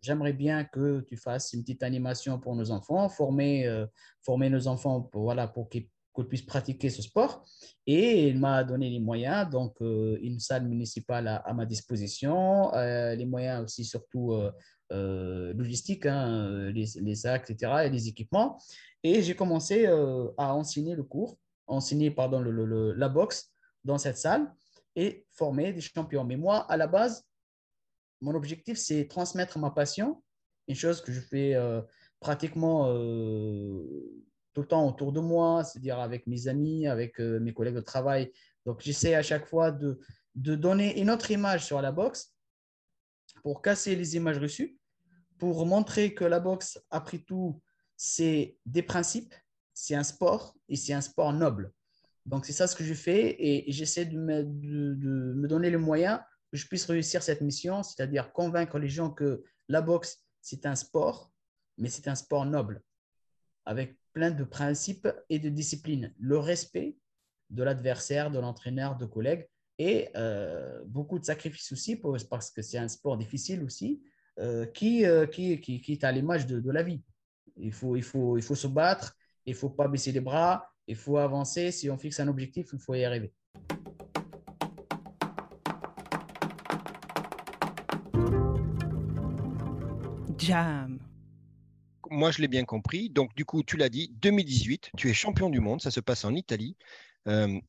j'aimerais 0.00 0.32
bien 0.32 0.64
que 0.64 1.00
tu 1.00 1.16
fasses 1.16 1.52
une 1.52 1.62
petite 1.62 1.82
animation 1.82 2.38
pour 2.38 2.54
nos 2.54 2.70
enfants, 2.70 3.08
former, 3.08 3.66
euh, 3.66 3.86
former 4.22 4.48
nos 4.48 4.68
enfants 4.68 5.02
pour, 5.02 5.22
voilà, 5.22 5.48
pour 5.48 5.68
qu'ils 5.68 5.88
puissent 6.28 6.46
pratiquer 6.46 6.88
ce 6.88 7.02
sport. 7.02 7.44
Et 7.86 8.28
il 8.28 8.38
m'a 8.38 8.62
donné 8.62 8.88
les 8.90 9.00
moyens, 9.00 9.50
donc 9.50 9.74
euh, 9.82 10.16
une 10.22 10.38
salle 10.38 10.68
municipale 10.68 11.26
à, 11.26 11.52
ma 11.52 11.66
disposition, 11.66 12.70
les 12.72 13.26
moyens 13.26 13.64
aussi 13.64 13.84
surtout 13.84 14.32
euh, 14.92 15.54
logistique, 15.54 16.04
hein, 16.04 16.70
les, 16.70 17.14
sacs, 17.14 17.48
etc., 17.48 17.84
et 17.86 17.90
les 17.90 18.08
équipements. 18.08 18.58
Et 19.02 19.22
j'ai 19.22 19.34
commencé 19.34 19.86
euh, 19.86 20.28
à 20.36 20.54
enseigner 20.54 20.94
le 20.94 21.02
cours, 21.02 21.38
enseigner 21.66 22.10
pardon, 22.10 22.40
la 22.42 23.08
boxe 23.08 23.50
dans 23.84 23.96
cette 23.96 24.18
salle 24.18 24.52
et 24.96 25.26
former 25.30 25.72
des 25.72 25.80
champions. 25.80 26.24
Mais 26.24 26.36
moi, 26.36 26.58
à 26.70 26.76
la 26.76 26.86
base, 26.86 27.26
mon 28.20 28.34
objectif, 28.34 28.78
c'est 28.78 29.06
transmettre 29.08 29.58
ma 29.58 29.70
passion, 29.70 30.22
une 30.68 30.74
chose 30.74 31.00
que 31.00 31.12
je 31.12 31.20
fais 31.20 31.54
euh, 31.54 31.82
pratiquement 32.20 32.86
tout 34.54 34.60
le 34.60 34.66
temps 34.66 34.86
autour 34.86 35.12
de 35.12 35.20
moi, 35.20 35.64
c'est-à-dire 35.64 35.98
avec 35.98 36.26
mes 36.26 36.46
amis, 36.46 36.86
avec 36.86 37.18
mes 37.18 37.52
collègues 37.52 37.74
de 37.74 37.80
travail. 37.80 38.30
Donc, 38.64 38.80
j'essaie 38.80 39.14
à 39.14 39.22
chaque 39.22 39.46
fois 39.46 39.72
de, 39.72 39.98
de 40.34 40.54
donner 40.54 41.00
une 41.00 41.10
autre 41.10 41.30
image 41.30 41.64
sur 41.64 41.82
la 41.82 41.90
boxe 41.90 42.32
pour 43.42 43.60
casser 43.60 43.96
les 43.96 44.14
images 44.14 44.38
reçues 44.38 44.78
pour 45.42 45.66
montrer 45.66 46.14
que 46.14 46.24
la 46.24 46.38
boxe, 46.38 46.80
après 46.88 47.18
tout, 47.18 47.60
c'est 47.96 48.56
des 48.64 48.84
principes, 48.84 49.34
c'est 49.74 49.96
un 49.96 50.04
sport 50.04 50.54
et 50.68 50.76
c'est 50.76 50.92
un 50.92 51.00
sport 51.00 51.32
noble. 51.32 51.72
Donc, 52.26 52.46
c'est 52.46 52.52
ça 52.52 52.66
ce 52.66 52.76
que 52.76 52.84
je 52.84 52.94
fais 52.94 53.36
et 53.38 53.70
j'essaie 53.72 54.04
de 54.04 54.16
me, 54.16 55.46
donner 55.46 55.70
les 55.70 55.76
moyens 55.76 56.20
que 56.50 56.56
je 56.56 56.66
puisse 56.66 56.84
réussir 56.86 57.22
cette 57.22 57.40
mission, 57.40 57.82
c'est-à-dire 57.82 58.32
convaincre 58.32 58.78
les 58.78 58.88
gens 58.88 59.10
que 59.10 59.42
la 59.68 59.80
boxe, 59.80 60.24
c'est 60.40 60.66
un 60.66 60.76
sport, 60.76 61.32
mais 61.78 61.88
c'est 61.88 62.08
un 62.08 62.14
sport 62.14 62.46
noble, 62.46 62.82
avec 63.64 63.96
plein 64.12 64.30
de 64.30 64.44
principes 64.44 65.08
et 65.30 65.38
de 65.38 65.48
disciplines. 65.48 66.14
Le 66.18 66.38
respect 66.38 66.96
de 67.50 67.62
l'adversaire, 67.62 68.30
de 68.30 68.38
l'entraîneur, 68.38 68.96
de 68.96 69.06
collègues 69.06 69.48
et 69.78 70.10
euh, 70.16 70.82
beaucoup 70.86 71.18
de 71.18 71.24
sacrifices 71.24 71.72
aussi, 71.72 71.96
parce 72.30 72.50
que 72.50 72.62
c'est 72.62 72.78
un 72.78 72.88
sport 72.88 73.16
difficile 73.16 73.64
aussi, 73.64 74.02
euh, 74.38 74.66
qui, 74.66 75.04
euh, 75.04 75.26
qui, 75.26 75.60
qui, 75.60 75.80
qui, 75.80 75.92
est 75.92 76.04
à 76.04 76.12
l'image 76.12 76.46
de, 76.46 76.60
de, 76.60 76.70
la 76.70 76.82
vie. 76.82 77.02
Il 77.56 77.72
faut, 77.72 77.96
il, 77.96 78.02
faut, 78.02 78.36
il 78.36 78.42
faut 78.42 78.54
se 78.54 78.66
battre, 78.66 79.16
il 79.44 79.52
ne 79.52 79.58
faut 79.58 79.70
pas 79.70 79.88
baisser 79.88 80.12
les 80.12 80.20
bras, 80.20 80.71
il 80.92 80.96
faut 80.96 81.16
avancer. 81.16 81.72
Si 81.72 81.88
on 81.88 81.96
fixe 81.96 82.20
un 82.20 82.28
objectif, 82.28 82.68
il 82.72 82.78
faut 82.78 82.94
y 82.94 83.04
arriver. 83.04 83.32
Jam. 90.36 90.98
Moi, 92.10 92.30
je 92.30 92.42
l'ai 92.42 92.48
bien 92.48 92.64
compris. 92.64 93.08
Donc, 93.08 93.34
du 93.34 93.46
coup, 93.46 93.62
tu 93.62 93.78
l'as 93.78 93.88
dit, 93.88 94.12
2018, 94.20 94.90
tu 94.98 95.08
es 95.08 95.14
champion 95.14 95.48
du 95.48 95.60
monde. 95.60 95.80
Ça 95.80 95.90
se 95.90 96.00
passe 96.00 96.26
en 96.26 96.34
Italie 96.34 96.76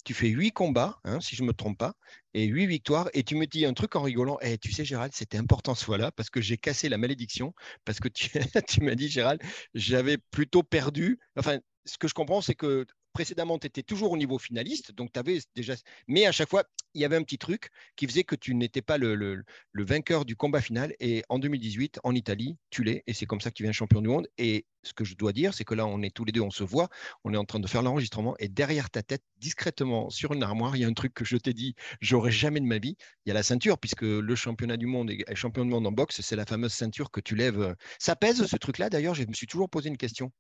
tu 0.03 0.13
fais 0.13 0.29
huit 0.29 0.51
combats, 0.51 0.99
hein, 1.03 1.19
si 1.21 1.35
je 1.35 1.43
ne 1.43 1.47
me 1.47 1.53
trompe 1.53 1.77
pas, 1.77 1.93
et 2.33 2.45
huit 2.45 2.65
victoires. 2.65 3.09
Et 3.13 3.23
tu 3.23 3.35
me 3.35 3.45
dis 3.45 3.65
un 3.65 3.73
truc 3.73 3.95
en 3.95 4.01
rigolant. 4.01 4.37
eh, 4.41 4.57
tu 4.57 4.71
sais, 4.71 4.85
Gérald, 4.85 5.13
c'était 5.13 5.37
important 5.37 5.75
ce 5.75 5.85
fois-là 5.85 6.11
parce 6.11 6.29
que 6.29 6.41
j'ai 6.41 6.57
cassé 6.57 6.89
la 6.89 6.97
malédiction. 6.97 7.53
Parce 7.85 7.99
que 7.99 8.07
tu, 8.07 8.29
tu 8.67 8.81
m'as 8.81 8.95
dit, 8.95 9.09
Gérald, 9.09 9.41
j'avais 9.73 10.17
plutôt 10.17 10.63
perdu. 10.63 11.19
Enfin, 11.37 11.59
ce 11.85 11.97
que 11.97 12.07
je 12.07 12.13
comprends, 12.13 12.41
c'est 12.41 12.55
que 12.55 12.85
précédemment, 13.13 13.59
tu 13.59 13.67
étais 13.67 13.83
toujours 13.83 14.11
au 14.11 14.17
niveau 14.17 14.37
finaliste, 14.39 14.91
donc 14.91 15.13
tu 15.13 15.19
avais 15.19 15.39
déjà. 15.55 15.75
Mais 16.07 16.25
à 16.25 16.31
chaque 16.31 16.49
fois, 16.49 16.63
il 16.93 17.01
y 17.01 17.05
avait 17.05 17.15
un 17.15 17.23
petit 17.23 17.37
truc 17.37 17.69
qui 17.95 18.07
faisait 18.07 18.23
que 18.23 18.35
tu 18.35 18.53
n'étais 18.55 18.81
pas 18.81 18.97
le, 18.97 19.15
le, 19.15 19.43
vainqueur 19.83 20.25
du 20.25 20.35
combat 20.35 20.61
final. 20.61 20.93
Et 20.99 21.23
en 21.29 21.39
2018, 21.39 21.99
en 22.03 22.13
Italie, 22.13 22.57
tu 22.69 22.83
l'es. 22.83 23.03
Et 23.07 23.13
c'est 23.13 23.25
comme 23.25 23.41
ça 23.41 23.49
que 23.49 23.55
tu 23.55 23.63
viens 23.63 23.71
champion 23.71 24.01
du 24.01 24.09
monde. 24.09 24.27
Et 24.37 24.65
ce 24.83 24.93
que 24.93 25.03
je 25.03 25.15
dois 25.15 25.33
dire, 25.33 25.53
c'est 25.53 25.63
que 25.63 25.73
là, 25.73 25.85
on 25.85 26.01
est 26.01 26.13
tous 26.13 26.25
les 26.25 26.31
deux, 26.31 26.41
on 26.41 26.51
se 26.51 26.63
voit, 26.63 26.89
on 27.23 27.33
est 27.33 27.37
en 27.37 27.45
train 27.45 27.59
de 27.59 27.67
faire 27.67 27.81
l'enregistrement. 27.81 28.35
Et 28.39 28.47
derrière 28.47 28.89
ta 28.89 29.01
tête, 29.01 29.23
discrètement, 29.37 30.09
sur 30.09 30.33
une 30.33 30.43
armoire, 30.43 30.75
il 30.75 30.81
y 30.81 30.85
a 30.85 30.87
un 30.87 30.93
truc 30.93 31.13
que 31.13 31.25
je 31.25 31.37
t'ai 31.37 31.53
dit, 31.53 31.75
j'aurais 32.01 32.31
jamais 32.31 32.59
de 32.59 32.65
ma 32.65 32.79
vie. 32.79 32.95
Il 33.25 33.29
y 33.29 33.31
a 33.31 33.33
la 33.33 33.43
ceinture, 33.43 33.77
puisque 33.79 34.03
le 34.03 34.35
championnat 34.35 34.77
du 34.77 34.85
monde 34.85 35.11
et 35.11 35.35
champion 35.35 35.63
du 35.63 35.71
monde 35.71 35.87
en 35.87 35.91
boxe, 35.91 36.21
c'est 36.21 36.35
la 36.35 36.45
fameuse 36.45 36.73
ceinture 36.73 37.11
que 37.11 37.21
tu 37.21 37.35
lèves. 37.35 37.75
Ça 37.99 38.15
pèse 38.15 38.45
ce 38.45 38.55
truc-là, 38.57 38.89
d'ailleurs, 38.89 39.15
je 39.15 39.23
me 39.23 39.33
suis 39.33 39.47
toujours 39.47 39.69
posé 39.69 39.89
une 39.89 39.97
question. 39.97 40.31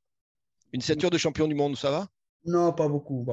Une 0.71 0.81
ceinture 0.81 1.11
de 1.11 1.17
champion 1.17 1.47
du 1.47 1.55
monde, 1.55 1.77
ça 1.77 1.91
va? 1.91 2.09
Non, 2.45 2.73
pas 2.73 2.87
beaucoup. 2.87 3.25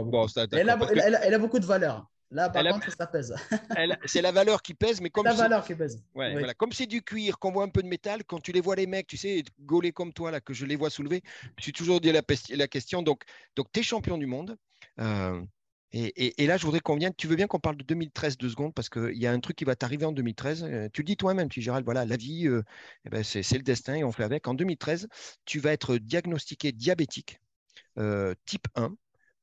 elle, 0.52 0.70
a, 0.70 1.38
beaucoup 1.38 1.58
de 1.58 1.66
valeur. 1.66 2.08
Là, 2.30 2.48
par 2.48 2.64
contre, 2.64 2.92
ça 2.92 3.06
pèse. 3.06 3.34
c'est 4.06 4.22
la 4.22 4.30
valeur 4.30 4.62
qui 4.62 4.74
pèse, 4.74 5.00
mais 5.00 5.10
comme 5.10 5.24
la 5.24 5.34
valeur 5.34 5.64
qui 5.64 5.74
pèse. 5.74 6.02
Voilà. 6.14 6.54
Comme 6.54 6.72
c'est 6.72 6.86
du 6.86 7.02
cuir, 7.02 7.38
qu'on 7.38 7.50
voit 7.50 7.64
un 7.64 7.68
peu 7.68 7.82
de 7.82 7.88
métal, 7.88 8.24
quand 8.24 8.40
tu 8.40 8.52
les 8.52 8.60
vois 8.60 8.76
les 8.76 8.86
mecs, 8.86 9.06
tu 9.06 9.16
sais, 9.16 9.42
gaulés 9.60 9.92
comme 9.92 10.12
toi 10.12 10.30
là, 10.30 10.40
que 10.40 10.54
je 10.54 10.64
les 10.64 10.76
vois 10.76 10.90
soulever, 10.90 11.22
je 11.58 11.64
suis 11.64 11.72
toujours 11.72 12.00
dit 12.00 12.12
la, 12.12 12.22
la 12.50 12.68
question. 12.68 13.02
Donc, 13.02 13.24
donc 13.56 13.66
tu 13.72 13.80
es 13.80 13.82
champion 13.82 14.16
du 14.16 14.26
monde. 14.26 14.56
Euh, 15.00 15.42
et, 15.92 16.46
là, 16.46 16.56
je 16.56 16.64
voudrais 16.64 16.78
qu'on 16.78 16.94
vienne. 16.94 17.12
Tu 17.16 17.26
veux 17.26 17.34
bien 17.34 17.48
qu'on 17.48 17.58
parle 17.58 17.76
de 17.76 17.82
2013 17.82 18.38
deux 18.38 18.48
secondes 18.48 18.72
parce 18.72 18.88
qu'il 18.88 19.16
y 19.16 19.26
a 19.26 19.32
un 19.32 19.40
truc 19.40 19.56
qui 19.56 19.64
va 19.64 19.74
t'arriver 19.74 20.04
en 20.04 20.12
2013. 20.12 20.62
Euh, 20.62 20.88
tu 20.92 21.00
le 21.00 21.06
dis 21.06 21.16
toi-même, 21.16 21.48
tu 21.48 21.60
Gérald, 21.60 21.84
voilà, 21.84 22.04
la 22.04 22.16
vie, 22.16 22.46
euh, 22.46 22.62
eh 23.06 23.10
ben, 23.10 23.24
c'est 23.24 23.52
le 23.52 23.62
destin 23.62 23.94
et 23.96 24.04
on 24.04 24.12
fait 24.12 24.22
avec. 24.22 24.46
En 24.46 24.54
2013, 24.54 25.08
tu 25.46 25.58
vas 25.58 25.72
être 25.72 25.96
diagnostiqué 25.96 26.70
diabétique 26.70 27.40
euh, 27.98 28.34
type 28.46 28.68
1. 28.76 28.94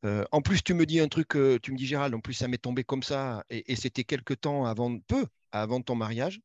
En 0.04 0.42
plus, 0.42 0.64
tu 0.64 0.74
me 0.74 0.86
dis 0.86 1.00
un 1.00 1.08
truc, 1.08 1.30
tu 1.62 1.72
me 1.72 1.78
dis 1.78 1.86
Gérald, 1.86 2.14
en 2.14 2.20
plus 2.20 2.34
ça 2.34 2.48
m'est 2.48 2.58
tombé 2.58 2.84
comme 2.84 3.04
ça, 3.04 3.44
et, 3.50 3.76
c'était 3.76 4.04
quelque 4.04 4.34
temps 4.34 4.66
avant, 4.66 5.00
peu 5.00 5.26
avant 5.52 5.82
ton 5.82 5.96
mariage, 5.96 6.40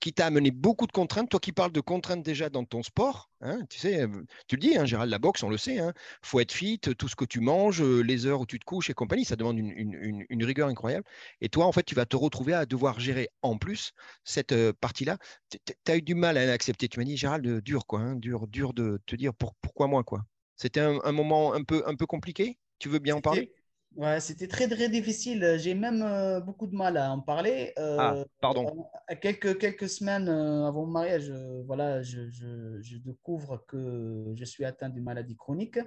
qui 0.00 0.12
t'a 0.12 0.26
amené 0.26 0.50
beaucoup 0.50 0.86
de 0.86 0.92
contraintes. 0.92 1.28
Toi 1.28 1.40
qui 1.40 1.52
parles 1.52 1.72
de 1.72 1.80
contraintes 1.80 2.22
déjà 2.22 2.48
dans 2.50 2.64
ton 2.64 2.82
sport, 2.82 3.30
hein, 3.40 3.60
tu 3.68 3.78
sais, 3.78 4.06
tu 4.48 4.56
le 4.56 4.60
dis, 4.60 4.76
hein, 4.76 4.84
Gérald, 4.84 5.10
la 5.10 5.18
boxe, 5.18 5.42
on 5.42 5.50
le 5.50 5.56
sait, 5.58 5.74
il 5.74 5.80
hein, 5.80 5.92
faut 6.22 6.40
être 6.40 6.52
fit, 6.52 6.78
tout 6.78 7.08
ce 7.08 7.16
que 7.16 7.24
tu 7.24 7.40
manges, 7.40 7.82
les 7.82 8.26
heures 8.26 8.40
où 8.40 8.46
tu 8.46 8.58
te 8.58 8.64
couches 8.64 8.90
et 8.90 8.94
compagnie, 8.94 9.24
ça 9.24 9.36
demande 9.36 9.58
une, 9.58 10.44
rigueur 10.44 10.68
incroyable. 10.68 11.04
Et 11.40 11.48
toi, 11.48 11.66
en 11.66 11.72
fait, 11.72 11.84
tu 11.84 11.94
vas 11.94 12.06
te 12.06 12.16
retrouver 12.16 12.54
à 12.54 12.66
devoir 12.66 13.00
gérer 13.00 13.28
en 13.42 13.58
plus 13.58 13.92
cette 14.24 14.54
partie-là. 14.72 15.18
Tu 15.50 15.92
as 15.92 15.96
eu 15.96 16.02
du 16.02 16.14
mal 16.14 16.36
à 16.36 16.46
l'accepter. 16.46 16.88
Tu 16.88 16.98
m'as 16.98 17.04
dit, 17.04 17.16
Gérald, 17.16 17.60
dur, 17.60 17.86
quoi, 17.86 18.14
dur, 18.16 18.46
dur 18.46 18.72
de 18.74 19.00
te 19.06 19.16
dire 19.16 19.32
pourquoi 19.34 19.86
moi, 19.86 20.04
quoi? 20.04 20.24
C'était 20.62 20.78
un, 20.78 21.10
moment 21.10 21.54
un 21.54 21.64
peu, 21.64 21.82
un 21.88 21.96
peu 21.96 22.06
compliqué? 22.06 22.56
Tu 22.78 22.88
veux 22.88 23.00
bien 23.00 23.16
en 23.16 23.20
parler? 23.20 23.52
Ouais, 23.96 24.20
c'était 24.20 24.46
très 24.46 24.68
très 24.68 24.88
difficile. 24.88 25.56
J'ai 25.58 25.74
même 25.74 26.02
euh, 26.02 26.38
beaucoup 26.38 26.68
de 26.68 26.76
mal 26.76 26.96
à 26.96 27.10
en 27.10 27.20
parler. 27.20 27.72
Euh, 27.80 27.96
ah, 27.98 28.24
pardon. 28.40 28.86
quelques, 29.20 29.58
quelques 29.58 29.88
semaines 29.88 30.28
euh, 30.28 30.68
avant 30.68 30.86
mon 30.86 30.92
mariage, 30.92 31.32
voilà, 31.66 32.00
je, 32.02 32.30
je, 32.30 32.96
découvre 32.98 33.64
que 33.66 34.32
je 34.36 34.44
suis 34.44 34.64
atteint 34.64 34.88
d'une 34.88 35.02
maladie 35.02 35.36
chronique, 35.36 35.80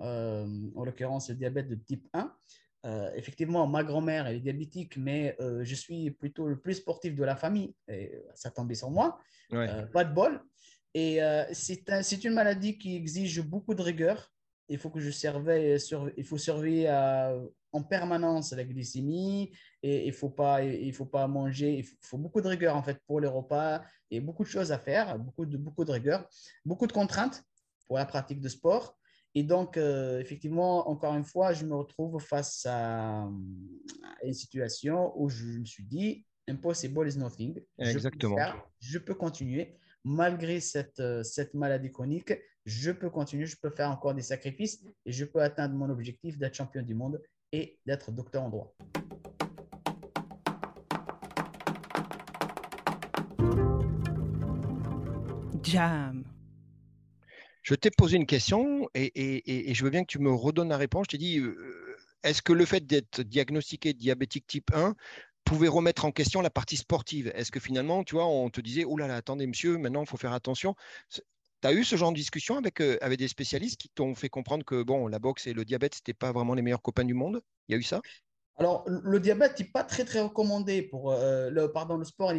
en 0.00 0.82
l'occurrence 0.82 1.28
le 1.28 1.34
diabète 1.34 1.68
de 1.68 1.74
type 1.74 2.08
1. 2.14 2.34
effectivement, 3.14 3.66
ma 3.66 3.84
grand-mère 3.84 4.28
elle 4.28 4.36
est 4.36 4.40
diabétique, 4.40 4.96
mais 4.96 5.36
je 5.38 5.74
suis 5.74 6.10
plutôt 6.10 6.48
le 6.48 6.58
plus 6.58 6.76
sportif 6.76 7.14
de 7.14 7.22
la 7.22 7.36
famille. 7.36 7.74
Et 7.86 8.24
ça 8.34 8.50
tombait 8.50 8.76
sur 8.76 8.90
moi. 8.90 9.20
pas 9.50 10.04
de 10.04 10.14
bol. 10.14 10.42
Et 10.94 11.22
euh, 11.22 11.44
c'est 11.52 12.24
une 12.24 12.34
maladie 12.34 12.78
qui 12.78 12.96
exige 12.96 13.40
beaucoup 13.40 13.74
de 13.74 13.82
rigueur. 13.82 14.30
Il 14.68 14.78
faut 14.78 14.90
que 14.90 15.00
je 15.00 15.10
surveille, 15.10 15.78
il 16.16 16.24
faut 16.24 16.38
surveiller 16.38 16.88
euh, 16.88 17.46
en 17.72 17.82
permanence 17.82 18.52
la 18.52 18.64
glycémie 18.64 19.52
et 19.82 20.04
il 20.04 20.10
ne 20.10 20.12
faut, 20.14 20.30
pas, 20.30 20.62
il 20.62 20.92
faut 20.92 21.06
pas 21.06 21.26
manger. 21.26 21.78
Il 21.78 21.84
faut, 22.00 22.18
beaucoup 22.18 22.40
de 22.40 22.48
rigueur 22.48 22.76
en 22.76 22.82
fait 22.82 22.98
pour 23.06 23.20
les 23.20 23.28
repas 23.28 23.82
et 24.10 24.20
beaucoup 24.20 24.44
de 24.44 24.48
choses 24.48 24.72
à 24.72 24.78
faire, 24.78 25.18
beaucoup 25.18 25.46
de, 25.46 25.56
beaucoup 25.56 25.84
de 25.84 25.92
rigueur, 25.92 26.28
beaucoup 26.64 26.86
de 26.86 26.92
contraintes 26.92 27.42
pour 27.86 27.96
la 27.96 28.06
pratique 28.06 28.40
de 28.40 28.48
sport. 28.48 28.96
Et 29.34 29.42
donc, 29.42 29.76
euh, 29.76 30.20
effectivement, 30.20 30.88
encore 30.90 31.14
une 31.14 31.24
fois, 31.24 31.54
je 31.54 31.64
me 31.64 31.74
retrouve 31.74 32.20
face 32.20 32.66
à, 32.68 33.28
une 34.22 34.34
situation 34.34 35.12
où 35.20 35.30
je 35.30 35.44
me 35.44 35.64
suis 35.64 35.84
dit, 35.84 36.26
impossible 36.48 37.08
is 37.08 37.16
nothing. 37.18 37.58
Exactement. 37.78 38.36
Je 38.38 38.52
peux, 38.52 38.58
je 38.80 38.98
peux 38.98 39.14
continuer. 39.14 39.78
Malgré 40.04 40.58
cette, 40.58 40.98
euh, 40.98 41.22
cette 41.22 41.54
maladie 41.54 41.92
chronique, 41.92 42.32
je 42.64 42.90
peux 42.90 43.08
continuer, 43.08 43.46
je 43.46 43.56
peux 43.56 43.70
faire 43.70 43.88
encore 43.90 44.14
des 44.14 44.22
sacrifices 44.22 44.84
et 45.06 45.12
je 45.12 45.24
peux 45.24 45.40
atteindre 45.40 45.74
mon 45.74 45.88
objectif 45.90 46.38
d'être 46.38 46.54
champion 46.54 46.82
du 46.82 46.94
monde 46.94 47.22
et 47.52 47.78
d'être 47.86 48.10
docteur 48.10 48.42
en 48.42 48.48
droit. 48.48 48.74
Jam. 55.62 56.24
Je 57.62 57.76
t'ai 57.76 57.90
posé 57.92 58.16
une 58.16 58.26
question 58.26 58.88
et, 58.94 59.72
je 59.72 59.84
veux 59.84 59.90
bien 59.90 60.02
que 60.02 60.10
tu 60.10 60.18
me 60.18 60.32
redonnes 60.32 60.70
la 60.70 60.76
réponse. 60.76 61.06
Je 61.06 61.16
t'ai 61.16 61.18
dit, 61.18 61.38
euh, 61.38 61.96
est-ce 62.24 62.42
que 62.42 62.52
le 62.52 62.64
fait 62.64 62.84
d'être 62.84 63.22
diagnostiqué 63.22 63.92
diabétique 63.92 64.48
type 64.48 64.72
1 64.74 64.96
pouvait 65.44 65.68
remettre 65.68 66.04
en 66.04 66.12
question 66.12 66.40
la 66.40 66.50
partie 66.50 66.76
sportive 66.76 67.30
Est-ce 67.34 67.50
que 67.50 67.60
finalement, 67.60 68.04
tu 68.04 68.14
vois, 68.14 68.26
on 68.26 68.50
te 68.50 68.60
disait, 68.60 68.84
oh 68.84 68.96
là 68.96 69.06
là, 69.06 69.16
attendez 69.16 69.46
monsieur, 69.46 69.78
maintenant 69.78 70.02
il 70.02 70.08
faut 70.08 70.16
faire 70.16 70.32
attention 70.32 70.74
tu 71.62 71.68
as 71.68 71.72
eu 71.72 71.84
ce 71.84 71.96
genre 71.96 72.10
de 72.10 72.16
discussion 72.16 72.56
avec, 72.56 72.80
euh, 72.80 72.98
avec 73.00 73.18
des 73.18 73.28
spécialistes 73.28 73.80
qui 73.80 73.88
t'ont 73.88 74.14
fait 74.14 74.28
comprendre 74.28 74.64
que 74.64 74.82
bon, 74.82 75.06
la 75.06 75.18
boxe 75.18 75.46
et 75.46 75.52
le 75.52 75.64
diabète, 75.64 75.94
ce 75.94 76.00
n'étaient 76.00 76.12
pas 76.12 76.32
vraiment 76.32 76.54
les 76.54 76.62
meilleurs 76.62 76.82
copains 76.82 77.04
du 77.04 77.14
monde? 77.14 77.40
Il 77.68 77.72
y 77.72 77.74
a 77.76 77.78
eu 77.78 77.82
ça? 77.82 78.00
Alors, 78.56 78.84
le 78.86 79.18
diabète 79.18 79.58
n'est 79.58 79.66
pas 79.66 79.82
très, 79.82 80.04
très 80.04 80.20
recommandé 80.20 80.82
pour 80.82 81.12
euh, 81.12 81.50
le, 81.50 81.72
pardon, 81.72 81.96
le 81.96 82.04
sport, 82.04 82.32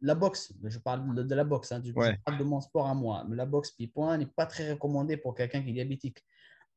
la 0.00 0.14
boxe. 0.14 0.52
Je 0.64 0.78
parle 0.78 1.14
de, 1.14 1.34
la 1.34 1.44
boxe, 1.44 1.72
hein, 1.72 1.80
je 1.84 1.92
parle 1.92 2.38
de 2.38 2.44
mon 2.44 2.60
sport 2.60 2.88
à 2.88 2.94
moi. 2.94 3.24
Mais 3.28 3.36
la 3.36 3.46
boxe 3.46 3.76
point 3.94 4.18
n'est 4.18 4.26
pas 4.26 4.46
très 4.46 4.72
recommandée 4.72 5.16
pour 5.16 5.34
quelqu'un 5.34 5.62
qui 5.62 5.70
est 5.70 5.74
diabétique. 5.74 6.24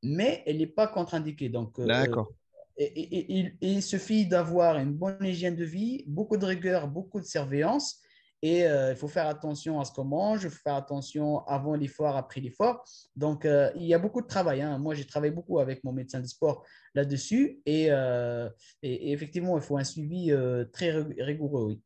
Mais 0.03 0.43
elle 0.45 0.57
n'est 0.57 0.67
pas 0.67 0.87
contre-indiquée. 0.87 1.49
Donc, 1.49 1.79
euh, 1.79 1.87
D'accord. 1.87 2.31
Et, 2.77 3.53
il 3.61 3.83
suffit 3.83 4.25
d'avoir 4.25 4.77
une 4.77 4.93
bonne 4.93 5.23
hygiène 5.23 5.55
de 5.55 5.65
vie, 5.65 6.03
beaucoup 6.07 6.37
de 6.37 6.45
rigueur, 6.45 6.87
beaucoup 6.87 7.19
de 7.19 7.25
surveillance 7.25 8.03
et 8.43 8.65
euh, 8.65 8.91
il 8.91 8.97
faut 8.97 9.07
faire 9.07 9.27
attention 9.27 9.79
à 9.79 9.85
ce 9.85 9.93
qu'on 9.93 10.03
mange, 10.03 10.43
il 10.43 10.49
faut 10.49 10.61
faire 10.61 10.75
attention 10.75 11.39
avant 11.47 11.75
l'effort, 11.75 12.17
après 12.17 12.41
l'effort. 12.41 12.83
Donc, 13.15 13.45
euh, 13.45 13.71
il 13.77 13.83
y 13.83 13.93
a 13.93 13.99
beaucoup 13.99 14.21
de 14.21 14.27
travail. 14.27 14.61
Hein. 14.61 14.77
Moi, 14.79 14.95
j'ai 14.95 15.05
travaillé 15.05 15.31
beaucoup 15.31 15.59
avec 15.59 15.81
mon 15.85 15.93
médecin 15.93 16.19
de 16.19 16.27
sport 16.27 16.65
là-dessus. 16.93 17.61
Et, 17.65 17.87
euh, 17.89 18.49
effectivement, 18.81 19.55
il 19.55 19.63
faut 19.63 19.77
un 19.77 19.85
suivi 19.85 20.33
très 20.73 20.91
rigoureux, 21.19 21.67
oui. 21.67 21.81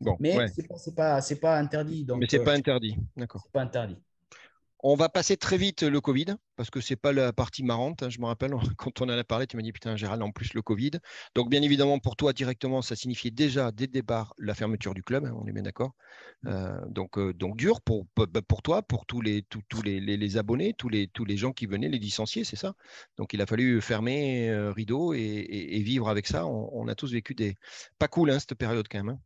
Bon, 0.00 0.16
Mais 0.20 0.46
ce 0.46 0.60
n'est 0.60 0.94
pas, 0.94 1.20
pas, 1.40 1.58
interdit. 1.58 2.04
Donc, 2.04 2.20
Mais 2.20 2.28
ce 2.28 2.36
n'est 2.36 2.44
pas 2.44 2.54
interdit, 2.54 2.96
d'accord. 3.16 3.48
pas 3.52 3.62
interdit. 3.62 3.96
On 4.80 4.94
va 4.94 5.08
passer 5.08 5.36
très 5.36 5.56
vite 5.56 5.82
le 5.82 6.00
Covid, 6.00 6.36
parce 6.56 6.70
que 6.70 6.80
ce 6.80 6.92
n'est 6.92 6.96
pas 6.96 7.12
la 7.12 7.32
partie 7.32 7.62
marrante. 7.62 8.02
Hein. 8.02 8.10
Je 8.10 8.20
me 8.20 8.26
rappelle, 8.26 8.52
quand 8.76 9.00
on 9.00 9.04
en 9.04 9.18
a 9.18 9.24
parlé, 9.24 9.46
tu 9.46 9.56
m'as 9.56 9.62
dit, 9.62 9.72
putain, 9.72 9.96
Gérald, 9.96 10.22
en 10.22 10.30
plus 10.30 10.52
le 10.54 10.62
Covid. 10.62 10.92
Donc, 11.34 11.48
bien 11.50 11.62
évidemment, 11.62 11.98
pour 11.98 12.16
toi, 12.16 12.32
directement, 12.32 12.82
ça 12.82 12.94
signifiait 12.94 13.30
déjà, 13.30 13.72
dès 13.72 13.86
le 13.86 13.92
départ, 13.92 14.34
la 14.38 14.54
fermeture 14.54 14.94
du 14.94 15.02
club, 15.02 15.24
hein, 15.24 15.34
on 15.40 15.46
est 15.46 15.52
bien 15.52 15.62
d'accord. 15.62 15.94
Mmh. 16.42 16.48
Euh, 16.48 16.80
donc, 16.88 17.18
euh, 17.18 17.32
donc, 17.32 17.56
dur 17.56 17.80
pour, 17.80 18.06
pour 18.48 18.62
toi, 18.62 18.82
pour 18.82 19.06
tous, 19.06 19.20
les, 19.22 19.42
tous, 19.42 19.82
les, 19.82 20.00
les, 20.00 20.36
abonnés, 20.36 20.74
tous 20.74 20.88
les, 20.88 21.08
tous 21.08 21.24
les 21.24 21.36
gens 21.36 21.52
qui 21.52 21.66
venaient, 21.66 21.88
les 21.88 21.98
licenciés, 21.98 22.44
c'est 22.44 22.56
ça? 22.56 22.74
Donc, 23.16 23.32
il 23.32 23.40
a 23.40 23.46
fallu 23.46 23.80
fermer 23.80 24.50
euh, 24.50 24.72
rideau 24.72 25.14
et, 25.14 25.82
vivre 25.86 26.08
avec 26.08 26.26
ça. 26.26 26.46
On, 26.46 26.88
a 26.88 26.94
tous 26.94 27.12
vécu 27.12 27.34
des. 27.34 27.56
Pas 27.98 28.08
cool, 28.08 28.30
hein, 28.30 28.38
cette 28.38 28.54
période 28.54 28.86
quand 28.90 29.02
même. 29.02 29.18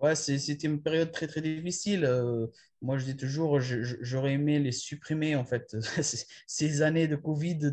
Ouais, 0.00 0.14
c'était 0.14 0.66
une 0.66 0.80
période 0.80 1.10
très, 1.10 1.26
très 1.26 1.40
difficile. 1.40 2.04
Euh, 2.04 2.46
moi, 2.82 2.98
je 2.98 3.04
dis 3.04 3.16
toujours, 3.16 3.58
j'aurais 3.60 4.34
aimé 4.34 4.60
les 4.60 4.70
supprimer, 4.70 5.34
en 5.34 5.44
fait, 5.44 5.76
ces 6.46 6.82
années 6.82 7.08
de 7.08 7.16
Covid 7.16 7.56
de, 7.56 7.70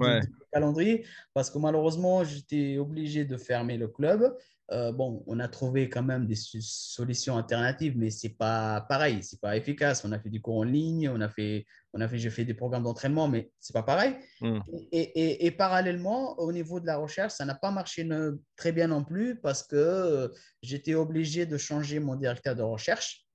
calendrier, 0.51 1.05
parce 1.33 1.51
que 1.51 1.59
malheureusement, 1.59 2.23
j'étais 2.23 2.77
obligé 2.77 3.25
de 3.25 3.37
fermer 3.37 3.77
le 3.77 3.87
club. 3.87 4.35
Euh, 4.71 4.91
bon, 4.91 5.23
on 5.27 5.39
a 5.39 5.47
trouvé 5.47 5.89
quand 5.89 6.01
même 6.01 6.25
des 6.25 6.35
solutions 6.35 7.37
alternatives, 7.37 7.95
mais 7.95 8.09
c'est 8.09 8.35
pas 8.35 8.81
pareil, 8.89 9.21
c'est 9.21 9.39
pas 9.39 9.55
efficace. 9.55 10.03
On 10.05 10.11
a 10.11 10.19
fait 10.19 10.29
du 10.29 10.41
cours 10.41 10.57
en 10.57 10.63
ligne, 10.63 11.07
on 11.09 11.21
a 11.21 11.29
fait, 11.29 11.67
on 11.93 12.01
a 12.01 12.07
fait, 12.07 12.17
j'ai 12.17 12.31
fait 12.31 12.45
des 12.45 12.55
programmes 12.55 12.83
d'entraînement, 12.83 13.27
mais 13.27 13.51
c'est 13.59 13.73
pas 13.73 13.83
pareil. 13.83 14.15
Hmm. 14.41 14.59
Et, 14.91 15.45
et, 15.45 15.51
parallèlement, 15.51 16.39
au 16.39 16.51
niveau 16.51 16.79
de 16.79 16.87
la 16.87 16.97
recherche, 16.97 17.33
ça 17.33 17.45
n'a 17.45 17.53
pas 17.53 17.69
marché 17.69 18.09
très 18.55 18.71
bien 18.71 18.87
non 18.87 19.03
plus 19.03 19.39
parce 19.39 19.61
que 19.61 19.75
euh, 19.75 20.29
j'étais 20.63 20.95
obligé 20.95 21.45
de 21.45 21.57
changer 21.57 21.99
mon 21.99 22.15
directeur 22.15 22.55
de 22.55 22.63
recherche. 22.63 23.27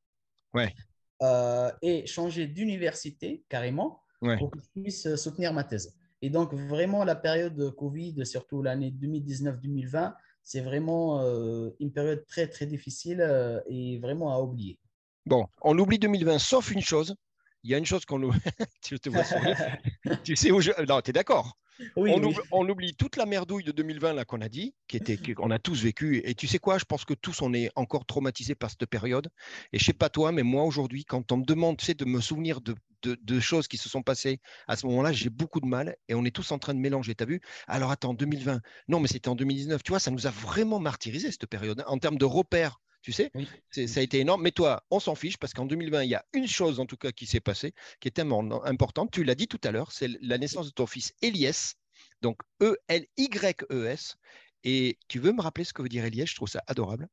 Ouais. 0.53 0.75
Euh, 1.23 1.71
et 1.83 2.07
changer 2.07 2.49
d'université 2.49 3.45
carrément 3.49 4.03
pour 4.21 4.51
que 4.51 4.59
je 4.59 4.83
puisse 4.83 5.15
soutenir 5.15 5.53
ma 5.53 5.63
thèse. 5.63 5.95
Et 6.23 6.29
donc, 6.29 6.53
vraiment, 6.53 7.05
la 7.05 7.15
période 7.15 7.55
de 7.55 7.69
Covid, 7.69 8.27
surtout 8.27 8.63
l'année 8.63 8.91
2019-2020, 8.91 10.15
c'est 10.43 10.61
vraiment 10.61 11.23
euh, 11.23 11.71
une 11.81 11.93
période 11.93 12.25
très, 12.27 12.47
très 12.49 12.67
difficile 12.67 13.21
euh, 13.21 13.61
et 13.69 13.99
vraiment 13.99 14.35
à 14.35 14.41
oublier. 14.41 14.79
Bon, 15.27 15.47
on 15.63 15.79
oublie 15.79 15.99
2020, 15.99 16.39
sauf 16.39 16.71
une 16.71 16.81
chose. 16.81 17.15
Il 17.63 17.71
y 17.71 17.75
a 17.75 17.79
une 17.79 17.87
chose 17.87 18.05
qu'on 18.05 18.23
oublie. 18.23 18.41
tu 18.83 18.99
te 18.99 19.11
vois 19.11 19.23
Tu 20.25 20.35
sais 20.37 20.51
où 20.51 20.61
je. 20.61 20.71
Non, 20.89 21.01
tu 21.03 21.11
es 21.11 21.13
d'accord 21.13 21.57
on, 21.97 22.69
Oublie, 22.69 22.95
toute 22.95 23.17
la 23.17 23.27
merdouille 23.27 23.65
de 23.65 23.73
2020 23.73 24.15
là 24.15 24.25
qu'on 24.25 24.41
a 24.41 24.49
dit, 24.49 24.75
qui 24.89 24.97
était 24.97 25.17
qu'on 25.17 25.51
a 25.51 25.59
tous 25.59 25.83
vécu. 25.83 26.23
Et 26.25 26.35
tu 26.35 26.47
sais 26.47 26.59
quoi 26.59 26.79
Je 26.79 26.85
pense 26.85 27.05
que 27.05 27.15
tous 27.15 27.43
on 27.43 27.53
est 27.55 27.71
encore 27.77 28.07
traumatisés 28.07 28.55
par 28.55 28.71
cette 28.71 28.87
période. 28.87 29.29
Et 29.73 29.79
je 29.79 29.85
sais 29.85 29.93
pas 29.93 30.09
toi, 30.09 30.33
mais 30.33 30.43
moi 30.43 30.65
aujourd'hui, 30.65 31.05
quand 31.05 31.33
on 31.33 31.39
me 31.39 31.45
demande, 31.45 31.77
tu 31.79 31.87
sais, 31.87 31.95
de 31.95 32.05
me 32.05 32.21
souvenir 32.21 32.61
de, 32.61 32.75
de, 33.03 33.41
choses 33.41 33.69
qui 33.69 33.77
se 33.77 33.89
sont 33.89 34.03
passées 34.03 34.41
à 34.69 34.77
ce 34.77 34.87
moment-là, 34.87 35.13
j'ai 35.13 35.31
beaucoup 35.31 35.61
de 35.61 35.67
mal. 35.67 35.97
Et 36.09 36.15
on 36.15 36.25
est 36.25 36.35
tous 36.35 36.53
en 36.53 36.59
train 36.59 36.75
de 36.75 36.81
mélanger. 36.81 37.15
T'as 37.15 37.25
vu? 37.25 37.41
Alors 37.67 37.91
attends, 37.91 38.15
2020. 38.15 38.61
Non, 38.89 39.01
mais 39.01 39.09
c'était 39.09 39.29
en 39.29 39.35
2019. 39.35 39.83
Tu 39.83 39.91
vois, 39.91 40.01
ça 40.01 40.11
nous 40.11 40.27
a 40.27 40.31
vraiment 40.31 40.81
martyrisé 40.81 41.31
cette 41.31 41.47
période 41.47 41.83
en 41.87 41.99
termes 41.99 42.19
de 42.19 42.25
repères. 42.25 42.81
Tu 43.03 43.13
sais, 43.13 43.31
ça 43.71 44.01
a 44.01 44.03
été 44.03 44.21
énorme. 44.21 44.43
Mais 44.43 44.51
toi, 44.51 44.85
on 44.91 45.01
s'en 45.01 45.15
fiche 45.15 45.39
parce 45.39 45.55
qu'en 45.55 45.65
2020, 45.65 46.05
il 46.05 46.11
y 46.11 46.15
a 46.15 46.25
une 46.35 46.47
chose 46.47 46.81
en 46.81 46.87
tout 46.87 46.97
cas 46.97 47.13
qui 47.13 47.27
s'est 47.27 47.41
passée 47.41 47.73
qui 48.01 48.09
est 48.09 48.13
tellement 48.13 48.65
importante. 48.65 49.11
Tu 49.11 49.25
l'as 49.25 49.35
dit 49.35 49.49
tout 49.49 49.61
à 49.65 49.71
l'heure, 49.71 49.93
c'est 49.93 50.09
la 50.21 50.39
naissance 50.39 50.67
de 50.67 50.73
ton 50.73 50.87
fils 50.87 51.13
Elias. 51.23 51.75
Donc 52.21 52.41
E-L-Y-E-S. 52.63 54.17
Et 54.65 54.99
tu 55.09 55.19
veux 55.19 55.33
me 55.33 55.41
rappeler 55.41 55.65
ce 55.65 55.73
que 55.73 55.83
veut 55.83 55.89
dire 55.89 56.05
Elias 56.05 56.27
Je 56.27 56.35
trouve 56.35 56.49
ça 56.49 56.63
adorable. 56.67 57.09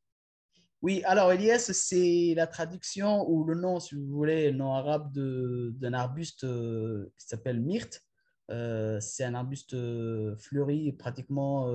Oui, 0.84 1.02
alors 1.06 1.32
Elias, 1.32 1.71
c'est 1.73 2.34
la 2.36 2.45
traduction 2.45 3.28
ou 3.28 3.43
le 3.45 3.56
nom, 3.56 3.80
si 3.80 3.95
vous 3.95 4.06
voulez, 4.06 4.52
le 4.52 4.58
nom 4.58 4.73
arabe 4.73 5.12
d'un 5.12 5.93
arbuste 5.93 6.43
euh, 6.43 7.12
qui 7.17 7.26
s'appelle 7.26 7.60
myrte. 7.60 8.04
Euh, 8.52 9.00
c'est 9.00 9.23
un 9.23 9.34
arbuste 9.34 9.73
euh, 9.73 10.36
fleuri 10.38 10.91
pratiquement 10.93 11.67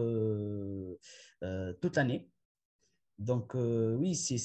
toute 1.81 1.96
l'année. 1.96 2.31
Donc, 3.18 3.55
euh, 3.55 3.94
oui, 3.96 4.14
c'est. 4.14 4.37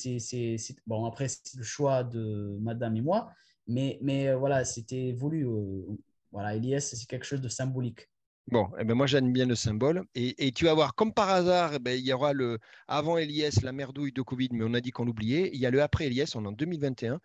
Bon, 0.85 1.05
après, 1.05 1.27
c'est 1.27 1.55
le 1.55 1.63
choix 1.63 2.03
de 2.03 2.57
madame 2.61 2.95
et 2.95 3.01
moi, 3.01 3.31
mais, 3.67 3.99
euh, 4.03 4.37
voilà, 4.37 4.65
c'était 4.65 5.13
voulu. 5.13 5.47
Euh, 5.47 5.83
voilà, 6.31 6.55
Elias, 6.55 6.81
c'est 6.93 7.07
quelque 7.07 7.25
chose 7.25 7.41
de 7.41 7.49
symbolique. 7.49 8.09
Bon, 8.47 8.69
eh 8.79 8.85
ben 8.85 8.93
moi 8.95 9.07
j'aime 9.07 9.33
bien 9.33 9.45
le 9.45 9.55
symbole. 9.55 10.05
Et, 10.15 10.51
tu 10.53 10.65
vas 10.65 10.73
voir, 10.73 10.95
comme 10.95 11.13
par 11.13 11.29
hasard, 11.29 11.73
eh 11.73 11.79
ben, 11.79 11.97
il 11.99 12.05
y 12.05 12.13
aura 12.13 12.31
le 12.31 12.59
avant 12.87 13.17
Elias, 13.17 13.59
la 13.61 13.73
merdouille 13.73 14.13
de 14.13 14.21
Covid, 14.21 14.49
mais 14.53 14.63
on 14.65 14.73
a 14.73 14.79
dit 14.79 14.91
qu'on 14.91 15.03
l'oubliait. 15.03 15.49
Il 15.53 15.59
y 15.59 15.65
a 15.65 15.71
le 15.71 15.81
après 15.81 16.05
Elias, 16.05 16.31
on 16.35 16.45
est 16.45 16.47
en 16.47 16.53
2021. 16.53 17.19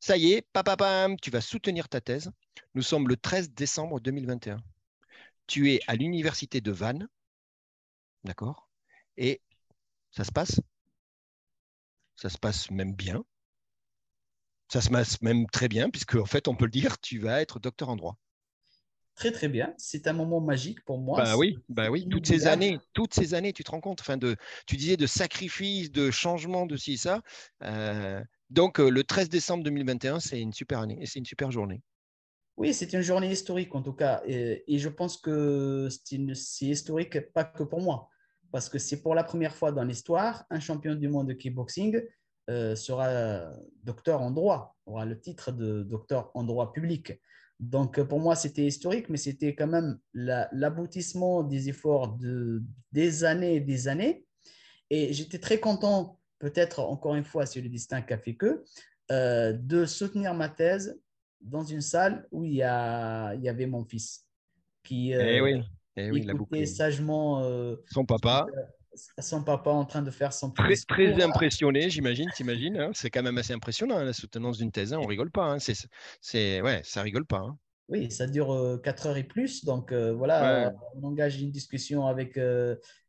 Ça 0.00 0.16
y 0.16 0.32
est, 0.32 0.42
papa, 0.52 0.76
pam, 0.76 1.16
tu 1.20 1.30
vas 1.30 1.40
soutenir 1.40 1.88
ta 1.88 2.00
thèse. 2.00 2.30
Nous 2.74 2.82
sommes 2.82 3.08
le 3.08 3.16
13 3.16 3.50
décembre 3.52 4.00
2021. 4.00 4.58
Tu 5.48 5.72
es 5.72 5.80
à 5.88 5.96
l'université 5.96 6.60
de 6.60 6.70
Vannes, 6.70 7.08
d'accord? 8.24 8.68
Et 9.16 9.40
ça 10.12 10.24
se 10.24 10.30
passe? 10.32 10.60
Ça 12.18 12.28
se 12.28 12.36
passe 12.36 12.70
même 12.70 12.94
bien. 12.94 13.24
Ça 14.70 14.80
se 14.80 14.90
passe 14.90 15.22
même 15.22 15.46
très 15.46 15.68
bien, 15.68 15.88
puisque 15.88 16.16
en 16.16 16.26
fait, 16.26 16.48
on 16.48 16.56
peut 16.56 16.64
le 16.64 16.70
dire, 16.70 16.98
tu 17.00 17.18
vas 17.20 17.40
être 17.40 17.60
docteur 17.60 17.88
en 17.88 17.96
droit. 17.96 18.18
Très 19.14 19.32
très 19.32 19.48
bien. 19.48 19.72
C'est 19.78 20.06
un 20.06 20.12
moment 20.12 20.40
magique 20.40 20.84
pour 20.84 20.98
moi. 20.98 21.22
Bah 21.22 21.36
oui, 21.36 21.58
bah 21.68 21.90
oui. 21.90 22.08
Toutes 22.08 22.26
ces 22.26 22.46
années, 22.46 22.78
toutes 22.92 23.14
ces 23.14 23.34
années, 23.34 23.52
tu 23.52 23.64
te 23.64 23.70
rends 23.70 23.80
compte. 23.80 24.00
Enfin, 24.00 24.16
de, 24.16 24.36
tu 24.66 24.76
disais 24.76 24.96
de 24.96 25.06
sacrifice, 25.06 25.90
de 25.90 26.10
changement, 26.10 26.66
de 26.66 26.76
ci 26.76 26.98
ça. 26.98 27.22
Euh, 27.62 28.22
donc 28.50 28.78
euh, 28.78 28.90
le 28.90 29.04
13 29.04 29.28
décembre 29.28 29.64
2021, 29.64 30.20
c'est 30.20 30.40
une 30.40 30.52
super 30.52 30.80
année 30.80 30.98
et 31.00 31.06
c'est 31.06 31.18
une 31.18 31.24
super 31.24 31.50
journée. 31.50 31.82
Oui, 32.56 32.74
c'est 32.74 32.92
une 32.92 33.02
journée 33.02 33.30
historique 33.30 33.74
en 33.74 33.82
tout 33.82 33.92
cas, 33.92 34.20
et, 34.26 34.64
et 34.66 34.78
je 34.80 34.88
pense 34.88 35.16
que 35.16 35.88
c'est 35.90 36.66
historique 36.66 37.32
pas 37.32 37.44
que 37.44 37.62
pour 37.62 37.80
moi, 37.80 38.08
parce 38.52 38.68
que 38.68 38.78
c'est 38.78 39.02
pour 39.02 39.14
la 39.14 39.24
première 39.24 39.54
fois 39.54 39.72
dans 39.72 39.84
l'histoire, 39.84 40.44
un 40.50 40.60
champion 40.60 40.94
du 40.94 41.08
monde 41.08 41.28
de 41.28 41.34
kickboxing 41.34 42.00
euh, 42.50 42.74
sera 42.74 43.52
docteur 43.84 44.22
en 44.22 44.30
droit, 44.30 44.76
aura 44.86 45.04
le 45.04 45.20
titre 45.20 45.52
de 45.52 45.82
docteur 45.82 46.30
en 46.34 46.44
droit 46.44 46.72
public. 46.72 47.12
Donc 47.60 48.00
pour 48.02 48.20
moi, 48.20 48.36
c'était 48.36 48.64
historique, 48.64 49.08
mais 49.08 49.16
c'était 49.16 49.54
quand 49.54 49.66
même 49.66 49.98
l'aboutissement 50.14 51.42
des 51.42 51.68
efforts 51.68 52.16
de, 52.16 52.62
des 52.92 53.24
années 53.24 53.56
et 53.56 53.60
des 53.60 53.88
années. 53.88 54.24
Et 54.90 55.12
j'étais 55.12 55.38
très 55.38 55.58
content, 55.58 56.18
peut-être 56.38 56.80
encore 56.80 57.16
une 57.16 57.24
fois, 57.24 57.46
c'est 57.46 57.60
le 57.60 57.68
distinct 57.68 58.02
qu'a 58.02 58.18
fait 58.18 58.36
que, 58.36 58.64
euh, 59.10 59.52
de 59.52 59.84
soutenir 59.84 60.34
ma 60.34 60.48
thèse 60.48 61.00
dans 61.40 61.64
une 61.64 61.80
salle 61.80 62.26
où 62.30 62.44
il 62.44 62.52
y, 62.52 62.56
y 62.56 62.62
avait 62.62 63.66
mon 63.66 63.84
fils. 63.84 64.26
eh 65.36 65.40
oui. 65.40 65.62
Eh 65.98 66.10
oui, 66.10 66.26
écoutait 66.28 66.66
sagement 66.66 67.42
son 67.90 68.04
papa. 68.04 68.46
Son 69.20 69.44
papa 69.44 69.70
en 69.70 69.84
train 69.84 70.02
de 70.02 70.10
faire 70.10 70.32
son 70.32 70.50
Très, 70.50 70.74
très 70.88 71.22
impressionné, 71.22 71.88
j'imagine, 71.88 72.28
t'imagines. 72.34 72.76
Hein. 72.78 72.90
c'est 72.94 73.10
quand 73.10 73.22
même 73.22 73.38
assez 73.38 73.52
impressionnant, 73.52 74.02
la 74.02 74.12
soutenance 74.12 74.58
d'une 74.58 74.72
thèse. 74.72 74.92
Hein, 74.92 74.98
on 75.00 75.06
rigole 75.06 75.30
pas. 75.30 75.44
Hein. 75.44 75.58
c'est, 76.20 76.60
ouais, 76.60 76.80
ça 76.84 77.02
rigole 77.02 77.24
pas. 77.24 77.38
Hein. 77.38 77.58
Oui, 77.88 78.10
ça 78.10 78.26
dure 78.26 78.80
4 78.82 79.06
heures 79.06 79.16
et 79.16 79.24
plus. 79.24 79.64
Donc 79.64 79.92
voilà, 79.92 80.74
on 80.96 81.04
engage 81.04 81.40
une 81.40 81.50
discussion 81.50 82.06
avec 82.06 82.38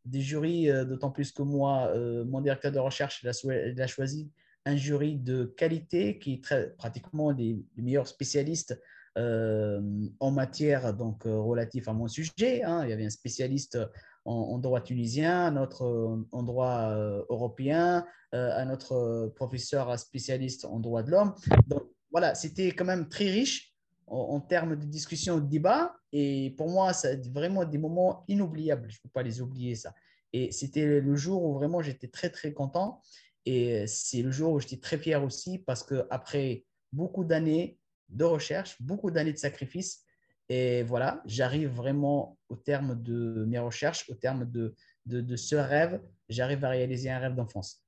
des 0.06 0.22
jurys, 0.22 0.68
d'autant 0.86 1.12
plus 1.12 1.32
que 1.32 1.42
moi, 1.42 1.94
mon 2.26 2.42
directeur 2.42 2.72
de 2.72 2.80
recherche, 2.80 3.24
il 3.24 3.82
a, 3.82 3.88
choisi 3.88 4.32
un 4.66 4.76
jury 4.76 5.18
de 5.18 5.46
qualité 5.58 6.20
qui 6.20 6.34
est 6.34 6.44
très, 6.44 6.72
pratiquement 6.76 7.34
des, 7.34 7.64
meilleurs 7.78 8.08
spécialistes 8.08 8.80
en 9.16 10.32
matière 10.32 10.94
donc 10.94 11.24
relatif 11.24 11.88
à 11.88 11.94
mon 11.94 12.08
sujet. 12.08 12.64
Hein. 12.64 12.84
Il 12.84 12.90
y 12.90 12.94
avait 12.94 13.06
un 13.06 13.10
spécialiste 13.10 13.78
en, 14.26 14.58
droit 14.60 14.82
tunisien, 14.82 15.48
un 15.48 15.58
autre 15.58 16.26
en 16.32 16.44
droit 16.44 16.94
européen, 17.30 18.06
un 18.32 18.70
autre 18.70 19.32
professeur 19.36 19.98
spécialiste 19.98 20.66
en 20.66 20.80
droit 20.80 21.04
de 21.04 21.12
l'homme. 21.12 21.34
Donc 21.68 21.84
voilà, 22.12 22.36
c'était 22.36 22.72
quand 22.72 22.86
même 22.86 23.10
très 23.10 23.30
riche 23.30 23.74
en, 24.08 24.40
termes 24.40 24.76
de 24.76 24.86
discussion, 24.86 25.38
de 25.38 25.48
débat. 25.48 25.96
Et 26.12 26.54
pour 26.58 26.70
moi, 26.70 26.94
c'est 26.94 27.28
vraiment 27.28 27.66
des 27.66 27.78
moments 27.78 28.24
inoubliables. 28.28 28.90
Je 28.90 28.98
ne 28.98 29.02
peux 29.04 29.10
pas 29.10 29.24
les 29.24 29.42
oublier, 29.42 29.76
ça. 29.76 29.94
Et 30.34 30.52
c'était 30.52 30.86
le 31.00 31.16
jour 31.16 31.44
où 31.44 31.54
vraiment 31.54 31.82
j'étais 31.82 32.08
très, 32.08 32.30
très 32.30 32.54
content. 32.54 33.02
Et 33.46 33.88
c'est 33.88 34.22
le 34.22 34.32
jour 34.32 34.54
où 34.54 34.60
j'étais 34.60 34.78
très 34.78 34.98
fier 34.98 35.24
aussi 35.24 35.60
parce 35.60 35.84
qu'après 35.84 36.66
beaucoup 36.92 37.24
d'années 37.24 37.79
de 38.10 38.24
recherche, 38.24 38.82
beaucoup 38.82 39.12
d'années 39.12 39.34
de 39.34 39.38
sacrifice, 39.38 40.04
et 40.50 40.82
voilà, 40.84 41.22
j'arrive 41.26 41.70
vraiment 41.70 42.38
au 42.50 42.56
terme 42.56 43.02
de 43.02 43.46
mes 43.48 43.60
recherches, 43.60 44.10
au 44.10 44.16
terme 44.16 44.50
de, 44.50 44.74
de, 45.06 45.22
de 45.22 45.36
ce 45.36 45.56
rêve, 45.56 46.02
j'arrive 46.28 46.66
à 46.66 46.70
réaliser 46.70 47.12
un 47.12 47.20
rêve 47.20 47.36
d'enfance. 47.36 47.84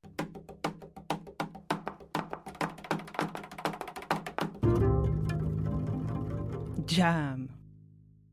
Jam. 6.85 7.47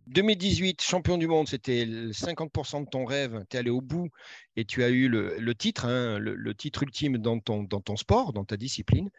2018, 0.09 0.83
champion 0.83 1.17
du 1.17 1.27
monde, 1.27 1.49
c'était 1.49 1.85
50% 1.85 2.85
de 2.85 2.89
ton 2.89 3.05
rêve. 3.05 3.45
Tu 3.49 3.57
es 3.57 3.61
allé 3.61 3.71
au 3.71 3.81
bout 3.81 4.09
et 4.57 4.65
tu 4.65 4.83
as 4.83 4.89
eu 4.89 5.09
le, 5.09 5.55
titre, 5.55 5.85
hein, 5.85 6.19
le, 6.19 6.55
titre 6.55 6.83
ultime 6.83 7.19
dans 7.19 7.39
ton, 7.41 7.63
dans 7.63 7.81
ton 7.81 7.97
sport, 7.97 8.33
dans 8.33 8.45
ta 8.45 8.57
discipline. 8.57 9.11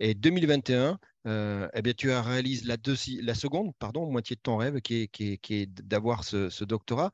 Et 0.00 0.14
2021, 0.14 0.98
euh, 1.28 1.68
eh 1.74 1.82
bien, 1.82 1.92
tu 1.92 2.10
as 2.10 2.22
réalisé 2.22 2.64
la, 2.66 3.34
seconde 3.34 3.72
pardon, 3.78 4.10
moitié 4.10 4.36
de 4.36 4.40
ton 4.40 4.56
rêve 4.56 4.80
qui 4.80 5.08
est, 5.20 5.66
d'avoir 5.66 6.24
ce, 6.24 6.64
doctorat 6.64 7.12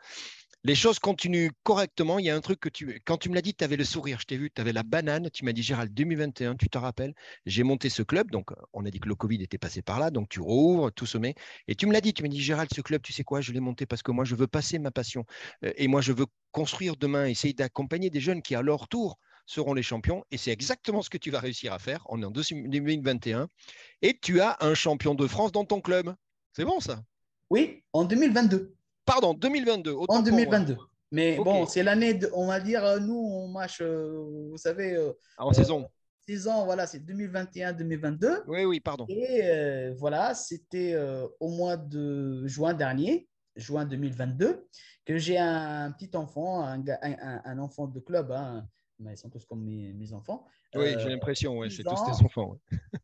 les 0.66 0.74
choses 0.74 0.98
continuent 0.98 1.50
correctement. 1.62 2.18
Il 2.18 2.24
y 2.24 2.30
a 2.30 2.34
un 2.34 2.40
truc 2.40 2.58
que 2.58 2.70
tu. 2.70 2.98
Quand 3.04 3.18
tu 3.18 3.28
me 3.28 3.34
l'as 3.34 3.42
dit, 3.42 3.52
tu 3.54 3.62
avais 3.62 3.76
le 3.76 3.84
sourire, 3.84 4.18
je 4.18 4.24
t'ai 4.24 4.38
vu, 4.38 4.50
tu 4.50 4.62
avais 4.62 4.72
la 4.72 4.82
banane. 4.82 5.28
Tu 5.30 5.44
m'as 5.44 5.52
dit, 5.52 5.62
Gérald, 5.62 5.92
2021, 5.92 6.56
tu 6.56 6.70
te 6.70 6.78
rappelles, 6.78 7.12
j'ai 7.44 7.62
monté 7.64 7.90
ce 7.90 8.02
club. 8.02 8.30
Donc, 8.30 8.48
on 8.72 8.86
a 8.86 8.90
dit 8.90 8.98
que 8.98 9.08
le 9.08 9.14
Covid 9.14 9.42
était 9.42 9.58
passé 9.58 9.82
par 9.82 10.00
là. 10.00 10.10
Donc, 10.10 10.30
tu 10.30 10.40
rouvres, 10.40 10.90
tout 10.90 11.04
se 11.04 11.18
met. 11.18 11.34
Et 11.68 11.74
tu 11.74 11.86
me 11.86 11.92
l'as 11.92 12.00
dit, 12.00 12.14
tu 12.14 12.22
m'as 12.22 12.30
dit, 12.30 12.40
Gérald, 12.40 12.70
ce 12.74 12.80
club, 12.80 13.02
tu 13.02 13.12
sais 13.12 13.24
quoi, 13.24 13.42
je 13.42 13.52
l'ai 13.52 13.60
monté 13.60 13.84
parce 13.84 14.02
que 14.02 14.10
moi, 14.10 14.24
je 14.24 14.34
veux 14.36 14.46
passer 14.46 14.78
ma 14.78 14.90
passion. 14.90 15.26
Euh, 15.64 15.72
et 15.76 15.86
moi, 15.86 16.00
je 16.00 16.12
veux 16.12 16.26
construire 16.50 16.96
demain, 16.96 17.26
essayer 17.26 17.52
d'accompagner 17.52 18.08
des 18.08 18.20
jeunes 18.20 18.40
qui, 18.40 18.54
à 18.54 18.62
leur 18.62 18.88
tour, 18.88 19.18
seront 19.46 19.74
les 19.74 19.82
champions. 19.82 20.24
Et 20.30 20.36
c'est 20.36 20.50
exactement 20.50 21.02
ce 21.02 21.10
que 21.10 21.18
tu 21.18 21.30
vas 21.30 21.40
réussir 21.40 21.72
à 21.72 21.78
faire. 21.78 22.04
On 22.08 22.22
est 22.22 22.24
en 22.24 22.30
2021. 22.30 23.48
Et 24.02 24.18
tu 24.20 24.40
as 24.40 24.56
un 24.60 24.74
champion 24.74 25.14
de 25.14 25.26
France 25.26 25.52
dans 25.52 25.64
ton 25.64 25.80
club. 25.80 26.14
C'est 26.52 26.64
bon, 26.64 26.80
ça? 26.80 27.02
Oui, 27.50 27.82
en 27.92 28.04
2022. 28.04 28.74
Pardon, 29.04 29.34
2022. 29.34 29.94
En 30.08 30.22
2022. 30.22 30.76
Mais 31.14 31.36
bon, 31.36 31.64
c'est 31.66 31.84
l'année, 31.84 32.18
on 32.32 32.48
va 32.48 32.58
dire, 32.58 32.84
euh, 32.84 32.98
nous, 32.98 33.14
on 33.14 33.46
marche, 33.46 33.80
euh, 33.80 34.50
vous 34.50 34.56
savez. 34.56 34.96
Euh, 34.96 35.12
en 35.38 35.52
saison. 35.52 35.88
Saison, 36.26 36.64
voilà, 36.64 36.88
c'est 36.88 36.98
2021-2022. 36.98 38.42
Oui, 38.48 38.64
oui, 38.64 38.80
pardon. 38.80 39.06
Et 39.08 39.92
voilà, 39.98 40.34
c'était 40.34 40.96
au 41.38 41.50
mois 41.50 41.76
de 41.76 42.46
juin 42.46 42.72
dernier, 42.72 43.28
juin 43.56 43.84
2022, 43.84 44.66
que 45.04 45.18
j'ai 45.18 45.38
un, 45.38 45.92
petit 45.92 46.16
enfant, 46.16 46.64
un, 46.64 47.58
enfant 47.58 47.86
de 47.86 48.00
club. 48.00 48.32
Hein, 48.32 48.66
mais 48.98 49.14
ils 49.14 49.18
sont 49.18 49.30
tous 49.30 49.44
comme 49.44 49.62
mes, 49.62 50.12
enfants. 50.12 50.46
Oui, 50.74 50.94
j'ai 50.98 51.08
l'impression, 51.08 51.58
ouais, 51.58 51.70
c'est 51.70 51.82
tous 51.82 52.04
tes 52.04 52.24
enfants. 52.24 52.58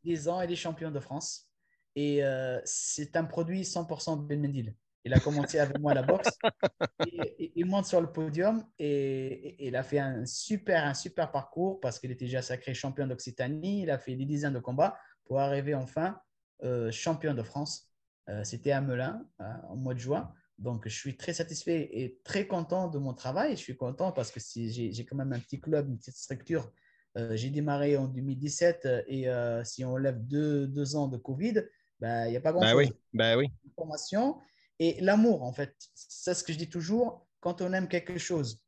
10 0.04 0.28
ans, 0.28 0.40
il 0.42 0.52
est 0.52 0.56
champion 0.56 0.90
de 0.90 1.00
France. 1.00 1.48
Et 1.96 2.22
c'est 2.64 3.16
un 3.16 3.24
produit 3.24 3.62
100% 3.62 4.26
Ben 4.26 4.40
Mendil. 4.40 4.74
Il 5.04 5.14
a 5.14 5.20
commencé 5.20 5.58
avec 5.58 5.78
moi 5.78 5.94
la 5.94 6.02
boxe. 6.02 6.38
il 7.56 7.64
monte 7.64 7.86
sur 7.86 8.00
le 8.00 8.12
podium 8.12 8.64
et, 8.78 9.66
il 9.66 9.74
a 9.74 9.82
fait 9.82 9.98
un 9.98 10.26
super, 10.26 10.84
un 10.84 10.94
super 10.94 11.30
parcours 11.30 11.80
parce 11.80 11.98
qu'il 11.98 12.10
était 12.10 12.26
déjà 12.26 12.42
sacré 12.42 12.74
champion 12.74 13.06
d'Occitanie. 13.06 13.82
Il 13.82 13.90
a 13.90 13.98
fait 13.98 14.14
des 14.14 14.26
dizaines 14.26 14.52
de 14.52 14.58
combats 14.58 14.98
pour 15.24 15.40
arriver 15.40 15.74
enfin 15.74 16.20
euh, 16.64 16.90
champion 16.90 17.34
de 17.34 17.42
France. 17.42 17.88
Euh, 18.28 18.44
c'était 18.44 18.72
à 18.72 18.80
Melun 18.80 19.26
en 19.38 19.76
mois 19.76 19.94
de 19.94 19.98
juin. 19.98 20.32
Donc, 20.60 20.86
je 20.86 20.94
suis 20.94 21.16
très 21.16 21.32
satisfait 21.32 21.88
et 21.92 22.20
très 22.22 22.46
content 22.46 22.88
de 22.88 22.98
mon 22.98 23.14
travail. 23.14 23.56
Je 23.56 23.62
suis 23.62 23.76
content 23.76 24.12
parce 24.12 24.30
que 24.30 24.38
si 24.40 24.70
j'ai 24.70 25.04
quand 25.04 25.16
même 25.16 25.32
un 25.32 25.38
petit 25.38 25.60
club, 25.60 25.88
une 25.88 25.98
petite 25.98 26.16
structure. 26.16 26.70
Euh, 27.16 27.34
j'ai 27.34 27.50
démarré 27.50 27.96
en 27.96 28.06
2017 28.06 28.86
et 29.08 29.26
si 29.64 29.84
on 29.84 29.96
lève 29.96 30.18
deux, 30.26 30.68
deux 30.68 30.94
ans 30.94 31.08
de 31.08 31.16
Covid, 31.16 31.64
ben, 31.98 32.26
il 32.26 32.30
n'y 32.30 32.36
a 32.36 32.40
pas 32.40 32.52
grand-chose. 32.52 32.70
Bah 32.70 32.76
oui, 32.76 32.92
bah 33.12 33.36
oui. 33.36 33.48
Formation 33.74 34.36
et 34.80 34.98
l'amour, 35.02 35.42
en 35.42 35.52
fait, 35.52 35.76
c'est 35.94 36.32
ce 36.32 36.42
que 36.42 36.54
je 36.54 36.58
dis 36.58 36.70
toujours, 36.70 37.28
quand 37.40 37.60
on 37.60 37.74
aime 37.74 37.86
quelque 37.86 38.16
chose, 38.16 38.64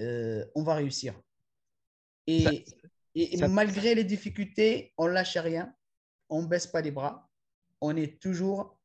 euh, 0.00 0.44
on 0.56 0.64
va 0.64 0.74
réussir. 0.74 1.14
Et, 2.26 2.66
malgré 3.48 3.94
les 3.94 4.02
difficultés, 4.02 4.92
on 4.98 5.06
lâche 5.06 5.36
rien, 5.36 5.72
on 6.28 6.42
baisse 6.42 6.66
pas 6.66 6.80
les 6.80 6.90
bras, 6.90 7.30
on 7.80 7.96
est 7.96 8.20
toujours, 8.20 8.62
euh, 8.62 8.64
euh, 8.66 8.77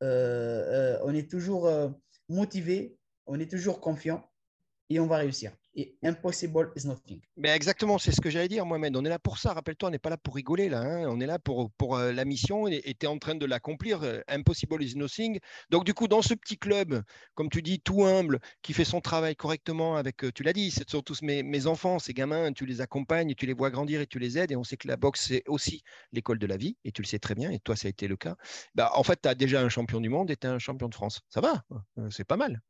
on 0.00 1.14
est 1.14 1.30
toujours 1.30 1.70
motivé, 2.28 2.98
on 3.26 3.40
est 3.40 3.50
toujours 3.50 3.80
confiant 3.80 4.24
et 4.90 5.00
on 5.00 5.06
va 5.06 5.18
réussir 5.18 5.52
et 5.76 5.96
impossible 6.02 6.70
is 6.76 6.86
nothing. 6.86 7.20
Mais 7.36 7.50
exactement, 7.50 7.98
c'est 7.98 8.12
ce 8.12 8.20
que 8.20 8.30
j'allais 8.30 8.48
dire, 8.48 8.64
Mohamed. 8.64 8.96
On 8.96 9.04
est 9.04 9.08
là 9.08 9.18
pour 9.18 9.38
ça. 9.38 9.52
Rappelle-toi, 9.52 9.88
on 9.88 9.92
n'est 9.92 9.98
pas 9.98 10.10
là 10.10 10.16
pour 10.16 10.34
rigoler 10.34 10.68
là. 10.68 10.80
Hein. 10.80 11.06
On 11.08 11.20
est 11.20 11.26
là 11.26 11.38
pour, 11.38 11.70
pour 11.72 11.96
euh, 11.96 12.12
la 12.12 12.24
mission 12.24 12.66
et 12.68 12.80
tu 12.98 13.06
es 13.06 13.08
en 13.08 13.18
train 13.18 13.34
de 13.34 13.46
l'accomplir. 13.46 14.02
Euh, 14.02 14.20
impossible 14.28 14.82
is 14.82 14.96
nothing. 14.96 15.38
Donc, 15.70 15.84
du 15.84 15.94
coup, 15.94 16.08
dans 16.08 16.22
ce 16.22 16.34
petit 16.34 16.58
club, 16.58 17.02
comme 17.34 17.48
tu 17.48 17.62
dis, 17.62 17.80
tout 17.80 18.04
humble, 18.04 18.38
qui 18.62 18.72
fait 18.72 18.84
son 18.84 19.00
travail 19.00 19.34
correctement 19.36 19.96
avec, 19.96 20.24
euh, 20.24 20.32
tu 20.32 20.42
l'as 20.42 20.52
dit, 20.52 20.70
ce 20.70 20.82
sont 20.86 21.02
tous 21.02 21.22
mes, 21.22 21.42
mes, 21.42 21.66
enfants, 21.66 21.98
ces 21.98 22.14
gamins, 22.14 22.52
tu 22.52 22.66
les 22.66 22.80
accompagnes, 22.80 23.34
tu 23.34 23.46
les 23.46 23.54
vois 23.54 23.70
grandir 23.70 24.00
et 24.00 24.06
tu 24.06 24.18
les 24.18 24.38
aides. 24.38 24.52
Et 24.52 24.56
on 24.56 24.64
sait 24.64 24.76
que 24.76 24.88
la 24.88 24.96
boxe, 24.96 25.26
c'est 25.26 25.42
aussi 25.48 25.82
l'école 26.12 26.38
de 26.38 26.46
la 26.46 26.56
vie. 26.56 26.76
Et 26.84 26.92
tu 26.92 27.02
le 27.02 27.06
sais 27.06 27.18
très 27.18 27.34
bien. 27.34 27.50
Et 27.50 27.58
toi, 27.58 27.74
ça 27.76 27.88
a 27.88 27.90
été 27.90 28.06
le 28.06 28.16
cas. 28.16 28.36
Bah, 28.74 28.92
en 28.94 29.02
fait, 29.02 29.20
tu 29.22 29.28
as 29.28 29.34
déjà 29.34 29.60
un 29.60 29.68
champion 29.68 30.00
du 30.00 30.08
monde 30.08 30.30
et 30.30 30.36
tu 30.36 30.46
es 30.46 30.50
un 30.50 30.58
champion 30.58 30.88
de 30.88 30.94
France. 30.94 31.22
Ça 31.28 31.40
va, 31.40 31.64
c'est 32.10 32.24
pas 32.24 32.36
mal. 32.36 32.60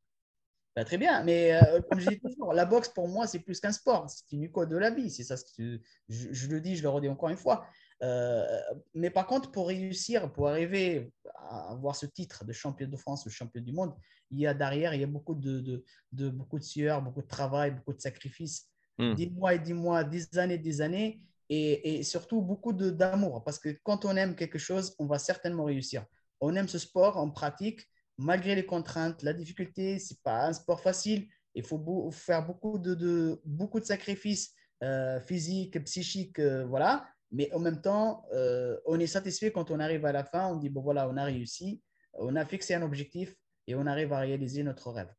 Bah, 0.77 0.85
très 0.85 0.99
bien, 0.99 1.23
mais 1.23 1.55
euh, 1.55 1.81
comme 1.89 2.01
je 2.01 2.11
dis 2.11 2.19
toujours, 2.19 2.53
la 2.53 2.65
boxe 2.65 2.89
pour 2.89 3.07
moi, 3.07 3.29
c'est 3.29 3.39
plus 3.39 3.61
qu'un 3.61 3.71
sport. 3.71 4.11
C'est 4.11 4.33
une 4.35 4.43
école 4.43 4.69
de 4.69 4.77
la 4.77 4.91
vie. 4.91 5.09
C'est 5.09 5.23
ça, 5.23 5.37
je, 5.57 5.79
je, 6.09 6.49
le 6.49 6.61
dis, 6.61 6.75
je 6.75 6.83
le 6.83 6.89
redis 6.89 7.09
encore 7.09 7.29
une 7.29 7.37
fois. 7.37 7.67
Euh, 8.03 8.45
mais 8.93 9.11
par 9.11 9.29
contre, 9.29 9.53
pour 9.53 9.69
réussir, 9.69 10.33
pour 10.33 10.49
arriver 10.49 11.13
à 11.37 11.71
avoir 11.71 11.95
ce 11.95 12.07
titre 12.07 12.45
de 12.45 12.53
champion 12.53 12.89
de 12.89 12.97
France 12.97 13.25
ou 13.25 13.31
champion 13.31 13.63
du 13.63 13.73
monde, 13.73 13.95
il 14.33 14.41
y 14.41 14.49
a 14.49 14.55
derrière, 14.55 14.95
il 14.95 15.01
y 15.01 15.05
a 15.05 15.07
beaucoup 15.07 15.37
de, 15.37 15.85
de, 16.11 16.29
beaucoup 16.29 16.59
de 16.59 16.65
sueur, 16.65 17.03
beaucoup 17.03 17.23
de 17.23 17.29
travail, 17.29 17.71
beaucoup 17.71 17.95
de 17.95 18.01
sacrifices. 18.01 18.69
Hmm. 18.99 19.15
Des 19.15 19.31
mois 19.31 19.55
et 19.55 19.61
des 19.61 19.75
mois, 19.75 20.03
des 20.03 20.39
années, 20.39 20.59
des 20.59 20.81
années, 20.81 21.21
et, 21.49 21.99
et 21.99 22.03
surtout 22.03 22.43
beaucoup 22.43 22.73
d'amour. 22.73 23.45
Parce 23.45 23.61
que 23.61 23.69
quand 23.85 24.05
on 24.05 24.17
aime 24.17 24.35
quelque 24.35 24.59
chose, 24.59 24.97
on 24.99 25.07
va 25.07 25.21
certainement 25.21 25.65
réussir. 25.65 26.05
On 26.41 26.57
aime 26.57 26.69
ce 26.69 26.79
sport, 26.79 27.17
on 27.17 27.31
pratique, 27.31 27.89
malgré 28.19 28.55
les 28.55 28.67
contraintes, 28.67 29.23
la 29.23 29.33
difficulté, 29.33 29.99
c'est 29.99 30.21
pas 30.23 30.47
un 30.47 30.53
sport 30.53 30.81
facile. 30.81 31.29
Il 31.55 31.65
faut 31.65 32.11
faire 32.11 32.47
beaucoup 32.47 32.79
de, 32.79 33.41
beaucoup 33.45 33.81
de 33.81 33.85
sacrifices 33.85 34.55
euh, 34.83 35.21
physiques, 35.21 35.83
psychiques, 35.85 36.39
euh, 36.39 36.65
voilà. 36.65 37.07
Mais 37.31 37.53
en 37.53 37.59
même 37.59 37.81
temps, 37.81 38.25
euh, 38.33 38.77
on 38.87 39.01
est 39.01 39.07
satisfait 39.07 39.51
quand 39.51 39.71
on 39.71 39.81
arrive 39.81 40.05
à 40.05 40.13
la 40.13 40.25
fin. 40.25 40.49
On 40.49 40.57
dit 40.57 40.69
bon 40.69 40.83
voilà, 40.83 41.09
on 41.09 41.17
a 41.17 41.25
réussi, 41.25 41.81
on 42.15 42.37
a 42.37 42.45
fixé 42.45 42.75
un 42.75 42.83
objectif 42.83 43.35
et 43.67 43.75
on 43.75 43.87
arrive 43.87 44.13
à 44.13 44.19
réaliser 44.19 44.63
notre 44.63 44.91
rêve. 44.91 45.13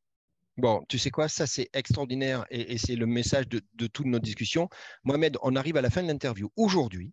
Bon, 0.57 0.85
tu 0.87 0.97
sais 0.97 1.09
quoi, 1.09 1.27
ça 1.27 1.47
c'est 1.47 1.69
extraordinaire 1.73 2.45
et, 2.49 2.77
c'est 2.77 2.95
le 2.95 3.05
message 3.05 3.49
de, 3.49 3.61
de 3.73 3.87
toute 3.87 4.05
notre 4.05 4.23
discussion. 4.23 4.69
Mohamed, 5.03 5.37
on 5.41 5.55
arrive 5.57 5.75
à 5.75 5.81
la 5.81 5.89
fin 5.89 6.01
de 6.01 6.07
l'interview. 6.07 6.49
Aujourd'hui, 6.55 7.11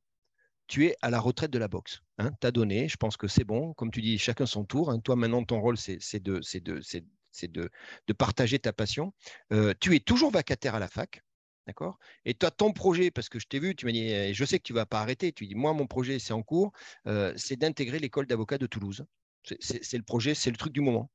tu 0.72 0.86
es 0.86 0.96
à 1.02 1.10
la 1.10 1.20
retraite 1.20 1.50
de 1.50 1.58
la 1.58 1.68
boxe. 1.68 2.00
Hein, 2.16 2.30
tu 2.40 2.46
as 2.46 2.50
donné, 2.50 2.88
je 2.88 2.96
pense 2.96 3.18
que 3.18 3.28
c'est 3.28 3.44
bon. 3.44 3.74
Comme 3.74 3.90
tu 3.90 4.00
dis, 4.00 4.16
chacun 4.16 4.46
son 4.46 4.64
tour. 4.64 4.88
Hein. 4.88 5.00
Toi, 5.00 5.16
maintenant, 5.16 5.44
ton 5.44 5.60
rôle, 5.60 5.76
c'est 5.76 6.22
de, 6.22 7.70
partager 8.16 8.58
ta 8.58 8.72
passion. 8.72 9.12
Euh, 9.52 9.74
tu 9.80 9.94
es 9.94 10.00
toujours 10.00 10.30
vacataire 10.30 10.74
à 10.74 10.78
la 10.78 10.88
fac. 10.88 11.22
D'accord? 11.66 11.98
Et 12.24 12.32
toi, 12.32 12.50
ton 12.50 12.72
projet, 12.72 13.10
parce 13.10 13.28
que 13.28 13.38
je 13.38 13.46
t'ai 13.46 13.58
vu, 13.58 13.76
tu 13.76 13.84
m'as 13.84 13.92
dit, 13.92 14.08
et 14.08 14.32
je 14.32 14.44
sais 14.46 14.58
que 14.58 14.62
tu 14.62 14.72
ne 14.72 14.78
vas 14.78 14.86
pas 14.86 15.02
arrêter, 15.02 15.30
tu 15.32 15.46
dis, 15.46 15.54
moi, 15.54 15.74
mon 15.74 15.86
projet, 15.86 16.18
c'est 16.18 16.32
en 16.32 16.42
cours, 16.42 16.72
euh, 17.06 17.34
c'est 17.36 17.56
d'intégrer 17.56 17.98
l'école 17.98 18.26
d'avocat 18.26 18.56
de 18.56 18.66
Toulouse. 18.66 19.04
C'est 19.60 19.98
le 19.98 20.04
projet, 20.04 20.34
c'est 20.34 20.50
le 20.50 20.56
truc 20.56 20.72
du 20.72 20.80
moment. 20.80 21.10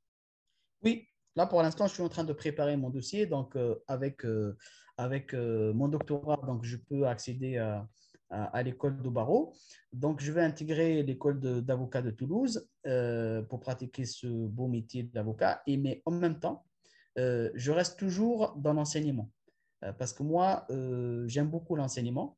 Oui, 0.84 1.08
là 1.34 1.46
pour 1.46 1.62
l'instant, 1.62 1.88
je 1.88 1.94
suis 1.94 2.02
en 2.04 2.08
train 2.08 2.22
de 2.22 2.32
préparer 2.32 2.76
mon 2.76 2.90
dossier. 2.90 3.26
Donc, 3.26 3.56
euh, 3.56 3.74
avec, 3.88 4.22
mon 4.22 5.88
doctorat, 5.88 6.40
donc, 6.46 6.64
je 6.64 6.76
peux 6.76 7.08
accéder 7.08 7.56
à, 7.56 7.88
à, 8.30 8.62
l'école 8.62 9.00
de 9.02 9.08
barreau. 9.08 9.54
Donc, 9.92 10.20
je 10.20 10.32
vais 10.32 10.42
intégrer 10.42 11.02
l'école 11.02 11.40
d'avocat 11.40 12.02
de, 12.02 12.10
Toulouse 12.10 12.68
euh, 12.86 13.42
pour 13.42 13.60
pratiquer 13.60 14.04
ce 14.04 14.26
beau 14.26 14.68
métier 14.68 15.04
d'avocat. 15.04 15.62
Et 15.66 15.76
mais 15.76 16.02
en 16.04 16.10
même 16.10 16.38
temps, 16.38 16.64
euh, 17.18 17.50
je 17.54 17.72
reste 17.72 17.98
toujours 17.98 18.54
dans 18.56 18.72
l'enseignement. 18.72 19.30
Euh, 19.84 19.92
parce 19.92 20.12
que 20.12 20.22
moi, 20.22 20.66
j'aime 21.26 21.48
beaucoup 21.48 21.76
l'enseignement. 21.76 22.36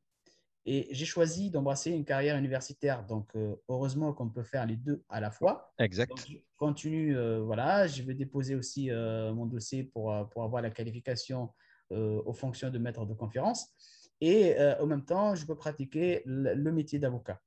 Et 0.67 0.89
j'ai 0.91 1.07
choisi 1.07 1.51
d'embrasser 1.51 1.91
une 1.91 2.05
carrière 2.05 2.37
universitaire. 2.37 3.07
Donc, 3.07 3.33
heureusement 3.69 4.13
qu'on 4.13 4.29
peut 4.29 4.43
faire 4.43 4.67
les 4.67 4.77
deux 4.77 5.03
à 5.09 5.19
la 5.19 5.31
fois. 5.31 5.73
Exact. 5.79 6.11
Donc, 6.11 6.21
je 6.29 6.37
continue, 6.59 7.17
voilà, 7.41 7.87
je 7.87 8.03
vais 8.03 8.15
déposer 8.15 8.55
aussi 8.55 8.91
mon 8.91 9.47
dossier 9.47 9.85
pour, 9.85 10.15
pour 10.31 10.45
avoir 10.45 10.61
la 10.61 10.71
qualification 10.71 11.51
aux 11.91 12.35
fonctions 12.35 12.71
de 12.71 12.79
maître 12.79 13.07
de 13.07 13.15
conférence. 13.15 13.75
Et 14.21 14.59
euh, 14.59 14.81
en 14.81 14.87
même 14.87 15.05
temps, 15.05 15.35
je 15.35 15.47
peux 15.47 15.57
pratiquer 15.57 16.23
le, 16.27 16.55
le 16.55 16.73
métier 16.73 16.99
d'avocat. 16.99 17.41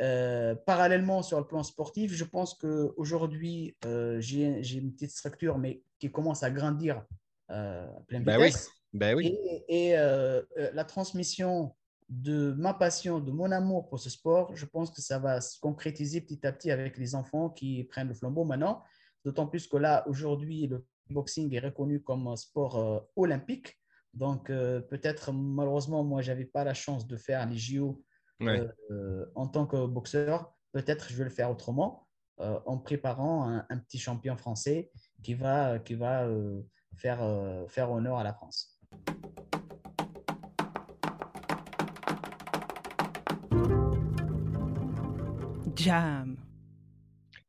Euh, 0.00 0.54
parallèlement, 0.54 1.22
sur 1.22 1.38
le 1.38 1.46
plan 1.46 1.62
sportif, 1.62 2.12
je 2.12 2.24
pense 2.24 2.54
qu'aujourd'hui, 2.54 3.76
euh, 3.84 4.20
j'ai 4.20 4.62
j'ai 4.62 4.78
une 4.78 4.92
petite 4.92 5.10
structure, 5.10 5.58
mais 5.58 5.82
qui 5.98 6.10
commence 6.10 6.42
à 6.42 6.50
grandir 6.50 7.04
euh, 7.50 7.86
à 7.86 8.00
pleine 8.06 8.24
Ben 8.24 8.40
oui. 8.40 8.52
Ben 8.92 9.14
oui. 9.14 9.26
Et, 9.68 9.88
et, 9.88 9.98
euh, 9.98 10.42
euh, 10.58 10.70
la 10.74 10.84
transmission 10.84 11.74
de 12.08 12.52
ma 12.58 12.74
passion, 12.74 13.20
de 13.20 13.30
mon 13.30 13.50
amour 13.50 13.88
pour 13.88 13.98
ce 13.98 14.10
sport, 14.10 14.54
je 14.54 14.66
pense 14.66 14.90
que 14.90 15.00
ça 15.00 15.18
va 15.18 15.40
se 15.40 15.58
concrétiser 15.58 16.20
petit 16.20 16.46
à 16.46 16.52
petit 16.52 16.70
avec 16.70 16.98
les 16.98 17.14
enfants 17.14 17.48
qui 17.48 17.84
prennent 17.84 18.08
le 18.08 18.14
flambeau 18.14 18.44
maintenant. 18.44 18.82
D'autant 19.24 19.46
plus 19.46 19.66
que 19.66 19.76
là, 19.76 20.06
aujourd'hui, 20.08 20.66
le 20.66 20.84
boxing 21.08 21.54
est 21.54 21.60
reconnu 21.60 22.02
comme 22.02 22.26
un 22.26 22.36
sport 22.36 22.76
euh, 22.78 23.00
olympique. 23.16 23.78
Donc, 24.14 24.50
euh, 24.50 24.80
peut-être, 24.80 25.32
malheureusement, 25.32 26.04
moi, 26.04 26.20
je 26.22 26.30
n'avais 26.30 26.44
pas 26.44 26.64
la 26.64 26.74
chance 26.74 27.06
de 27.06 27.16
faire 27.16 27.46
les 27.46 27.56
JO 27.56 28.02
Ouais. 28.40 28.58
euh, 28.60 28.68
euh, 28.90 29.26
en 29.36 29.46
tant 29.46 29.66
que 29.66 29.86
boxeur. 29.86 30.52
Peut-être 30.72 31.08
je 31.10 31.16
vais 31.16 31.24
le 31.24 31.30
faire 31.30 31.50
autrement 31.50 32.08
euh, 32.40 32.58
en 32.66 32.78
préparant 32.78 33.48
un, 33.48 33.64
un 33.68 33.78
petit 33.78 33.98
champion 33.98 34.36
français 34.36 34.90
qui 35.22 35.34
va, 35.34 35.78
qui 35.78 35.94
va 35.94 36.24
euh, 36.24 36.60
faire, 36.96 37.22
euh, 37.22 37.68
faire 37.68 37.92
honneur 37.92 38.18
à 38.18 38.24
la 38.24 38.32
France. 38.32 38.80
Jam. 45.76 46.36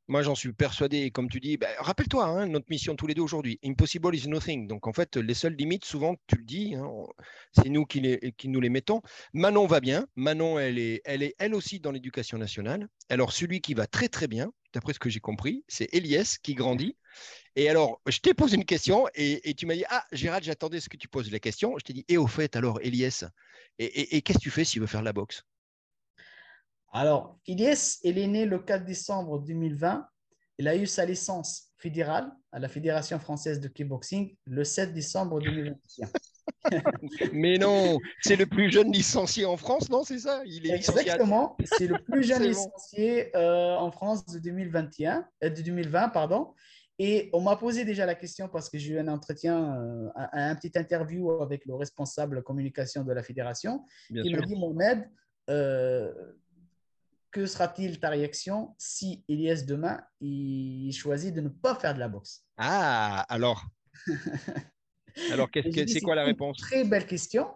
Moi, 0.07 0.21
j'en 0.21 0.35
suis 0.35 0.51
persuadé. 0.53 0.99
Et 0.99 1.11
comme 1.11 1.29
tu 1.29 1.39
dis, 1.39 1.57
ben, 1.57 1.69
rappelle-toi, 1.79 2.25
hein, 2.25 2.47
notre 2.47 2.65
mission 2.69 2.95
tous 2.95 3.07
les 3.07 3.13
deux 3.13 3.21
aujourd'hui, 3.21 3.59
impossible 3.63 4.15
is 4.15 4.27
nothing. 4.27 4.67
Donc, 4.67 4.87
en 4.87 4.93
fait, 4.93 5.15
les 5.17 5.33
seules 5.33 5.55
limites, 5.55 5.85
souvent, 5.85 6.15
tu 6.27 6.35
le 6.37 6.43
dis, 6.43 6.75
hein, 6.75 6.89
c'est 7.53 7.69
nous 7.69 7.85
qui, 7.85 8.01
nous 8.45 8.59
les 8.59 8.69
mettons. 8.69 9.01
Manon 9.33 9.65
va 9.65 9.79
bien. 9.79 10.05
Manon, 10.15 10.59
elle 10.59 10.77
est, 10.77 11.01
elle 11.05 11.23
est 11.23 11.35
elle 11.39 11.55
aussi 11.55 11.79
dans 11.79 11.91
l'éducation 11.91 12.37
nationale. 12.37 12.87
Alors, 13.09 13.31
celui 13.31 13.61
qui 13.61 13.73
va 13.73 13.87
très, 13.87 14.09
très 14.09 14.27
bien, 14.27 14.51
d'après 14.73 14.93
ce 14.93 14.99
que 14.99 15.09
j'ai 15.09 15.21
compris, 15.21 15.63
c'est 15.67 15.87
Elias 15.93 16.37
qui 16.41 16.53
grandit. 16.53 16.97
Et 17.55 17.69
alors, 17.69 18.01
je 18.07 18.19
t'ai 18.19 18.33
posé 18.33 18.55
une 18.55 18.65
question 18.65 19.07
et, 19.15 19.53
tu 19.53 19.65
m'as 19.65 19.75
dit, 19.75 19.85
ah, 19.89 20.03
Gérald, 20.11 20.43
j'attendais 20.43 20.81
ce 20.81 20.89
que 20.89 20.97
tu 20.97 21.07
poses 21.07 21.31
la 21.31 21.39
question. 21.39 21.77
Je 21.77 21.83
t'ai 21.85 21.93
dit, 21.93 22.05
et 22.09 22.17
au 22.17 22.27
fait, 22.27 22.55
alors, 22.55 22.79
Elias, 22.81 23.25
et, 23.79 23.85
et- 23.85 24.17
et 24.17 24.21
qu'est-ce 24.21 24.39
que 24.39 24.43
tu 24.43 24.49
fais 24.51 24.65
s'il 24.65 24.81
veut 24.81 24.87
faire 24.87 25.03
la 25.03 25.13
boxe? 25.13 25.43
Alors, 26.95 27.39
Ilyes, 27.47 27.97
il 28.03 28.19
est 28.19 28.27
né 28.27 28.45
le 28.45 28.59
4 28.59 28.85
décembre 28.85 29.39
2020. 29.39 30.07
Il 30.59 30.67
a 30.67 30.75
eu 30.75 30.85
sa 30.85 31.05
licence 31.05 31.71
fédérale 31.77 32.31
à 32.51 32.59
la 32.59 32.69
Fédération 32.69 33.17
française 33.19 33.59
de 33.59 33.67
kickboxing 33.67 34.35
le 34.45 34.63
7 34.63 34.93
décembre 34.93 35.41
2021. 35.41 36.07
Mais 37.33 37.57
non, 37.57 37.97
c'est 38.21 38.35
le 38.35 38.45
plus 38.45 38.69
jeune 38.71 38.91
licencié 38.91 39.43
en 39.45 39.57
France, 39.57 39.89
non 39.89 40.03
C'est 40.03 40.19
ça? 40.19 40.43
Il 40.45 40.67
est 40.67 40.73
à- 40.73 40.75
Exactement, 40.75 41.57
c'est 41.65 41.87
le 41.87 41.97
plus 42.03 42.23
jeune 42.23 42.43
bon. 42.43 42.47
licencié 42.49 43.35
euh, 43.35 43.75
en 43.75 43.91
France 43.91 44.25
de 44.27 44.37
2021, 44.37 45.27
euh, 45.43 45.49
de 45.49 45.61
2020, 45.63 46.09
pardon. 46.09 46.53
Et 46.99 47.31
on 47.33 47.41
m'a 47.41 47.55
posé 47.55 47.85
déjà 47.85 48.05
la 48.05 48.13
question 48.13 48.47
parce 48.49 48.69
que 48.69 48.77
j'ai 48.77 48.93
eu 48.93 48.99
un 48.99 49.07
entretien, 49.07 49.75
euh, 49.81 50.09
un, 50.15 50.51
un 50.51 50.55
petit 50.55 50.77
interview 50.77 51.31
avec 51.41 51.65
le 51.65 51.73
responsable 51.73 52.43
communication 52.43 53.03
de 53.03 53.11
la 53.13 53.23
fédération. 53.23 53.83
Bien 54.11 54.21
Il 54.23 54.29
sûr. 54.29 54.39
m'a 54.39 54.45
dit, 54.45 54.55
Mohamed, 54.55 55.09
que 57.33 57.45
sera-t-il 57.45 57.99
ta 57.99 58.09
réaction 58.09 58.75
si 58.77 59.25
Elias 59.27 59.63
demain 59.67 60.01
il 60.21 60.93
choisit 60.93 61.33
de 61.33 61.41
ne 61.41 61.49
pas 61.49 61.75
faire 61.75 61.93
de 61.93 61.99
la 61.99 62.07
boxe? 62.07 62.45
Ah, 62.57 63.25
alors 63.27 63.65
Alors, 65.31 65.49
c'est 65.53 66.01
quoi 66.01 66.15
la 66.15 66.23
réponse? 66.23 66.57
Très 66.57 66.83
belle 66.83 67.05
question. 67.05 67.47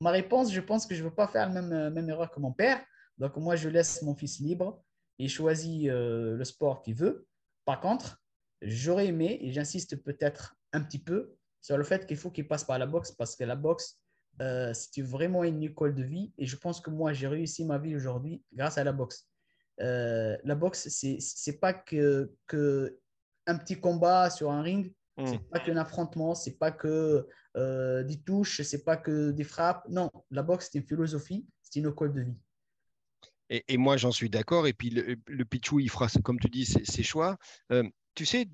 Ma 0.00 0.10
réponse, 0.10 0.52
je 0.52 0.60
pense 0.60 0.86
que 0.86 0.94
je 0.94 1.02
ne 1.02 1.08
veux 1.08 1.14
pas 1.14 1.28
faire 1.28 1.48
la 1.48 1.60
même, 1.60 1.72
euh, 1.72 1.90
même 1.90 2.08
erreur 2.08 2.30
que 2.30 2.40
mon 2.40 2.52
père. 2.52 2.82
Donc, 3.18 3.36
moi, 3.36 3.56
je 3.56 3.68
laisse 3.68 4.02
mon 4.02 4.14
fils 4.14 4.40
libre. 4.40 4.82
Il 5.18 5.28
choisit 5.28 5.88
euh, 5.88 6.36
le 6.36 6.44
sport 6.44 6.82
qu'il 6.82 6.94
veut. 6.94 7.26
Par 7.64 7.80
contre, 7.80 8.22
j'aurais 8.62 9.08
aimé, 9.08 9.38
et 9.42 9.52
j'insiste 9.52 10.02
peut-être 10.02 10.56
un 10.72 10.80
petit 10.80 10.98
peu, 10.98 11.36
sur 11.60 11.76
le 11.76 11.84
fait 11.84 12.06
qu'il 12.06 12.16
faut 12.16 12.30
qu'il 12.30 12.48
passe 12.48 12.64
par 12.64 12.78
la 12.78 12.86
boxe 12.86 13.12
parce 13.12 13.36
que 13.36 13.44
la 13.44 13.54
boxe, 13.54 14.00
euh, 14.42 14.74
c'est 14.74 15.02
vraiment 15.02 15.44
une 15.44 15.62
école 15.62 15.94
de 15.94 16.02
vie. 16.02 16.32
Et 16.36 16.46
je 16.46 16.56
pense 16.56 16.80
que 16.80 16.90
moi, 16.90 17.12
j'ai 17.12 17.28
réussi 17.28 17.64
ma 17.64 17.78
vie 17.78 17.94
aujourd'hui 17.94 18.42
grâce 18.52 18.76
à 18.76 18.84
la 18.84 18.92
boxe. 18.92 19.28
Euh, 19.80 20.36
la 20.44 20.54
boxe, 20.54 20.88
c'est 20.88 21.58
pas 21.60 21.72
que, 21.72 22.32
que 22.46 22.98
un 23.46 23.56
petit 23.56 23.80
combat 23.80 24.30
sur 24.30 24.50
un 24.50 24.62
ring. 24.62 24.92
Hmm. 25.16 25.26
C'est 25.26 25.38
pas 25.50 25.60
qu'un 25.60 25.76
affrontement, 25.76 26.34
c'est 26.34 26.58
pas 26.58 26.72
que 26.72 27.26
euh, 27.56 28.02
des 28.02 28.18
touches, 28.20 28.62
c'est 28.62 28.84
pas 28.84 28.96
que 28.96 29.30
des 29.30 29.44
frappes. 29.44 29.86
Non, 29.88 30.10
la 30.30 30.42
boxe, 30.42 30.70
c'est 30.72 30.78
une 30.78 30.86
philosophie, 30.86 31.46
c'est 31.62 31.80
une 31.80 31.88
école 31.88 32.12
de 32.12 32.22
vie. 32.22 32.36
Et, 33.50 33.62
et 33.68 33.76
moi, 33.76 33.96
j'en 33.98 34.12
suis 34.12 34.30
d'accord. 34.30 34.66
Et 34.66 34.72
puis, 34.72 34.90
le, 34.90 35.16
le 35.26 35.44
Pichou, 35.44 35.78
il 35.80 35.90
fera, 35.90 36.08
comme 36.24 36.40
tu 36.40 36.48
dis, 36.48 36.64
ses, 36.64 36.84
ses 36.84 37.02
choix. 37.02 37.36
Euh, 37.70 37.84
tu 38.14 38.24
sais, 38.24 38.48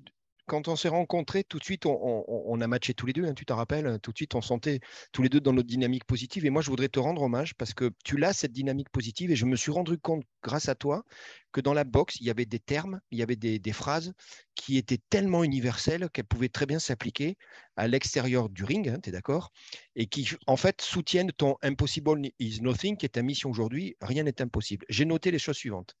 quand 0.49 0.67
on 0.67 0.75
s'est 0.75 0.89
rencontrés, 0.89 1.43
tout 1.43 1.59
de 1.59 1.63
suite, 1.63 1.85
on, 1.85 2.59
a 2.59 2.67
matché 2.67 2.95
tous 2.95 3.05
les 3.05 3.13
deux, 3.13 3.25
hein, 3.25 3.35
tu 3.35 3.45
t'en 3.45 3.55
rappelles 3.55 3.99
Tout 4.01 4.11
de 4.11 4.17
suite, 4.17 4.33
on 4.33 4.41
sentait 4.41 4.79
tous 5.11 5.21
les 5.21 5.29
deux 5.29 5.39
dans 5.39 5.53
notre 5.53 5.67
dynamique 5.67 6.05
positive. 6.05 6.43
Et 6.43 6.49
moi, 6.49 6.63
je 6.63 6.71
voudrais 6.71 6.89
te 6.89 6.99
rendre 6.99 7.21
hommage 7.21 7.53
parce 7.53 7.75
que 7.75 7.91
tu 8.03 8.17
l'as, 8.17 8.33
cette 8.33 8.51
dynamique 8.51 8.89
positive. 8.89 9.29
Et 9.29 9.35
je 9.35 9.45
me 9.45 9.55
suis 9.55 9.71
rendu 9.71 9.99
compte, 9.99 10.23
grâce 10.41 10.67
à 10.67 10.73
toi, 10.73 11.03
que 11.51 11.61
dans 11.61 11.73
la 11.73 11.83
boxe, 11.83 12.17
il 12.19 12.25
y 12.25 12.31
avait 12.31 12.47
des 12.47 12.59
termes, 12.59 12.99
il 13.11 13.19
y 13.19 13.21
avait 13.21 13.35
des, 13.35 13.59
des 13.59 13.73
phrases 13.73 14.13
qui 14.55 14.77
étaient 14.77 14.99
tellement 15.11 15.43
universelles 15.43 16.09
qu'elles 16.09 16.25
pouvaient 16.25 16.49
très 16.49 16.65
bien 16.65 16.79
s'appliquer 16.79 17.37
à 17.75 17.87
l'extérieur 17.87 18.49
du 18.49 18.63
ring, 18.63 18.99
tu 19.01 19.09
es 19.09 19.11
d'accord 19.11 19.51
Et 19.95 20.07
qui, 20.07 20.27
en 20.47 20.57
fait, 20.57 20.81
soutiennent 20.81 21.31
ton 21.31 21.57
Impossible 21.61 22.19
is 22.39 22.61
Nothing, 22.61 22.97
qui 22.97 23.05
est 23.05 23.09
ta 23.09 23.21
mission 23.21 23.51
aujourd'hui. 23.51 23.95
Rien 24.01 24.23
n'est 24.23 24.41
impossible. 24.41 24.85
J'ai 24.89 25.05
noté 25.05 25.29
les 25.29 25.39
choses 25.39 25.57
suivantes. 25.57 25.95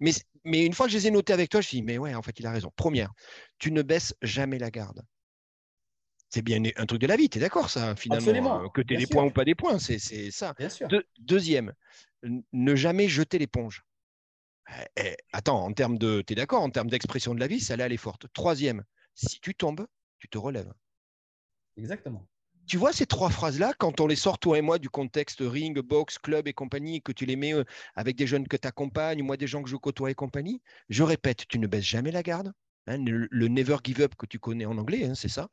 Mais, 0.00 0.12
mais 0.44 0.64
une 0.66 0.72
fois 0.74 0.86
que 0.86 0.92
je 0.92 0.98
les 0.98 1.06
ai 1.08 1.10
notées 1.10 1.32
avec 1.32 1.50
toi, 1.50 1.60
je 1.60 1.66
me 1.66 1.68
suis 1.68 1.76
dit, 1.78 1.82
mais 1.82 1.98
ouais, 1.98 2.14
en 2.14 2.22
fait, 2.22 2.38
il 2.40 2.46
a 2.46 2.52
raison. 2.52 2.70
Première, 2.76 3.12
tu 3.58 3.72
ne 3.72 3.82
baisses 3.82 4.14
jamais 4.22 4.58
la 4.58 4.70
garde. 4.70 5.02
C'est 6.30 6.42
bien 6.42 6.62
un 6.76 6.86
truc 6.86 7.00
de 7.00 7.06
la 7.06 7.16
vie, 7.16 7.28
tu 7.28 7.38
es 7.38 7.40
d'accord, 7.40 7.68
ça, 7.68 7.94
finalement 7.94 8.28
Absolument, 8.28 8.64
euh, 8.64 8.68
Que 8.70 8.80
tu 8.80 8.94
aies 8.94 8.96
bien 8.96 9.00
des 9.00 9.06
sûr. 9.06 9.16
points 9.16 9.24
ou 9.26 9.30
pas 9.30 9.44
des 9.44 9.54
points, 9.54 9.78
c'est 9.78 9.98
ça. 10.30 10.54
Bien 10.58 10.68
sûr. 10.68 10.88
Deux- 10.88 11.04
deuxième, 11.18 11.74
ne 12.52 12.74
jamais 12.74 13.06
jeter 13.08 13.38
l'éponge. 13.38 13.82
Eh, 14.70 14.86
eh, 14.96 15.16
attends, 15.32 15.64
en 15.64 15.72
termes 15.72 15.98
de, 15.98 16.22
tu 16.26 16.32
es 16.32 16.36
d'accord, 16.36 16.62
en 16.62 16.70
termes 16.70 16.88
d'expression 16.88 17.34
de 17.34 17.40
la 17.40 17.46
vie, 17.48 17.60
celle-là, 17.60 17.86
elle 17.86 17.92
est 17.92 17.96
forte. 17.98 18.26
Troisième, 18.32 18.84
si 19.14 19.40
tu 19.40 19.54
tombes, 19.54 19.86
tu 20.18 20.28
te 20.28 20.38
relèves. 20.38 20.72
Exactement. 21.76 22.26
Tu 22.66 22.76
vois 22.76 22.92
ces 22.92 23.06
trois 23.06 23.30
phrases-là, 23.30 23.74
quand 23.78 24.00
on 24.00 24.06
les 24.06 24.16
sort, 24.16 24.38
toi 24.38 24.58
et 24.58 24.62
moi, 24.62 24.78
du 24.78 24.88
contexte 24.88 25.40
ring, 25.40 25.78
box, 25.80 26.18
club 26.18 26.48
et 26.48 26.52
compagnie, 26.52 27.02
que 27.02 27.12
tu 27.12 27.26
les 27.26 27.36
mets 27.36 27.54
euh, 27.54 27.64
avec 27.94 28.16
des 28.16 28.26
jeunes 28.26 28.46
que 28.48 28.56
tu 28.56 28.66
accompagnes, 28.68 29.22
moi 29.22 29.36
des 29.36 29.46
gens 29.46 29.62
que 29.62 29.68
je 29.68 29.76
côtoie 29.76 30.10
et 30.10 30.14
compagnie, 30.14 30.62
je 30.88 31.02
répète, 31.02 31.46
tu 31.48 31.58
ne 31.58 31.66
baisses 31.66 31.84
jamais 31.84 32.10
la 32.12 32.22
garde. 32.22 32.52
hein, 32.86 32.98
le, 33.04 33.48
never 33.48 33.76
give 33.84 34.00
up 34.00 34.14
que 34.16 34.26
tu 34.26 34.38
connais 34.38 34.64
en 34.66 34.78
anglais, 34.78 35.04
hein, 35.04 35.14
c'est 35.14 35.28
ça. 35.28 35.48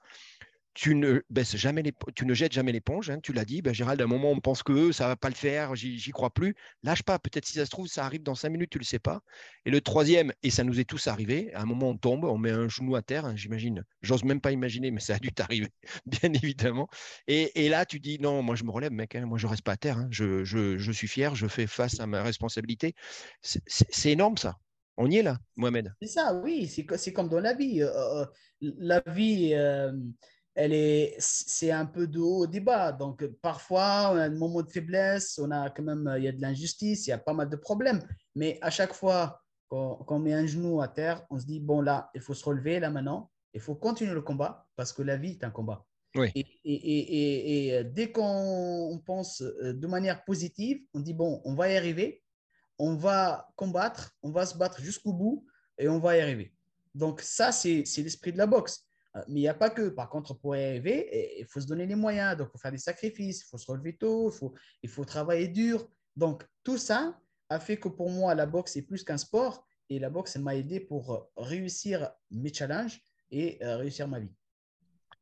Tu 0.81 0.95
ne 0.95 1.21
baisses 1.29 1.57
jamais 1.57 1.81
les, 1.81 1.91
tu 2.15 2.25
ne 2.25 2.33
jettes 2.33 2.53
jamais 2.53 2.71
l'éponge. 2.71 3.09
hein, 3.09 3.19
tu 3.21 3.33
l'as 3.33 3.43
dit, 3.43 3.61
ben, 3.61 3.73
Gérald, 3.73 3.99
à 3.99 4.05
un 4.05 4.07
moment, 4.07 4.31
on 4.31 4.39
pense 4.39 4.63
que 4.63 4.93
ça 4.93 5.07
va 5.09 5.17
pas 5.17 5.27
le 5.27 5.35
faire, 5.35 5.75
j'y 5.75 6.11
crois 6.11 6.29
plus. 6.33 6.55
Lâche 6.83 7.03
pas. 7.03 7.19
Peut-être 7.19 7.45
si 7.45 7.55
ça 7.55 7.65
se 7.65 7.69
trouve, 7.69 7.87
ça 7.87 8.05
arrive 8.05 8.23
dans 8.23 8.33
cinq 8.33 8.47
minutes, 8.51 8.69
tu 8.69 8.79
le 8.79 8.85
sais 8.85 8.97
pas. 8.97 9.19
Et 9.65 9.71
le 9.71 9.81
troisième, 9.81 10.31
et 10.41 10.49
ça 10.49 10.63
nous 10.63 10.79
est 10.79 10.85
tous 10.85 11.07
arrivé, 11.07 11.53
à 11.53 11.63
un 11.63 11.65
moment, 11.65 11.89
on 11.89 11.97
tombe, 11.97 12.23
on 12.23 12.37
met 12.37 12.51
un 12.51 12.69
genou 12.69 12.95
à 12.95 13.01
terre, 13.01 13.25
hein, 13.25 13.35
j'imagine. 13.35 13.83
J'ose 14.01 14.23
même 14.23 14.39
pas 14.39 14.53
imaginer, 14.53 14.89
mais 14.89 15.01
ça 15.01 15.15
a 15.15 15.19
dû 15.19 15.33
t'arriver, 15.33 15.67
bien 16.05 16.31
évidemment. 16.31 16.87
Et, 17.27 17.67
là, 17.67 17.85
tu 17.85 17.99
dis, 17.99 18.17
non, 18.17 18.41
moi, 18.41 18.55
je 18.55 18.63
me 18.63 18.71
relève, 18.71 18.93
mec, 18.93 19.15
hein, 19.15 19.25
moi, 19.25 19.37
je 19.37 19.47
reste 19.47 19.63
pas 19.63 19.73
à 19.73 19.77
terre. 19.77 19.97
hein, 19.97 20.07
je, 20.11 20.45
je- 20.45 20.77
je 20.77 20.91
suis 20.93 21.09
fier, 21.09 21.35
je 21.35 21.47
fais 21.47 21.67
face 21.67 21.99
à 21.99 22.07
ma 22.07 22.23
responsabilité. 22.23 22.95
C'est- 23.41 24.05
énorme, 24.05 24.37
ça. 24.37 24.55
On 24.95 25.11
y 25.11 25.17
est 25.17 25.23
là, 25.23 25.39
Mohamed. 25.57 25.93
C'est 26.01 26.07
ça, 26.07 26.33
oui, 26.41 26.67
c'est 26.67 27.11
comme 27.13 27.27
dans 27.27 27.39
la 27.41 27.53
vie. 27.53 27.81
Euh, 27.81 28.21
euh, 28.21 28.25
la 28.61 29.01
vie, 29.07 29.53
euh, 29.53 29.91
elle 30.61 30.73
est, 30.73 31.15
c'est 31.19 31.71
un 31.71 31.85
peu 31.85 32.05
de 32.05 32.19
haut, 32.19 32.45
des 32.45 32.59
bas. 32.59 32.91
Donc, 32.91 33.23
euh, 33.23 33.33
parfois, 33.41 34.11
on 34.11 34.17
a 34.17 34.23
un 34.25 34.29
moment 34.29 34.61
de 34.61 34.69
faiblesse, 34.69 35.39
on 35.41 35.51
a 35.51 35.69
quand 35.69 35.83
même, 35.83 36.05
euh, 36.07 36.17
il 36.19 36.25
y 36.25 36.27
a 36.27 36.33
de 36.33 36.41
l'injustice, 36.41 37.07
il 37.07 37.11
y 37.11 37.13
a 37.13 37.17
pas 37.17 37.33
mal 37.33 37.49
de 37.49 37.55
problèmes. 37.55 38.01
Mais 38.35 38.57
à 38.61 38.69
chaque 38.69 38.93
fois 38.93 39.41
qu'on 39.69 40.19
met 40.19 40.33
un 40.33 40.45
genou 40.45 40.81
à 40.81 40.87
terre, 40.89 41.25
on 41.29 41.39
se 41.39 41.45
dit, 41.45 41.61
bon, 41.61 41.79
là, 41.79 42.09
il 42.13 42.19
faut 42.21 42.33
se 42.33 42.43
relever, 42.43 42.79
là, 42.81 42.89
maintenant. 42.89 43.31
Il 43.53 43.61
faut 43.61 43.75
continuer 43.75 44.13
le 44.13 44.21
combat 44.21 44.67
parce 44.75 44.91
que 44.91 45.01
la 45.01 45.15
vie 45.15 45.31
est 45.31 45.43
un 45.45 45.49
combat. 45.51 45.85
Oui. 46.15 46.29
Et, 46.35 46.39
et- 46.65 46.73
et- 46.73 47.13
et- 47.13 47.67
et 47.79 47.83
dès 47.83 48.11
qu'on 48.11 49.01
pense 49.05 49.41
euh, 49.41 49.73
de 49.73 49.87
manière 49.87 50.25
positive, 50.25 50.81
on 50.93 50.99
dit 50.99 51.13
bon, 51.13 51.39
on 51.45 51.53
va 51.53 51.71
y 51.71 51.77
arriver, 51.77 52.21
on 52.79 52.95
va 52.95 53.47
combattre, 53.55 54.11
on 54.23 54.31
va 54.31 54.45
se 54.45 54.57
battre 54.57 54.81
jusqu'au 54.81 55.13
bout 55.13 55.45
et 55.77 55.87
on 55.87 55.99
va 55.99 56.17
y 56.17 56.21
arriver. 56.21 56.51
Donc 56.95 57.21
ça, 57.21 57.51
c'est 57.51 57.85
c'est 57.85 58.01
l'esprit 58.01 58.33
de 58.33 58.37
la 58.39 58.47
boxe. 58.47 58.88
Euh, 59.15 59.23
Mais 59.27 59.39
il 59.39 59.43
n'y 59.43 59.47
a 59.47 59.53
pas 59.53 59.69
que. 59.69 59.89
Par 59.89 60.09
contre, 60.09 60.33
pour 60.33 60.53
arriver, 60.53 61.07
eh, 61.11 61.41
il 61.41 61.45
faut 61.45 61.59
se 61.59 61.67
donner 61.67 61.85
les 61.85 61.95
moyens. 61.95 62.37
Donc, 62.37 62.49
il 62.49 62.51
faut 62.51 62.57
faire 62.57 62.71
des 62.71 62.77
sacrifices, 62.77 63.41
il 63.41 63.45
faut 63.49 63.57
se 63.57 63.69
relever 63.69 63.97
tôt, 63.97 64.29
il 64.29 64.35
faut, 64.37 64.53
il 64.83 64.89
faut 64.89 65.05
travailler 65.05 65.47
dur. 65.47 65.87
Donc, 66.15 66.45
tout 66.63 66.77
ça 66.77 67.19
a 67.49 67.59
fait 67.59 67.77
que 67.77 67.89
pour 67.89 68.09
moi, 68.09 68.35
la 68.35 68.45
boxe 68.45 68.75
est 68.75 68.83
plus 68.83 69.03
qu'un 69.03 69.17
sport. 69.17 69.65
Et 69.89 69.97
la 69.97 70.11
boxe 70.11 70.37
m'a 70.37 70.55
aidé 70.55 70.79
pour 70.79 71.13
euh, 71.13 71.19
réussir 71.35 72.11
mes 72.29 72.53
challenges 72.53 73.01
et 73.31 73.63
euh, 73.63 73.77
réussir 73.77 74.07
ma 74.07 74.19
vie. 74.19 74.31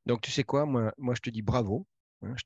Donc, 0.06 0.22
tu 0.22 0.32
sais 0.32 0.44
quoi, 0.44 0.66
moi 0.66 1.16
je 1.16 1.22
te 1.22 1.30
dis 1.30 1.42
bravo. 1.42 1.86
Hein, 2.24 2.34
je, 2.38 2.44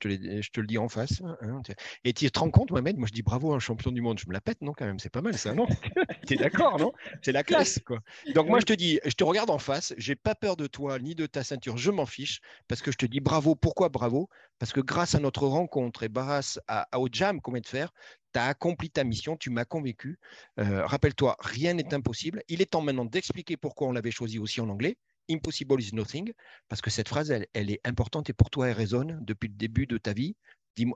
te 0.50 0.60
le 0.60 0.68
dis 0.68 0.78
en 0.78 0.90
face. 0.90 1.22
hein, 1.24 1.62
tu- 1.66 1.74
et 2.04 2.14
tu 2.14 2.30
te 2.32 2.40
rends 2.40 2.50
compte, 2.52 2.72
Mohamed, 2.72 2.98
moi 2.98 3.08
je 3.08 3.14
dis 3.14 3.22
bravo 3.24 3.52
à 3.54 3.56
un 3.56 3.60
champion 3.60 3.92
du 3.92 4.02
monde. 4.02 4.20
Je 4.20 4.28
me 4.28 4.34
la 4.34 4.42
pète, 4.42 4.62
non, 4.62 4.74
quand 4.74 4.86
même, 4.86 5.00
c'est 5.00 5.10
pas 5.10 5.22
mal 5.22 5.38
ça, 5.38 5.54
non? 5.54 5.66
Tu 6.28 6.34
es 6.36 6.38
d'accord, 6.38 6.78
non? 6.80 6.92
C'est 7.22 7.32
la 7.32 7.44
classe, 7.44 7.80
quoi. 7.86 8.00
Donc, 8.36 8.48
moi 8.48 8.60
je 8.60 8.66
te 8.66 8.74
dis, 8.74 9.00
je 9.06 9.14
te 9.14 9.24
regarde 9.24 9.50
en 9.50 9.58
face, 9.60 9.94
j'ai 9.98 10.16
pas 10.16 10.36
peur 10.36 10.56
de 10.58 10.68
toi 10.68 11.00
ni 11.00 11.16
de 11.16 11.26
ta 11.26 11.44
ceinture, 11.44 11.78
je 11.78 11.92
m'en 11.92 12.06
fiche, 12.06 12.42
parce 12.68 12.82
que 12.82 12.92
je 12.92 12.98
te 12.98 13.06
dis 13.06 13.20
bravo. 13.20 13.56
Pourquoi 13.56 13.90
bravo? 13.90 14.30
Parce 14.60 14.72
que 14.74 14.82
grâce 14.82 15.16
à 15.16 15.20
notre 15.20 15.48
rencontre 15.48 16.04
et 16.04 16.10
grâce 16.10 16.60
à, 16.68 16.88
à- 16.92 17.00
au 17.00 17.08
jam 17.12 17.42
qu'on 17.42 17.52
vient 17.54 17.62
de 17.62 17.68
faire, 17.68 17.92
tu 18.34 18.40
as 18.40 18.46
accompli 18.46 18.90
ta 18.90 19.04
mission, 19.04 19.36
tu 19.38 19.50
m'as 19.50 19.66
convaincu. 19.66 20.20
Euh, 20.60 20.86
Rappelle-toi, 20.86 21.36
rien 21.40 21.74
n'est 21.74 21.94
impossible. 21.94 22.44
Il 22.48 22.62
est 22.62 22.66
temps 22.72 22.82
maintenant 22.82 23.06
d'expliquer 23.06 23.58
pourquoi 23.58 23.88
on 23.88 23.92
l'avait 23.92 24.12
choisi 24.12 24.40
aussi 24.40 24.62
en 24.62 24.70
anglais. 24.70 24.98
Impossible 25.30 25.82
is 25.82 25.94
nothing, 25.94 26.34
parce 26.68 26.82
que 26.82 26.90
cette 26.90 27.08
phrase, 27.08 27.32
elle, 27.32 27.48
elle 27.54 27.72
est 27.72 27.80
importante 27.86 28.30
et 28.30 28.34
pour 28.34 28.50
toi, 28.50 28.68
elle 28.70 28.76
résonne 28.76 29.20
depuis 29.22 29.48
le 29.48 29.56
début 29.56 29.88
de 29.88 29.98
ta 29.98 30.14
vie. 30.14 30.36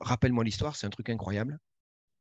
Rappelle-moi 0.02 0.44
l'histoire, 0.44 0.76
c'est 0.76 0.88
un 0.88 0.90
truc 0.90 1.10
incroyable. 1.10 1.60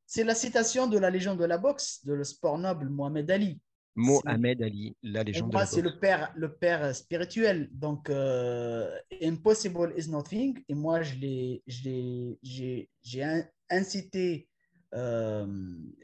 C'est 0.07 0.24
la 0.24 0.34
citation 0.34 0.86
de 0.86 0.98
la 0.98 1.11
légende 1.11 1.38
de 1.38 1.44
la 1.44 1.59
boxe, 1.59 2.05
de 2.05 2.12
le 2.12 2.24
sport 2.24 2.59
noble 2.59 2.88
Mohamed 2.88 3.30
Ali. 3.30 3.61
Mohamed 3.96 4.62
Ali, 4.62 4.96
la 5.02 5.22
légende 5.22 5.50
de 5.50 5.57
la 5.57 5.66
c'est 5.66 5.82
boxe. 5.82 5.94
le 5.94 6.00
père, 6.00 6.32
le 6.36 6.52
père 6.52 6.94
spirituel. 6.94 7.68
Donc, 7.72 8.11
euh, 8.11 8.90
impossible 9.22 9.94
is 9.96 10.09
nothing. 10.11 10.62
Et 10.68 10.74
moi, 10.74 11.02
je 11.02 11.14
l'ai, 11.14 11.62
j'ai, 11.66 12.90
j'ai 13.02 13.22
in- 13.22 13.46
incité, 13.70 14.48
euh, 14.95 15.47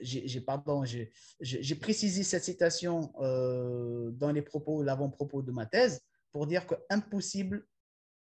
j'ai, 0.01 0.41
pardon, 0.41 0.85
j'ai, 0.85 1.75
précisé 1.77 2.23
cette 2.25 2.45
citation 2.45 3.13
euh, 3.21 4.11
dans 4.11 4.33
les 4.33 4.43
propos, 4.43 4.83
l'avant-propos 4.83 5.43
de 5.43 5.53
ma 5.53 5.67
thèse, 5.67 6.03
pour 6.33 6.47
dire 6.47 6.67
que 6.67 6.75
impossible 6.91 7.67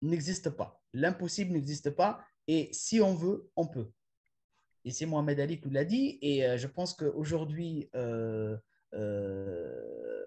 n'existe 0.02 0.50
pas. 0.50 0.82
L'impossible 0.94 1.54
n'existe 1.54 1.92
pas. 1.92 2.24
Et 2.48 2.70
si 2.72 3.00
on 3.02 3.14
veut, 3.14 3.50
on 3.56 3.68
peut. 3.68 3.92
Et 4.84 4.92
c'est 4.92 5.06
Mohamed 5.06 5.40
Ali 5.40 5.60
qui 5.60 5.70
l'a 5.70 5.86
dit. 5.86 6.18
Et 6.22 6.46
euh, 6.46 6.58
je 6.58 6.68
pense 6.68 6.94
qu'aujourd'hui, 6.94 7.90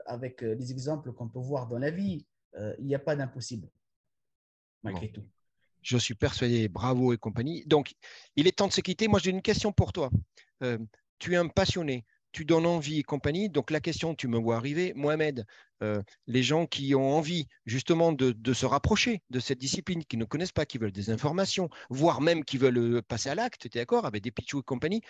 avec 0.06 0.42
les 0.42 0.70
exemples 0.70 1.12
qu'on 1.12 1.28
peut 1.28 1.38
voir 1.40 1.68
dans 1.68 1.78
la 1.78 1.90
vie, 1.90 2.26
il 2.78 2.86
n'y 2.86 2.94
a 2.94 2.98
pas 2.98 3.16
d'impossible, 3.16 3.68
malgré 4.82 5.10
tout. 5.10 5.24
Je 5.88 5.96
suis 5.96 6.14
persuadé, 6.14 6.68
bravo 6.68 7.14
et 7.14 7.16
compagnie. 7.16 7.64
Donc, 7.64 7.94
il 8.36 8.46
est 8.46 8.52
temps 8.58 8.66
de 8.68 8.74
se 8.74 8.82
quitter. 8.82 9.08
Moi, 9.08 9.20
j'ai 9.20 9.30
une 9.30 9.40
question 9.40 9.72
pour 9.72 9.94
toi. 9.94 10.10
Euh, 10.62 10.76
tu 11.18 11.32
es 11.32 11.36
un 11.36 11.48
passionné, 11.48 12.04
tu 12.30 12.44
donnes 12.44 12.66
envie 12.66 12.98
et 12.98 13.02
compagnie. 13.02 13.48
Donc, 13.48 13.70
la 13.70 13.80
question, 13.80 14.14
tu 14.14 14.28
me 14.28 14.36
vois 14.36 14.56
arriver, 14.56 14.92
Mohamed, 14.94 15.46
euh, 15.82 16.02
les 16.26 16.42
gens 16.42 16.66
qui 16.66 16.94
ont 16.94 17.16
envie 17.16 17.46
justement 17.64 18.12
de, 18.12 18.52
se 18.52 18.66
rapprocher 18.66 19.22
de 19.30 19.40
cette 19.40 19.56
discipline, 19.58 20.04
qui 20.04 20.18
ne 20.18 20.26
connaissent 20.26 20.52
pas, 20.52 20.66
qui 20.66 20.76
veulent 20.76 20.92
des 20.92 21.08
informations, 21.08 21.70
voire 21.88 22.20
même 22.20 22.44
qui 22.44 22.58
veulent 22.58 22.96
euh, 22.96 23.00
passer 23.00 23.30
à 23.30 23.34
l'acte, 23.34 23.62
tu 23.62 23.78
es 23.78 23.80
d'accord, 23.80 24.04
avec 24.04 24.22
des 24.22 24.30
pitchous 24.30 24.60
et 24.60 24.62
compagnie. 24.62 25.00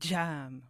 Jam. 0.00 0.60